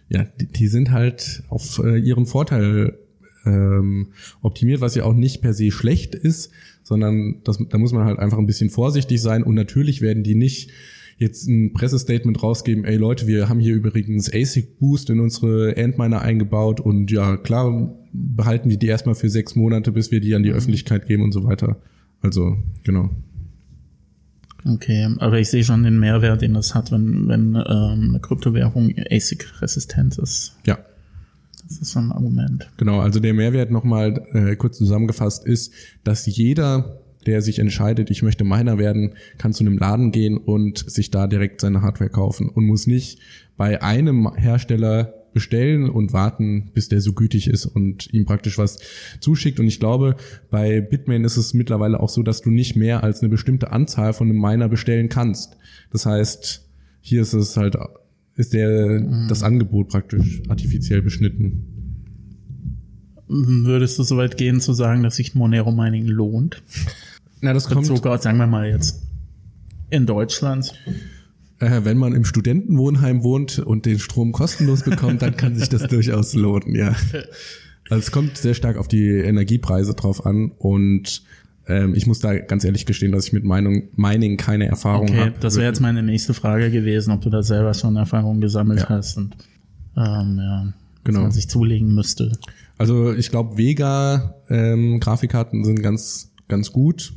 ja, 0.09 0.25
die, 0.39 0.47
die 0.47 0.67
sind 0.67 0.91
halt 0.91 1.43
auf 1.49 1.79
äh, 1.83 1.97
ihren 1.97 2.25
Vorteil 2.25 2.97
ähm, 3.45 4.07
optimiert, 4.41 4.81
was 4.81 4.95
ja 4.95 5.03
auch 5.03 5.13
nicht 5.13 5.41
per 5.41 5.53
se 5.53 5.71
schlecht 5.71 6.15
ist, 6.15 6.51
sondern 6.83 7.41
das, 7.43 7.59
da 7.69 7.77
muss 7.77 7.93
man 7.93 8.05
halt 8.05 8.19
einfach 8.19 8.37
ein 8.37 8.45
bisschen 8.45 8.69
vorsichtig 8.69 9.21
sein 9.21 9.43
und 9.43 9.55
natürlich 9.55 10.01
werden 10.01 10.23
die 10.23 10.35
nicht 10.35 10.71
jetzt 11.17 11.47
ein 11.47 11.73
Pressestatement 11.73 12.41
rausgeben, 12.41 12.83
ey 12.83 12.97
Leute, 12.97 13.27
wir 13.27 13.47
haben 13.47 13.59
hier 13.59 13.75
übrigens 13.75 14.33
ASIC 14.33 14.79
Boost 14.79 15.09
in 15.11 15.19
unsere 15.19 15.75
Endminer 15.77 16.21
eingebaut 16.21 16.79
und 16.79 17.11
ja, 17.11 17.37
klar, 17.37 17.95
behalten 18.11 18.69
die 18.69 18.77
die 18.77 18.87
erstmal 18.87 19.13
für 19.15 19.29
sechs 19.29 19.55
Monate, 19.55 19.91
bis 19.91 20.11
wir 20.11 20.19
die 20.19 20.33
an 20.33 20.41
die 20.41 20.49
mhm. 20.49 20.55
Öffentlichkeit 20.55 21.07
geben 21.07 21.23
und 21.23 21.31
so 21.31 21.43
weiter. 21.43 21.77
Also, 22.21 22.57
genau. 22.83 23.09
Okay, 24.65 25.09
aber 25.17 25.39
ich 25.39 25.49
sehe 25.49 25.63
schon 25.63 25.83
den 25.83 25.99
Mehrwert, 25.99 26.41
den 26.41 26.53
das 26.53 26.75
hat, 26.75 26.91
wenn, 26.91 27.27
wenn 27.27 27.55
ähm, 27.55 28.09
eine 28.09 28.19
Kryptowährung 28.21 28.93
ASIC-resistent 29.09 30.19
ist. 30.19 30.55
Ja. 30.65 30.77
Das 31.67 31.79
ist 31.79 31.93
schon 31.93 32.09
ein 32.09 32.11
Argument. 32.11 32.69
Genau, 32.77 32.99
also 32.99 33.19
der 33.19 33.33
Mehrwert 33.33 33.71
nochmal 33.71 34.25
äh, 34.33 34.55
kurz 34.55 34.77
zusammengefasst 34.77 35.45
ist, 35.45 35.73
dass 36.03 36.25
jeder, 36.25 36.99
der 37.25 37.41
sich 37.41 37.59
entscheidet, 37.59 38.11
ich 38.11 38.23
möchte 38.23 38.43
Miner 38.43 38.77
werden, 38.77 39.13
kann 39.37 39.53
zu 39.53 39.63
einem 39.63 39.77
Laden 39.77 40.11
gehen 40.11 40.37
und 40.37 40.89
sich 40.91 41.11
da 41.11 41.27
direkt 41.27 41.61
seine 41.61 41.81
Hardware 41.81 42.09
kaufen 42.09 42.49
und 42.49 42.65
muss 42.65 42.87
nicht 42.87 43.19
bei 43.57 43.81
einem 43.81 44.35
Hersteller 44.35 45.20
bestellen 45.33 45.89
und 45.89 46.13
warten, 46.13 46.71
bis 46.73 46.89
der 46.89 47.01
so 47.01 47.13
gütig 47.13 47.47
ist 47.47 47.65
und 47.65 48.13
ihm 48.13 48.25
praktisch 48.25 48.57
was 48.57 48.79
zuschickt. 49.19 49.59
Und 49.59 49.67
ich 49.67 49.79
glaube, 49.79 50.15
bei 50.49 50.81
Bitmain 50.81 51.23
ist 51.23 51.37
es 51.37 51.53
mittlerweile 51.53 51.99
auch 51.99 52.09
so, 52.09 52.23
dass 52.23 52.41
du 52.41 52.49
nicht 52.49 52.75
mehr 52.75 53.03
als 53.03 53.21
eine 53.21 53.29
bestimmte 53.29 53.71
Anzahl 53.71 54.13
von 54.13 54.29
einem 54.29 54.39
Miner 54.39 54.69
bestellen 54.69 55.09
kannst. 55.09 55.57
Das 55.91 56.05
heißt, 56.05 56.67
hier 57.01 57.21
ist 57.21 57.33
es 57.33 57.57
halt, 57.57 57.77
ist 58.35 58.53
der, 58.53 59.01
mhm. 59.01 59.27
das 59.27 59.43
Angebot 59.43 59.89
praktisch 59.89 60.41
artifiziell 60.47 61.01
beschnitten. 61.01 61.67
Würdest 63.27 63.97
du 63.97 64.03
so 64.03 64.17
weit 64.17 64.37
gehen 64.37 64.59
zu 64.59 64.73
sagen, 64.73 65.03
dass 65.03 65.15
sich 65.15 65.35
Monero 65.35 65.71
Mining 65.71 66.05
lohnt? 66.05 66.61
Na, 67.39 67.53
das 67.53 67.69
kommt. 67.69 67.85
Sogar, 67.85 68.17
sagen 68.17 68.37
wir 68.37 68.47
mal 68.47 68.69
jetzt, 68.69 69.03
in 69.89 70.05
Deutschland 70.05 70.73
äh, 71.61 71.85
wenn 71.85 71.97
man 71.97 72.13
im 72.13 72.25
Studentenwohnheim 72.25 73.23
wohnt 73.23 73.59
und 73.59 73.85
den 73.85 73.99
Strom 73.99 74.31
kostenlos 74.31 74.83
bekommt, 74.83 75.21
dann 75.21 75.37
kann 75.37 75.55
sich 75.55 75.69
das 75.69 75.83
durchaus 75.87 76.33
lohnen, 76.33 76.75
ja. 76.75 76.95
Also 77.89 77.99
es 77.99 78.11
kommt 78.11 78.37
sehr 78.37 78.53
stark 78.53 78.77
auf 78.77 78.87
die 78.87 79.07
Energiepreise 79.07 79.93
drauf 79.93 80.25
an 80.25 80.51
und 80.57 81.23
ähm, 81.67 81.93
ich 81.93 82.07
muss 82.07 82.19
da 82.19 82.37
ganz 82.37 82.63
ehrlich 82.63 82.85
gestehen, 82.85 83.11
dass 83.11 83.27
ich 83.27 83.33
mit 83.33 83.43
Meinung, 83.43 83.83
Mining 83.95 84.37
keine 84.37 84.65
Erfahrung 84.65 85.07
habe. 85.09 85.19
Okay, 85.19 85.29
hab. 85.29 85.39
das 85.39 85.55
wäre 85.55 85.67
jetzt 85.67 85.81
meine 85.81 86.01
nächste 86.01 86.33
Frage 86.33 86.71
gewesen, 86.71 87.11
ob 87.11 87.21
du 87.21 87.29
da 87.29 87.43
selber 87.43 87.73
schon 87.73 87.95
Erfahrungen 87.95 88.41
gesammelt 88.41 88.81
ja. 88.81 88.89
hast 88.89 89.17
und 89.17 89.35
ähm, 89.95 90.37
ja, 90.39 90.73
genau. 91.03 91.21
man 91.21 91.31
sich 91.31 91.47
zulegen 91.47 91.93
müsste. 91.93 92.31
Also 92.77 93.13
ich 93.13 93.29
glaube, 93.29 93.57
Vega 93.57 94.35
ähm, 94.49 94.99
Grafikkarten 94.99 95.63
sind 95.63 95.83
ganz 95.83 96.33
ganz 96.47 96.71
gut 96.71 97.13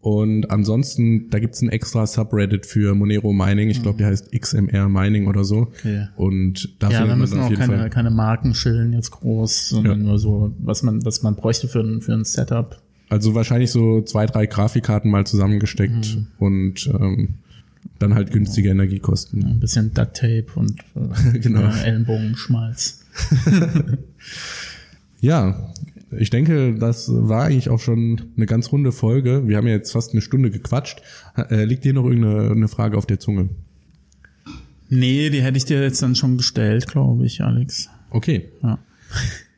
Und 0.00 0.50
ansonsten, 0.50 1.28
da 1.30 1.40
gibt's 1.40 1.60
ein 1.60 1.70
extra 1.70 2.06
Subreddit 2.06 2.66
für 2.66 2.94
Monero 2.94 3.32
Mining. 3.32 3.68
Ich 3.68 3.82
glaube, 3.82 3.98
der 3.98 4.06
heißt 4.06 4.30
XMR 4.32 4.88
Mining 4.88 5.26
oder 5.26 5.42
so. 5.42 5.62
Okay. 5.62 6.06
Und 6.16 6.76
da 6.78 6.88
ja, 6.90 7.04
da 7.04 7.16
müssen 7.16 7.40
auch 7.40 7.52
keine, 7.52 7.78
Fall 7.78 7.90
keine 7.90 8.10
Marken 8.10 8.54
schillen 8.54 8.92
jetzt 8.92 9.10
groß, 9.10 9.70
sondern 9.70 10.00
ja. 10.00 10.06
nur 10.06 10.18
so, 10.18 10.54
was 10.60 10.84
man, 10.84 11.04
was 11.04 11.22
man 11.22 11.34
bräuchte 11.34 11.66
für 11.66 11.80
ein, 11.80 12.00
für 12.00 12.12
ein 12.12 12.24
Setup. 12.24 12.80
Also 13.08 13.34
wahrscheinlich 13.34 13.70
so 13.70 14.02
zwei, 14.02 14.26
drei 14.26 14.46
Grafikkarten 14.46 15.10
mal 15.10 15.26
zusammengesteckt 15.26 16.16
mhm. 16.16 16.26
und 16.38 16.90
ähm, 17.00 17.34
dann 17.98 18.14
halt 18.14 18.30
günstige 18.30 18.68
Energiekosten. 18.70 19.44
ein 19.44 19.60
bisschen 19.60 19.92
Duct 19.94 20.14
Tape 20.14 20.46
und 20.54 20.78
äh, 20.94 21.38
genau. 21.40 21.68
Ellenbogenschmalz. 21.70 23.04
ja, 25.20 25.72
ich 26.10 26.30
denke, 26.30 26.74
das 26.74 27.10
war 27.12 27.44
eigentlich 27.44 27.68
auch 27.68 27.80
schon 27.80 28.32
eine 28.36 28.46
ganz 28.46 28.72
runde 28.72 28.92
Folge. 28.92 29.46
Wir 29.46 29.56
haben 29.56 29.66
ja 29.66 29.74
jetzt 29.74 29.92
fast 29.92 30.12
eine 30.12 30.22
Stunde 30.22 30.50
gequatscht. 30.50 31.02
Äh, 31.36 31.64
liegt 31.64 31.84
dir 31.84 31.92
noch 31.92 32.04
irgendeine 32.04 32.50
eine 32.50 32.68
Frage 32.68 32.96
auf 32.96 33.06
der 33.06 33.20
Zunge? 33.20 33.50
Nee, 34.88 35.30
die 35.30 35.42
hätte 35.42 35.58
ich 35.58 35.66
dir 35.66 35.82
jetzt 35.82 36.02
dann 36.02 36.14
schon 36.14 36.38
gestellt, 36.38 36.86
glaube 36.86 37.26
ich, 37.26 37.42
Alex. 37.42 37.90
Okay. 38.10 38.48
Ja. 38.62 38.78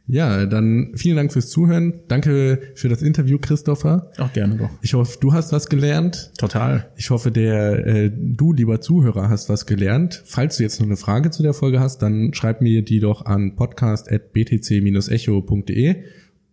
Ja, 0.06 0.46
dann 0.46 0.92
vielen 0.96 1.14
Dank 1.14 1.32
fürs 1.32 1.50
Zuhören. 1.50 2.00
Danke 2.08 2.72
für 2.74 2.88
das 2.88 3.00
Interview, 3.00 3.38
Christopher. 3.40 4.10
Auch 4.18 4.32
gerne 4.32 4.56
doch. 4.56 4.70
Ich 4.82 4.94
hoffe, 4.94 5.18
du 5.20 5.32
hast 5.32 5.52
was 5.52 5.68
gelernt. 5.68 6.32
Total. 6.36 6.90
Ich 6.96 7.10
hoffe, 7.10 7.30
der 7.30 7.86
äh, 7.86 8.10
du, 8.12 8.52
lieber 8.52 8.80
Zuhörer, 8.80 9.28
hast 9.28 9.48
was 9.48 9.66
gelernt. 9.66 10.24
Falls 10.26 10.56
du 10.56 10.64
jetzt 10.64 10.80
noch 10.80 10.88
eine 10.88 10.96
Frage 10.96 11.30
zu 11.30 11.44
der 11.44 11.54
Folge 11.54 11.78
hast, 11.78 12.02
dann 12.02 12.34
schreib 12.34 12.60
mir 12.60 12.82
die 12.82 12.98
doch 12.98 13.24
an 13.24 13.54
podcast.btc-echo.de 13.54 15.96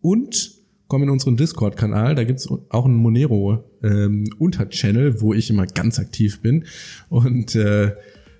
und 0.02 0.52
komm 0.88 1.04
in 1.04 1.10
unseren 1.10 1.38
Discord-Kanal. 1.38 2.16
Da 2.16 2.24
gibt's 2.24 2.48
auch 2.70 2.86
einen 2.86 2.96
Monero 2.96 3.64
ähm, 3.84 4.30
Unterchannel, 4.40 5.22
wo 5.22 5.34
ich 5.34 5.50
immer 5.50 5.66
ganz 5.66 6.00
aktiv 6.00 6.42
bin. 6.42 6.66
Und 7.10 7.56
äh, 7.56 7.92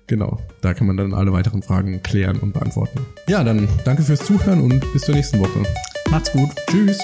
Genau, 0.08 0.38
da 0.62 0.74
kann 0.74 0.86
man 0.86 0.96
dann 0.96 1.12
alle 1.12 1.32
weiteren 1.34 1.62
Fragen 1.62 2.02
klären 2.02 2.38
und 2.38 2.54
beantworten. 2.54 3.00
Ja, 3.28 3.44
dann 3.44 3.68
danke 3.84 4.02
fürs 4.02 4.24
Zuhören 4.24 4.62
und 4.62 4.80
bis 4.94 5.02
zur 5.02 5.14
nächsten 5.14 5.38
Woche. 5.38 5.62
Macht's 6.10 6.32
gut. 6.32 6.48
Tschüss. 6.70 6.98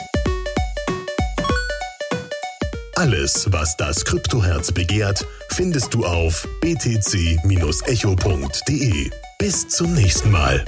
Alles, 2.96 3.46
was 3.52 3.76
das 3.76 4.02
Kryptoherz 4.06 4.72
begehrt, 4.72 5.26
findest 5.50 5.92
du 5.92 6.06
auf 6.06 6.48
btc-echo.de. 6.62 7.40
Bis 9.38 9.68
zum 9.68 9.92
nächsten 9.92 10.30
Mal. 10.30 10.64